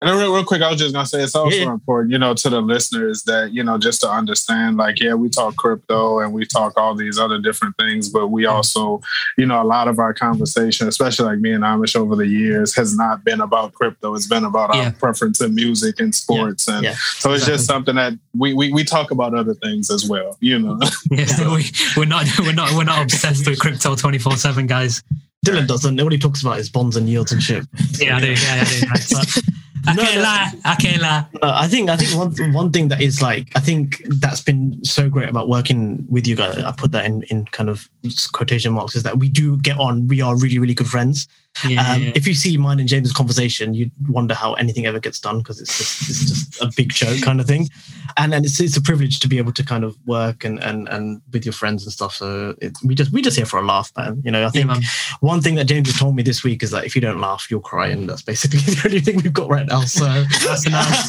And 0.01 0.17
real, 0.17 0.33
real 0.33 0.45
quick, 0.45 0.61
I 0.61 0.71
was 0.71 0.79
just 0.79 0.93
gonna 0.93 1.05
say 1.05 1.21
it's 1.21 1.35
also 1.35 1.57
Yeah. 1.57 1.73
important, 1.73 2.13
you 2.13 2.17
know, 2.19 2.33
to 2.33 2.49
the 2.49 2.61
listeners 2.61 3.23
that 3.23 3.53
you 3.53 3.63
know 3.65 3.77
just 3.77 3.99
to 4.01 4.09
understand, 4.09 4.77
like, 4.77 4.99
yeah, 5.01 5.13
we 5.13 5.27
talk 5.27 5.57
crypto 5.57 6.19
and 6.19 6.31
we 6.31 6.45
talk 6.45 6.73
all 6.77 6.95
these 6.95 7.19
other 7.19 7.37
different 7.37 7.75
things, 7.77 8.07
but 8.07 8.27
we 8.27 8.45
also, 8.45 9.01
you 9.37 9.45
know, 9.45 9.61
a 9.61 9.65
lot 9.65 9.89
of 9.89 9.99
our 9.99 10.13
conversation, 10.13 10.87
especially 10.87 11.25
like 11.25 11.39
me 11.39 11.51
and 11.51 11.65
Amish 11.65 11.97
over 11.97 12.15
the 12.15 12.25
years, 12.27 12.73
has 12.75 12.95
not 12.95 13.25
been 13.25 13.41
about 13.41 13.73
crypto. 13.73 14.15
It's 14.15 14.25
been 14.27 14.45
about 14.45 14.73
Yeah. 14.73 14.85
our 14.85 14.91
preference 14.93 15.41
in 15.41 15.53
music 15.53 15.99
and 15.99 16.15
sports, 16.15 16.69
and 16.69 16.83
Yeah. 16.85 16.95
so 17.17 17.33
it's 17.33 17.45
just 17.45 17.65
something 17.65 17.95
that 17.95 18.13
we, 18.37 18.53
we 18.53 18.71
we 18.71 18.85
talk 18.85 19.11
about 19.11 19.33
other 19.33 19.53
things 19.55 19.89
as 19.89 20.07
well, 20.07 20.37
you 20.39 20.59
know. 20.59 20.79
Yeah, 21.11 21.25
we, 21.53 21.69
we're 21.97 22.05
not 22.05 22.25
we're 22.39 22.53
not 22.53 22.71
we're 22.71 22.85
not 22.85 23.01
obsessed 23.03 23.45
with 23.45 23.59
crypto 23.59 23.95
twenty 23.95 24.17
four 24.17 24.37
seven, 24.37 24.65
guys. 24.65 25.03
Dylan 25.45 25.67
doesn't. 25.67 25.95
Nobody 25.95 26.17
talks 26.17 26.41
about 26.41 26.57
his 26.57 26.69
bonds 26.69 26.95
and 26.97 27.07
yields 27.07 27.31
and 27.31 27.41
shit. 27.41 27.65
Yeah, 27.99 28.17
I 28.17 28.19
do. 28.21 28.31
Yeah, 28.31 28.63
I 28.63 28.63
do. 28.65 28.87
But 28.89 29.43
I 29.87 29.93
No, 29.95 30.03
can't 30.03 30.15
no. 30.17 30.21
lie. 30.23 30.51
I 30.65 30.75
can't 30.75 31.01
lie. 31.01 31.25
I 31.41 31.67
think 31.67 31.89
I 31.89 31.95
think 31.95 32.13
one 32.37 32.53
one 32.53 32.71
thing 32.71 32.89
that 32.89 33.01
is 33.01 33.21
like 33.21 33.49
I 33.55 33.61
think 33.61 34.01
that's 34.19 34.41
been 34.41 34.83
so 34.83 35.09
great 35.09 35.29
about 35.29 35.47
working 35.47 36.05
with 36.09 36.27
you 36.27 36.35
guys. 36.35 36.57
I 36.57 36.71
put 36.73 36.91
that 36.91 37.05
in 37.05 37.23
in 37.23 37.45
kind 37.45 37.69
of 37.69 37.89
quotation 38.33 38.73
marks 38.73 38.95
is 38.95 39.03
that 39.03 39.17
we 39.19 39.29
do 39.29 39.57
get 39.57 39.77
on. 39.79 40.07
We 40.07 40.21
are 40.21 40.35
really 40.37 40.59
really 40.59 40.73
good 40.73 40.87
friends. 40.87 41.27
Yeah, 41.67 41.93
Um. 41.93 42.11
If 42.15 42.27
you 42.27 42.33
see 42.33 42.57
mine 42.57 42.79
and 42.79 42.87
James' 42.87 43.11
conversation, 43.13 43.73
you'd 43.73 43.91
wonder 44.07 44.33
how 44.33 44.53
anything 44.53 44.85
ever 44.85 44.99
gets 44.99 45.19
done 45.19 45.39
because 45.39 45.59
it's 45.59 45.77
just 45.77 46.09
it's 46.09 46.25
just 46.25 46.61
a 46.61 46.71
big 46.75 46.89
joke 46.93 47.21
kind 47.21 47.39
of 47.39 47.47
thing. 47.47 47.69
And 48.17 48.33
and 48.33 48.45
it's 48.45 48.59
it's 48.59 48.77
a 48.77 48.81
privilege 48.81 49.19
to 49.19 49.27
be 49.27 49.37
able 49.37 49.53
to 49.53 49.63
kind 49.63 49.83
of 49.83 49.95
work 50.05 50.43
and 50.43 50.59
and 50.63 50.87
and 50.89 51.21
with 51.31 51.45
your 51.45 51.53
friends 51.53 51.83
and 51.83 51.91
stuff. 51.91 52.15
So 52.15 52.55
it, 52.61 52.77
we 52.83 52.95
just 52.95 53.11
we 53.11 53.21
just 53.21 53.37
here 53.37 53.45
for 53.45 53.59
a 53.59 53.65
laugh, 53.65 53.91
man. 53.97 54.21
You 54.23 54.31
know, 54.31 54.45
I 54.45 54.49
think 54.49 54.67
man. 54.67 54.81
one 55.21 55.41
thing 55.41 55.55
that 55.55 55.65
James 55.65 55.87
has 55.89 55.97
told 55.99 56.15
me 56.15 56.23
this 56.23 56.43
week 56.43 56.63
is 56.63 56.71
that 56.71 56.85
if 56.85 56.95
you 56.95 57.01
don't 57.01 57.19
laugh, 57.21 57.47
you'll 57.49 57.59
cry, 57.61 57.87
and 57.87 58.09
that's 58.09 58.21
basically 58.21 58.59
the 58.73 58.81
only 58.85 58.99
thing 58.99 59.17
we've 59.17 59.33
got 59.33 59.49
right 59.49 59.67
now. 59.67 59.81
So 59.81 60.05
That's 60.45 60.65
a 60.65 60.69
nice. 60.69 61.07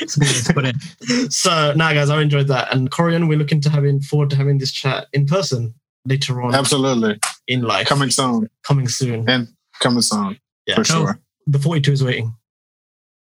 That's 0.00 0.16
a 0.16 0.20
good 0.20 0.28
way 0.28 0.40
to 0.42 0.54
put 0.54 0.64
it. 0.66 1.32
so 1.32 1.72
now 1.76 1.92
guys 1.92 2.10
i 2.10 2.20
enjoyed 2.20 2.48
that 2.48 2.72
and 2.74 2.90
corian 2.90 3.28
we're 3.28 3.38
looking 3.38 3.60
to 3.60 3.70
having 3.70 4.00
forward 4.00 4.30
to 4.30 4.36
having 4.36 4.58
this 4.58 4.72
chat 4.72 5.06
in 5.12 5.26
person 5.26 5.74
later 6.06 6.42
on 6.42 6.54
Absolutely, 6.54 7.18
in 7.48 7.62
life 7.62 7.86
coming 7.86 8.10
soon 8.10 8.48
coming 8.62 8.88
soon 8.88 9.28
and 9.28 9.48
coming 9.84 10.02
soon 10.02 10.38
Yeah. 10.66 10.76
for 10.76 10.84
Cool. 10.84 11.04
sure. 11.06 11.20
the 11.46 11.58
42 11.58 11.92
is 11.92 12.02
waiting 12.02 12.34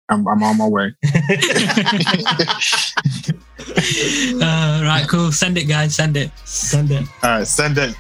I'm, 0.09 0.27
I'm 0.29 0.41
on 0.45 0.57
my 0.57 0.69
way. 0.69 0.95
Uh, 3.69 4.81
right, 4.85 5.07
cool. 5.09 5.33
Send 5.33 5.59
it, 5.59 5.65
guys. 5.65 5.95
Send 5.95 6.17
it. 6.17 6.31
send 6.45 6.91
it 6.91 7.05
All 7.23 7.31
right, 7.31 7.47
send 7.47 7.79
it. 7.79 7.95